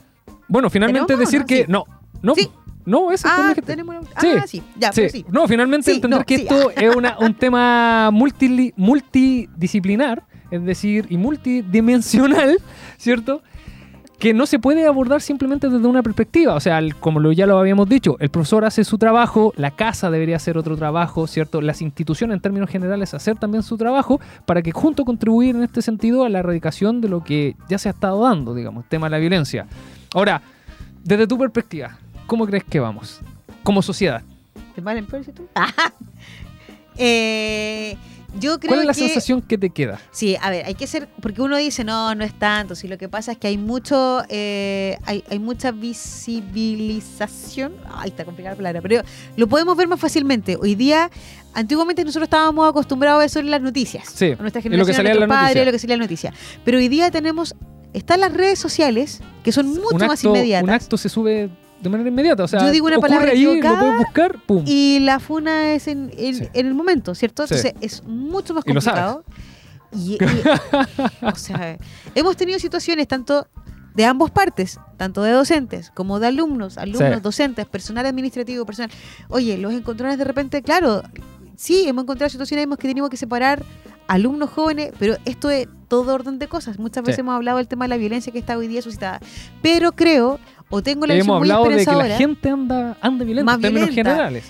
Bueno, 0.48 0.70
finalmente 0.70 1.06
¿Tenemos 1.06 1.28
decir 1.30 1.40
no? 1.40 1.46
que... 1.46 1.56
Sí. 1.58 1.64
No, 1.68 1.84
no, 2.22 2.34
Sí. 2.34 2.50
no, 2.84 3.12
ese 3.12 3.28
es 3.28 3.32
Ah, 3.36 3.52
que- 3.54 3.62
tenemos... 3.62 4.04
Sí. 4.20 4.28
Ah, 4.36 4.46
sí. 4.46 4.62
Ya, 4.76 4.88
Sí. 4.92 5.00
pero 5.02 5.10
sí. 5.10 5.26
No, 5.30 5.46
finalmente 5.46 5.90
Sí, 5.90 5.96
entender 5.96 6.18
no, 6.20 6.26
que 6.26 6.36
sí. 6.38 6.42
esto 6.42 6.70
es 6.70 6.96
una- 6.96 7.18
un 7.18 7.34
tema 7.34 8.10
multi- 8.12 8.72
multidisciplinar, 8.76 10.24
es 10.50 10.64
decir, 10.64 11.06
y 11.08 11.16
multidimensional, 11.16 12.58
¿cierto? 12.98 13.42
Que 14.18 14.34
no 14.34 14.44
se 14.44 14.58
puede 14.58 14.86
abordar 14.86 15.22
simplemente 15.22 15.68
desde 15.68 15.86
una 15.86 16.02
perspectiva. 16.02 16.54
O 16.54 16.60
sea, 16.60 16.80
como 17.00 17.20
lo, 17.20 17.32
ya 17.32 17.46
lo 17.46 17.58
habíamos 17.58 17.88
dicho, 17.88 18.16
el 18.20 18.28
profesor 18.28 18.66
hace 18.66 18.84
su 18.84 18.98
trabajo, 18.98 19.54
la 19.56 19.70
casa 19.70 20.10
debería 20.10 20.36
hacer 20.36 20.58
otro 20.58 20.76
trabajo, 20.76 21.26
¿cierto? 21.26 21.62
Las 21.62 21.80
instituciones 21.80 22.34
en 22.34 22.40
términos 22.40 22.68
generales 22.68 23.14
hacer 23.14 23.38
también 23.38 23.62
su 23.62 23.78
trabajo 23.78 24.20
para 24.44 24.60
que 24.60 24.72
junto 24.72 25.04
contribuir 25.06 25.56
en 25.56 25.62
este 25.62 25.80
sentido 25.80 26.24
a 26.24 26.28
la 26.28 26.40
erradicación 26.40 27.00
de 27.00 27.08
lo 27.08 27.24
que 27.24 27.56
ya 27.68 27.78
se 27.78 27.88
ha 27.88 27.92
estado 27.92 28.22
dando, 28.22 28.54
digamos, 28.54 28.84
el 28.84 28.88
tema 28.90 29.06
de 29.06 29.10
la 29.12 29.18
violencia. 29.18 29.66
Ahora, 30.14 30.42
desde 31.02 31.26
tu 31.26 31.38
perspectiva, 31.38 31.96
¿cómo 32.26 32.46
crees 32.46 32.64
que 32.64 32.78
vamos? 32.78 33.20
Como 33.62 33.80
sociedad. 33.80 34.22
¿Te 34.74 34.82
peor 34.82 35.24
si 35.24 35.32
tú? 35.32 35.46
Eh, 37.02 37.96
yo 38.38 38.58
creo 38.60 38.70
¿Cuál 38.70 38.80
es 38.80 38.86
la 38.86 38.94
que... 38.94 39.00
sensación 39.00 39.42
que 39.42 39.58
te 39.58 39.70
queda? 39.70 40.00
Sí, 40.10 40.36
a 40.40 40.50
ver, 40.50 40.64
hay 40.66 40.74
que 40.74 40.86
ser, 40.86 41.08
porque 41.20 41.42
uno 41.42 41.56
dice, 41.56 41.84
no, 41.84 42.14
no 42.14 42.24
es 42.24 42.38
tanto, 42.38 42.74
si 42.74 42.88
lo 42.88 42.98
que 42.98 43.08
pasa 43.08 43.32
es 43.32 43.38
que 43.38 43.48
hay 43.48 43.58
mucho, 43.58 44.22
eh, 44.28 44.96
hay, 45.04 45.24
hay 45.28 45.38
mucha 45.38 45.72
visibilización, 45.72 47.72
ay, 47.92 48.10
está 48.10 48.24
complicada 48.24 48.54
la 48.54 48.56
palabra, 48.56 48.82
pero 48.82 49.02
lo 49.36 49.48
podemos 49.48 49.76
ver 49.76 49.88
más 49.88 50.00
fácilmente. 50.00 50.56
Hoy 50.60 50.74
día, 50.74 51.10
antiguamente 51.54 52.04
nosotros 52.04 52.26
estábamos 52.26 52.68
acostumbrados 52.68 53.18
a 53.18 53.20
ver 53.20 53.30
solo 53.30 53.48
las 53.48 53.62
noticias, 53.62 54.04
Sí, 54.14 54.32
a 54.32 54.36
nuestra 54.36 54.60
y 54.60 54.64
lo 54.64 54.70
que 54.86 54.92
generación, 54.92 54.96
salía 54.96 55.10
a 55.10 55.14
en 55.14 55.18
nuestros 55.18 55.28
las 55.28 55.48
padres, 55.48 55.66
lo 55.66 55.72
que 55.72 55.78
salía 55.78 55.94
en 55.94 56.00
la 56.00 56.04
noticia. 56.04 56.34
Pero 56.64 56.78
hoy 56.78 56.88
día 56.88 57.10
tenemos, 57.10 57.54
están 57.92 58.20
las 58.20 58.32
redes 58.32 58.58
sociales, 58.58 59.20
que 59.42 59.52
son 59.52 59.68
mucho 59.68 59.96
un 59.96 60.00
más 60.02 60.20
acto, 60.20 60.28
inmediatas. 60.28 60.64
un 60.64 60.70
acto 60.70 60.96
se 60.96 61.08
sube 61.08 61.50
de 61.80 61.88
manera 61.88 62.08
inmediata. 62.08 62.44
O 62.44 62.48
sea, 62.48 62.60
Yo 62.60 62.70
digo 62.70 62.86
una 62.86 62.98
palabra 63.00 63.30
ahí, 63.32 63.42
lo 63.44 63.52
equivocada 63.52 63.80
puedes 63.80 63.96
buscar, 63.98 64.38
pum. 64.46 64.62
y 64.66 64.98
la 65.00 65.18
funa 65.20 65.72
es 65.72 65.88
en, 65.88 66.10
en- 66.16 66.34
Sí. 66.34 66.48
en 66.52 66.66
el 66.66 66.74
momento, 66.74 67.14
¿cierto? 67.14 67.46
Sí. 67.46 67.54
Entonces 67.54 67.74
es 67.80 68.04
mucho 68.04 68.54
más 68.54 68.64
complicado. 68.64 69.24
Y, 69.92 70.12
y- 70.14 70.18
o 71.26 71.34
sea, 71.36 71.76
hemos 72.14 72.36
tenido 72.36 72.58
situaciones 72.58 73.08
tanto 73.08 73.46
de 73.94 74.04
ambas 74.04 74.30
partes, 74.30 74.78
tanto 74.96 75.22
de 75.22 75.32
docentes 75.32 75.90
como 75.90 76.20
de 76.20 76.28
alumnos, 76.28 76.78
alumnos, 76.78 77.14
Sí. 77.16 77.20
docentes, 77.20 77.66
personal 77.66 78.06
administrativo, 78.06 78.64
personal. 78.64 78.90
Oye, 79.28 79.58
los 79.58 79.72
encontrones 79.72 80.16
de 80.16 80.24
repente, 80.24 80.62
claro, 80.62 81.02
sí, 81.56 81.84
hemos 81.88 82.04
encontrado 82.04 82.30
situaciones 82.30 82.64
en 82.64 82.70
que 82.76 82.86
tenemos 82.88 83.10
que 83.10 83.16
separar 83.16 83.64
alumnos 84.06 84.50
jóvenes, 84.50 84.92
pero 84.98 85.16
esto 85.24 85.50
es 85.50 85.66
todo 85.88 86.14
orden 86.14 86.38
de 86.38 86.46
cosas. 86.46 86.78
Muchas 86.78 87.02
Sí. 87.02 87.06
veces 87.08 87.18
hemos 87.20 87.34
hablado 87.34 87.58
del 87.58 87.66
tema 87.66 87.84
de 87.86 87.88
la 87.90 87.96
violencia 87.96 88.32
que 88.32 88.38
está 88.38 88.56
hoy 88.56 88.68
día 88.68 88.82
suscitada. 88.82 89.18
Pero 89.60 89.90
creo, 89.92 90.38
o 90.70 90.82
tengo 90.82 91.06
la 91.06 91.14
Hemos 91.14 91.24
visión 91.24 91.38
muy 91.38 91.50
hablado 91.50 91.76
de 91.76 91.84
que 91.84 92.08
la 92.08 92.16
gente 92.16 92.48
anda, 92.48 92.96
anda 93.00 93.24
violenta 93.24 93.44
Más 93.44 93.56
en 93.56 93.62
términos 93.62 93.88
violenta. 93.88 94.10
generales. 94.12 94.44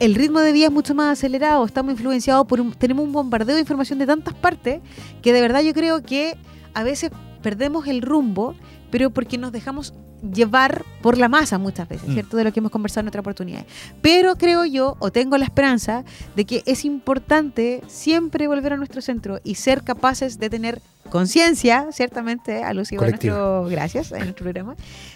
el 0.00 0.14
ritmo 0.14 0.40
de 0.40 0.52
vida 0.52 0.66
es 0.66 0.72
mucho 0.72 0.94
más 0.94 1.18
acelerado, 1.18 1.64
estamos 1.66 1.92
influenciados 1.92 2.46
por 2.46 2.60
un, 2.60 2.72
tenemos 2.72 3.04
un 3.04 3.12
bombardeo 3.12 3.54
de 3.54 3.60
información 3.60 3.98
de 3.98 4.06
tantas 4.06 4.34
partes 4.34 4.80
que 5.22 5.32
de 5.32 5.40
verdad 5.40 5.62
yo 5.62 5.72
creo 5.74 6.02
que 6.02 6.36
a 6.74 6.82
veces 6.82 7.10
perdemos 7.42 7.86
el 7.88 8.02
rumbo, 8.02 8.54
pero 8.90 9.10
porque 9.10 9.36
nos 9.38 9.52
dejamos 9.52 9.92
llevar 10.32 10.84
por 11.02 11.18
la 11.18 11.28
masa 11.28 11.58
muchas 11.58 11.88
veces, 11.88 12.08
Mm. 12.08 12.12
¿cierto? 12.14 12.36
De 12.36 12.44
lo 12.44 12.52
que 12.52 12.60
hemos 12.60 12.70
conversado 12.72 13.02
en 13.02 13.08
otras 13.08 13.20
oportunidades. 13.20 13.66
Pero 14.00 14.36
creo 14.36 14.64
yo, 14.64 14.96
o 14.98 15.10
tengo 15.12 15.36
la 15.38 15.44
esperanza, 15.44 16.04
de 16.36 16.44
que 16.44 16.62
es 16.66 16.84
importante 16.84 17.82
siempre 17.86 18.46
volver 18.48 18.72
a 18.72 18.76
nuestro 18.76 19.00
centro 19.02 19.40
y 19.44 19.56
ser 19.56 19.82
capaces 19.82 20.38
de 20.38 20.50
tener 20.50 20.80
conciencia, 21.10 21.88
ciertamente, 21.92 22.62
alusivo 22.64 23.02
a 23.02 23.06
Colectiva. 23.06 23.34
nuestro, 23.36 23.70
gracias, 23.70 24.12
a 24.12 24.18
nuestro 24.18 24.44
programa, 24.44 24.74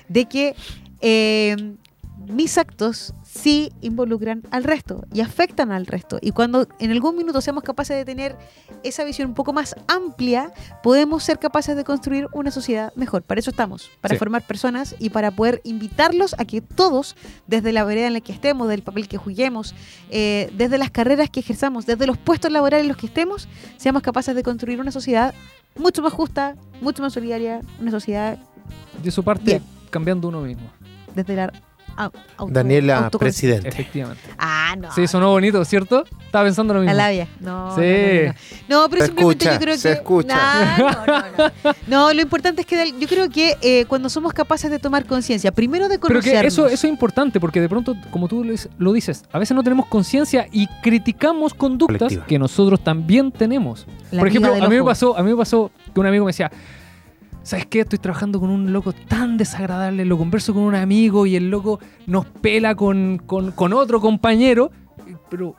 de 0.08 0.24
que 0.26 0.54
eh, 1.00 1.56
mis 2.28 2.58
actos 2.58 3.14
sí 3.24 3.72
involucran 3.80 4.42
al 4.50 4.64
resto 4.64 5.04
y 5.12 5.20
afectan 5.20 5.72
al 5.72 5.86
resto. 5.86 6.18
Y 6.20 6.32
cuando 6.32 6.66
en 6.78 6.90
algún 6.90 7.16
minuto 7.16 7.40
seamos 7.40 7.62
capaces 7.64 7.96
de 7.96 8.04
tener 8.04 8.36
esa 8.84 9.04
visión 9.04 9.28
un 9.28 9.34
poco 9.34 9.52
más 9.52 9.74
amplia, 9.86 10.52
podemos 10.82 11.22
ser 11.24 11.38
capaces 11.38 11.76
de 11.76 11.84
construir 11.84 12.26
una 12.32 12.50
sociedad 12.50 12.92
mejor. 12.96 13.22
Para 13.22 13.38
eso 13.40 13.50
estamos, 13.50 13.90
para 14.00 14.14
Sí. 14.14 14.18
formar 14.18 14.46
personas 14.46 14.94
y 14.98 15.10
para 15.10 15.30
poder 15.30 15.60
invitarlos 15.64 16.34
a 16.38 16.44
que 16.44 16.60
todos, 16.60 17.16
desde 17.46 17.72
la 17.72 17.84
vereda 17.84 18.06
en 18.08 18.12
la 18.14 18.20
que 18.20 18.32
estemos, 18.32 18.68
del 18.68 18.82
papel 18.82 19.08
que 19.08 19.16
juguemos, 19.16 19.74
eh, 20.10 20.50
desde 20.56 20.78
las 20.78 20.90
carreras 20.90 21.30
que 21.30 21.40
ejerzamos, 21.40 21.86
desde 21.86 22.06
los 22.06 22.18
puestos 22.18 22.50
laborales 22.52 22.82
en 22.84 22.88
los 22.88 22.96
que 22.96 23.06
estemos, 23.06 23.48
seamos 23.76 24.02
capaces 24.02 24.34
de 24.34 24.42
construir 24.42 24.80
una 24.80 24.90
sociedad 24.92 25.34
mucho 25.78 26.02
más 26.02 26.12
justa, 26.12 26.56
mucho 26.80 27.02
más 27.02 27.12
solidaria, 27.12 27.60
una 27.80 27.90
sociedad 27.90 28.38
De 29.02 29.10
su 29.10 29.22
parte, 29.22 29.44
Bien. 29.44 29.62
cambiando 29.90 30.28
uno 30.28 30.40
mismo. 30.42 30.70
desde 31.14 31.36
la 31.36 31.52
auto- 32.04 32.52
Daniela, 32.52 33.10
presidente. 33.10 33.68
Efectivamente. 33.68 34.22
Ah, 34.38 34.74
no. 34.78 34.92
Sí, 34.92 35.06
sonó 35.06 35.30
bonito, 35.30 35.64
¿cierto? 35.64 36.04
Estaba 36.26 36.44
pensando 36.44 36.74
lo 36.74 36.80
La 36.80 36.86
mismo. 36.92 36.96
labia. 36.96 37.28
No, 37.40 37.74
Sí. 37.74 37.80
no, 37.80 38.22
no, 38.26 38.32
no. 38.78 38.82
No, 38.82 38.88
pero 38.90 39.02
Se 39.02 39.06
simplemente 39.06 39.44
escucha, 39.44 39.52
yo 39.54 39.60
creo 39.60 39.76
se 39.76 39.88
que. 39.88 39.94
escucha. 39.94 40.36
Nah, 40.36 40.78
no, 40.78 41.06
no, 41.06 41.18
no. 41.64 41.74
No, 41.86 42.12
lo 42.12 42.20
importante 42.22 42.60
es 42.62 42.66
que 42.66 42.92
yo 42.98 43.08
creo 43.08 43.28
que 43.30 43.56
eh, 43.62 43.84
cuando 43.86 44.08
somos 44.08 44.32
capaces 44.32 44.70
de 44.70 44.78
tomar 44.78 45.06
conciencia, 45.06 45.50
primero 45.52 45.88
de 45.88 45.98
Pero 45.98 46.08
conocernos. 46.20 46.40
que 46.42 46.46
eso, 46.46 46.66
eso 46.66 46.86
es 46.86 46.90
importante 46.92 47.40
porque 47.40 47.60
de 47.60 47.68
pronto, 47.68 47.94
como 48.10 48.28
tú 48.28 48.44
lo 48.44 48.52
dices- 48.52 48.70
lo 48.78 48.92
dices, 48.92 49.24
a 49.32 49.38
veces 49.38 49.54
no 49.54 49.62
tenemos 49.62 49.86
conciencia 49.86 50.46
y 50.52 50.66
criticamos 50.82 51.54
conductas 51.54 51.98
Colectiva. 51.98 52.26
que 52.26 52.38
nosotros 52.38 52.80
también 52.84 53.32
tenemos. 53.32 53.86
La 54.10 54.18
Por 54.20 54.28
ejemplo, 54.28 54.54
a 54.54 54.68
mí, 54.68 54.76
me 54.76 54.84
pasó, 54.84 55.16
a 55.16 55.22
mí 55.22 55.30
me 55.30 55.36
pasó 55.36 55.70
que 55.92 56.00
un 56.00 56.06
amigo 56.06 56.24
me 56.24 56.30
decía, 56.30 56.50
¿sabes 57.48 57.64
qué? 57.64 57.80
Estoy 57.80 57.98
trabajando 57.98 58.38
con 58.40 58.50
un 58.50 58.74
loco 58.74 58.92
tan 58.92 59.38
desagradable, 59.38 60.04
lo 60.04 60.18
converso 60.18 60.52
con 60.52 60.64
un 60.64 60.74
amigo 60.74 61.24
y 61.24 61.34
el 61.34 61.48
loco 61.48 61.80
nos 62.06 62.26
pela 62.26 62.74
con, 62.74 63.16
con- 63.24 63.52
con 63.52 63.72
otro 63.72 64.00
compañero, 64.00 64.70
pero... 65.30 65.56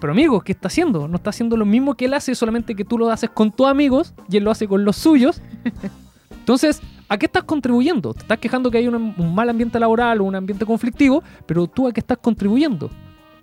Pero 0.00 0.12
amigo, 0.12 0.40
¿qué 0.42 0.52
está 0.52 0.68
haciendo? 0.68 1.08
No 1.08 1.16
está 1.16 1.30
haciendo 1.30 1.56
lo 1.56 1.64
mismo 1.64 1.94
que 1.94 2.04
él 2.04 2.14
hace, 2.14 2.32
solamente 2.36 2.76
que 2.76 2.84
tú 2.84 2.98
lo 2.98 3.10
haces 3.10 3.30
con 3.30 3.50
tus 3.50 3.66
amigos 3.66 4.14
y 4.30 4.36
él 4.36 4.44
lo 4.44 4.52
hace 4.52 4.68
con 4.68 4.84
los 4.84 4.96
suyos. 4.96 5.40
Entonces, 6.30 6.80
¿A 7.10 7.16
qué 7.16 7.24
estás 7.24 7.44
contribuyendo? 7.44 8.12
Te 8.12 8.20
estás 8.20 8.38
quejando 8.38 8.70
que 8.70 8.76
hay 8.78 8.86
un, 8.86 9.14
un 9.16 9.34
mal 9.34 9.48
ambiente 9.48 9.80
laboral 9.80 10.20
o 10.20 10.24
un 10.24 10.34
ambiente 10.34 10.66
conflictivo, 10.66 11.22
pero 11.46 11.66
tú 11.66 11.88
a 11.88 11.92
qué 11.92 12.00
estás 12.00 12.18
contribuyendo. 12.18 12.90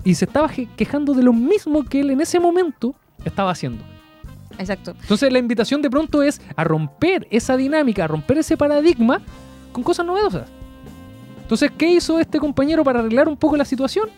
Y 0.04 0.14
se 0.14 0.26
estaba 0.26 0.48
quejando 0.50 1.16
de 1.16 1.24
lo 1.24 1.34
mismo 1.34 1.84
que 1.84 2.02
él 2.02 2.12
en 2.12 2.22
ese 2.22 2.40
momento 2.40 2.94
estaba 3.26 3.50
haciendo. 3.50 3.84
Exacto. 4.58 4.96
Entonces 5.00 5.32
la 5.32 5.40
invitación 5.40 5.82
de 5.82 5.90
pronto 5.90 6.24
es 6.24 6.42
a 6.56 6.64
romper 6.64 7.28
esa 7.32 7.58
dinámica, 7.58 8.06
a 8.06 8.08
romper 8.08 8.38
ese 8.38 8.58
paradigma 8.58 9.22
con 9.72 9.84
cosas 9.84 10.06
novedosas. 10.06 10.50
Entonces, 11.42 11.72
¿qué 11.78 11.92
hizo 11.92 12.20
este 12.20 12.40
compañero 12.40 12.84
para 12.84 13.00
arreglar 13.00 13.28
un 13.28 13.38
poco 13.38 13.56
la 13.56 13.66
situación? 13.66 14.10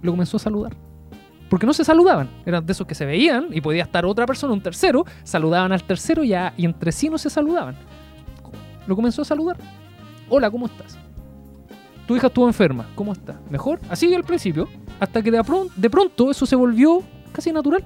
Lo 0.00 0.10
comenzó 0.10 0.38
a 0.38 0.40
saludar. 0.40 0.72
Porque 1.48 1.66
no 1.66 1.72
se 1.72 1.84
saludaban. 1.84 2.28
Eran 2.44 2.66
de 2.66 2.72
esos 2.72 2.84
que 2.86 2.96
se 2.96 3.04
veían 3.04 3.48
y 3.52 3.60
podía 3.60 3.84
estar 3.84 4.04
otra 4.04 4.26
persona, 4.26 4.52
un 4.52 4.60
tercero, 4.60 5.04
saludaban 5.22 5.70
al 5.70 5.84
tercero 5.84 6.24
ya 6.24 6.52
y 6.56 6.64
entre 6.64 6.90
sí 6.90 7.08
no 7.08 7.18
se 7.18 7.30
saludaban. 7.30 7.76
Lo 8.88 8.96
comenzó 8.96 9.22
a 9.22 9.24
saludar. 9.24 9.56
Hola, 10.28 10.50
¿cómo 10.50 10.66
estás? 10.66 10.98
Tu 12.08 12.16
hija 12.16 12.26
estuvo 12.26 12.48
enferma. 12.48 12.86
¿Cómo 12.96 13.12
está? 13.12 13.38
¿Mejor? 13.48 13.78
Así 13.88 14.12
al 14.12 14.24
principio. 14.24 14.68
Hasta 14.98 15.22
que 15.22 15.30
de, 15.30 15.42
de 15.76 15.90
pronto 15.90 16.30
eso 16.30 16.44
se 16.44 16.56
volvió 16.56 17.02
casi 17.32 17.52
natural. 17.52 17.84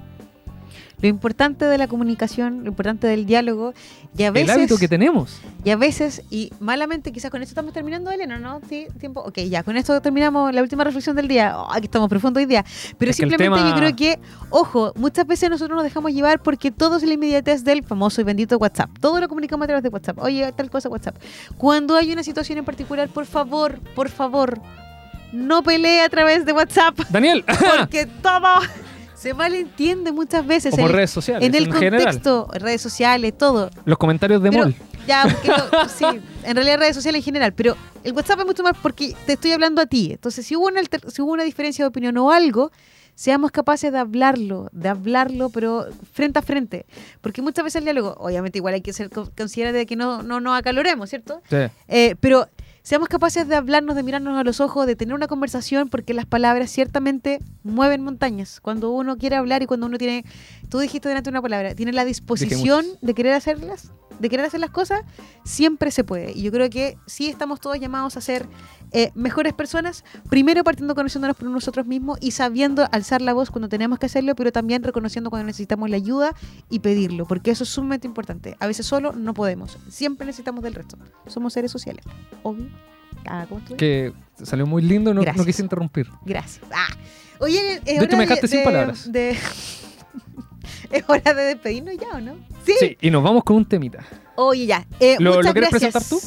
Lo 0.99 1.07
importante 1.07 1.65
de 1.65 1.77
la 1.77 1.87
comunicación, 1.87 2.63
lo 2.63 2.69
importante 2.69 3.05
del 3.05 3.27
diálogo, 3.27 3.73
y 4.17 4.23
a 4.23 4.31
veces... 4.31 4.49
El 4.49 4.55
hábito 4.61 4.77
que 4.79 4.87
tenemos. 4.87 5.39
Y 5.63 5.69
a 5.69 5.75
veces, 5.75 6.23
y 6.31 6.51
malamente, 6.59 7.11
quizás 7.11 7.29
con 7.29 7.43
esto 7.43 7.51
estamos 7.51 7.71
terminando, 7.71 8.09
Elena, 8.09 8.39
¿no? 8.39 8.61
Sí, 8.67 8.87
tiempo. 8.99 9.21
Ok, 9.21 9.37
ya, 9.47 9.61
con 9.61 9.77
esto 9.77 10.01
terminamos 10.01 10.51
la 10.55 10.61
última 10.63 10.83
reflexión 10.83 11.15
del 11.15 11.27
día. 11.27 11.55
Oh, 11.55 11.71
aquí 11.71 11.85
estamos 11.85 12.09
profundo 12.09 12.39
hoy 12.39 12.47
día. 12.47 12.65
Pero 12.97 13.11
Es 13.11 13.17
simplemente 13.17 13.59
tema- 13.59 13.69
yo 13.69 13.75
creo 13.75 13.95
que, 13.95 14.19
ojo, 14.49 14.91
muchas 14.95 15.27
veces 15.27 15.51
nosotros 15.51 15.75
nos 15.75 15.83
dejamos 15.83 16.11
llevar 16.13 16.41
porque 16.41 16.71
todo 16.71 16.97
es 16.97 17.03
la 17.03 17.13
inmediatez 17.13 17.63
del 17.63 17.83
famoso 17.83 18.21
y 18.21 18.23
bendito 18.23 18.57
WhatsApp. 18.57 18.89
Todo 18.99 19.19
lo 19.19 19.27
comunicamos 19.27 19.65
a 19.65 19.67
través 19.67 19.83
de 19.83 19.89
WhatsApp. 19.89 20.17
Oye, 20.17 20.51
tal 20.53 20.71
cosa, 20.71 20.89
WhatsApp. 20.89 21.15
Cuando 21.57 21.95
hay 21.95 22.11
una 22.11 22.23
situación 22.23 22.57
en 22.57 22.65
particular, 22.65 23.07
por 23.09 23.27
favor, 23.27 23.79
por 23.93 24.09
favor, 24.09 24.59
no 25.31 25.61
pelee 25.61 26.01
a 26.01 26.09
través 26.09 26.43
de 26.43 26.53
WhatsApp. 26.53 26.97
Daniel, 27.11 27.43
Porque 27.79 28.05
todo 28.23 28.61
se 29.17 29.33
malentiende 29.33 30.11
muchas 30.11 30.45
veces. 30.45 30.73
o 30.73 30.77
por 30.77 30.89
en- 30.91 30.95
redes 30.95 31.11
sociales. 31.11 31.47
en 31.47 31.55
el 31.55 31.69
contexto, 31.69 32.47
redes 32.53 32.81
sociales, 32.81 33.37
todo. 33.37 33.69
Los 33.85 33.97
comentarios 33.97 34.41
de 34.43 34.49
Pero- 34.51 34.63
mall. 34.65 34.75
Ya, 35.07 35.23
porque 35.31 35.47
lo- 35.47 35.89
sí, 35.89 36.05
en 36.43 36.55
realidad 36.55 36.77
redes 36.79 36.95
sociales 36.95 37.19
en 37.19 37.23
general, 37.25 37.53
pero 37.53 37.75
el 38.03 38.11
WhatsApp 38.13 38.39
es 38.41 38.45
mucho 38.45 38.61
más 38.63 38.73
porque 38.81 39.15
te 39.25 39.33
estoy 39.33 39.51
hablando 39.53 39.81
a 39.81 39.85
ti. 39.85 40.09
Entonces, 40.11 40.45
si 40.45 40.55
hubo 40.55 40.67
una, 40.67 40.81
alter- 40.81 41.09
si 41.09 41.21
hubo 41.21 41.31
una 41.31 41.43
diferencia 41.43 41.83
de 41.85 41.87
opinión 41.89 42.17
o 42.17 42.31
algo, 42.31 42.71
seamos 43.15 43.49
capaces 43.51 43.91
de 43.91 43.97
hablarlo, 43.97 44.69
de 44.73 44.89
hablarlo, 44.89 45.49
pero 45.49 45.87
frente 46.13 46.37
a 46.39 46.41
frente. 46.41 46.85
Porque 47.21 47.41
muchas 47.41 47.63
veces 47.63 47.77
el 47.77 47.85
diálogo, 47.85 48.15
obviamente 48.19 48.59
igual 48.59 48.75
hay 48.75 48.81
que 48.81 48.93
ser 48.93 49.09
co- 49.09 49.31
considerado 49.35 49.77
de 49.77 49.85
que 49.85 49.95
no, 49.95 50.21
no 50.23 50.39
nos 50.41 50.55
acaloremos, 50.59 51.09
¿cierto? 51.09 51.41
Sí. 51.49 51.55
Eh, 51.87 52.15
pero 52.19 52.47
seamos 52.87 53.09
capaces 53.09 53.45
de 53.49 53.55
hablarnos, 53.57 53.97
de 53.97 54.03
mirarnos 54.03 54.39
a 54.39 54.45
los 54.45 54.61
ojos, 54.61 54.87
de 54.87 54.95
tener 54.95 55.13
una 55.13 55.27
conversación, 55.27 55.89
porque 55.89 56.13
las 56.13 56.25
palabras 56.25 56.71
ciertamente 56.71 57.39
mueven 57.61 58.01
montañas. 58.01 58.61
Cuando 58.61 58.91
uno 58.91 59.17
quiere 59.17 59.35
hablar 59.35 59.61
y 59.61 59.65
cuando 59.65 59.87
uno 59.87 59.97
tiene, 59.97 60.23
tú 60.69 60.79
dijiste 60.79 61.09
delante 61.09 61.29
una 61.29 61.41
palabra, 61.41 61.75
tiene 61.75 61.91
la 61.91 62.05
disposición 62.05 62.85
de 63.01 63.13
querer 63.13 63.33
hacerlas, 63.33 63.91
de 64.21 64.29
querer 64.29 64.45
hacer 64.45 64.61
las 64.61 64.69
cosas, 64.69 65.01
siempre 65.43 65.91
se 65.91 66.05
puede. 66.05 66.31
Y 66.31 66.43
yo 66.43 66.51
creo 66.53 66.69
que 66.69 66.97
sí 67.07 67.27
estamos 67.27 67.59
todos 67.59 67.77
llamados 67.77 68.15
a 68.15 68.21
ser 68.21 68.47
eh, 68.91 69.11
mejores 69.15 69.53
personas, 69.53 70.03
primero 70.29 70.63
partiendo 70.63 70.95
conociéndonos 70.95 71.35
por 71.37 71.49
nosotros 71.49 71.85
mismos 71.85 72.17
y 72.21 72.31
sabiendo 72.31 72.87
alzar 72.91 73.21
la 73.21 73.33
voz 73.33 73.51
cuando 73.51 73.69
tenemos 73.69 73.99
que 73.99 74.05
hacerlo, 74.05 74.35
pero 74.35 74.51
también 74.51 74.83
reconociendo 74.83 75.29
cuando 75.29 75.45
necesitamos 75.47 75.89
la 75.89 75.97
ayuda 75.97 76.33
y 76.69 76.79
pedirlo, 76.79 77.25
porque 77.25 77.51
eso 77.51 77.63
es 77.63 77.69
sumamente 77.69 78.07
importante. 78.07 78.55
A 78.59 78.67
veces 78.67 78.85
solo 78.85 79.11
no 79.13 79.33
podemos, 79.33 79.77
siempre 79.89 80.25
necesitamos 80.25 80.63
del 80.63 80.73
resto. 80.73 80.97
Somos 81.27 81.53
seres 81.53 81.71
sociales, 81.71 82.03
obvio. 82.43 82.67
Ah. 83.25 83.45
Que 83.77 84.13
salió 84.41 84.65
muy 84.65 84.81
lindo, 84.81 85.13
no, 85.13 85.21
no 85.23 85.45
quise 85.45 85.61
interrumpir. 85.61 86.07
Gracias. 86.25 86.63
Ah. 86.73 86.87
Oye, 87.39 87.81
es 87.85 87.97
hora 87.97 88.05
hecho, 88.05 88.17
me 88.17 88.23
dejaste 88.23 88.47
sin 88.47 88.59
de- 88.59 88.63
palabras. 88.65 89.11
de- 89.11 89.31
es 90.91 91.03
hora 91.07 91.33
de 91.33 91.43
despedirnos 91.43 91.95
ya, 91.97 92.17
¿o 92.17 92.21
no? 92.21 92.35
Sí. 92.65 92.73
Sí, 92.79 92.97
y 93.01 93.11
nos 93.11 93.23
vamos 93.23 93.43
con 93.43 93.57
un 93.57 93.65
temita. 93.65 94.03
Oye, 94.35 94.65
ya. 94.65 94.85
Eh, 94.99 95.17
¿Lo- 95.19 95.39
quieres 95.39 95.53
gracias. 95.53 95.69
presentar 95.71 96.03
tú? 96.03 96.19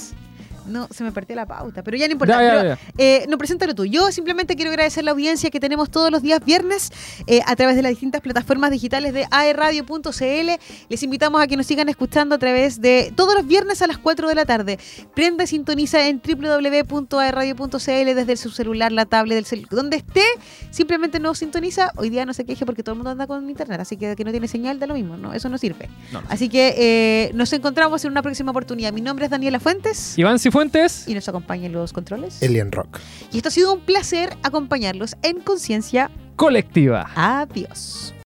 No, 0.66 0.88
se 0.90 1.04
me 1.04 1.12
partió 1.12 1.34
la 1.36 1.46
pauta, 1.46 1.82
pero 1.82 1.96
ya 1.96 2.06
no 2.06 2.12
importa. 2.12 2.40
Ya, 2.40 2.42
ya, 2.42 2.60
pero, 2.60 2.74
ya. 2.74 2.78
eh, 2.98 3.26
no, 3.28 3.38
preséntalo 3.38 3.74
tú. 3.74 3.84
Yo 3.84 4.12
simplemente 4.12 4.56
quiero 4.56 4.70
agradecer 4.70 5.04
la 5.04 5.10
audiencia 5.12 5.50
que 5.50 5.60
tenemos 5.60 5.90
todos 5.90 6.10
los 6.10 6.22
días 6.22 6.44
viernes 6.44 6.90
eh, 7.26 7.40
a 7.46 7.56
través 7.56 7.76
de 7.76 7.82
las 7.82 7.90
distintas 7.90 8.20
plataformas 8.20 8.70
digitales 8.70 9.12
de 9.12 9.26
aerradio.cl. 9.30 10.50
Les 10.88 11.02
invitamos 11.02 11.40
a 11.42 11.46
que 11.46 11.56
nos 11.56 11.66
sigan 11.66 11.88
escuchando 11.88 12.34
a 12.34 12.38
través 12.38 12.80
de 12.80 13.12
todos 13.16 13.34
los 13.34 13.46
viernes 13.46 13.82
a 13.82 13.86
las 13.86 13.98
4 13.98 14.28
de 14.28 14.34
la 14.34 14.44
tarde. 14.44 14.78
Prenda 15.14 15.44
y 15.44 15.46
sintoniza 15.46 16.06
en 16.06 16.20
www.aerradio.cl 16.20 18.14
desde 18.14 18.36
su 18.36 18.50
celular, 18.50 18.92
la 18.92 19.06
tablet, 19.06 19.36
del 19.36 19.46
cel 19.46 19.66
donde 19.70 19.96
esté. 19.96 20.24
Simplemente 20.70 21.18
nos 21.18 21.38
sintoniza. 21.38 21.92
Hoy 21.96 22.10
día 22.10 22.24
no 22.26 22.34
se 22.34 22.44
queje 22.44 22.66
porque 22.66 22.82
todo 22.82 22.92
el 22.92 22.98
mundo 22.98 23.10
anda 23.10 23.26
con 23.26 23.48
internet, 23.48 23.80
así 23.80 23.96
que 23.96 24.14
que 24.16 24.24
no 24.24 24.30
tiene 24.32 24.48
señal 24.48 24.78
da 24.78 24.86
lo 24.86 24.94
mismo, 24.94 25.16
¿no? 25.16 25.32
Eso 25.32 25.48
no 25.48 25.56
sirve. 25.56 25.88
No, 26.12 26.20
no. 26.20 26.26
Así 26.28 26.48
que 26.48 26.74
eh, 26.76 27.30
nos 27.34 27.52
encontramos 27.52 28.04
en 28.04 28.10
una 28.10 28.22
próxima 28.22 28.50
oportunidad. 28.50 28.92
Mi 28.92 29.00
nombre 29.00 29.24
es 29.24 29.30
Daniela 29.30 29.60
Fuentes 29.60 30.18
Iván 30.18 30.38
Cifuentes. 30.38 30.59
Y 31.06 31.14
nos 31.14 31.28
acompañan 31.28 31.72
los 31.72 31.92
controles. 31.92 32.42
Alien 32.42 32.72
Rock. 32.72 32.98
Y 33.32 33.38
esto 33.38 33.48
ha 33.48 33.52
sido 33.52 33.72
un 33.72 33.80
placer 33.80 34.36
acompañarlos 34.42 35.16
en 35.22 35.40
conciencia. 35.40 36.10
Colectiva. 36.36 37.10
Adiós. 37.14 38.14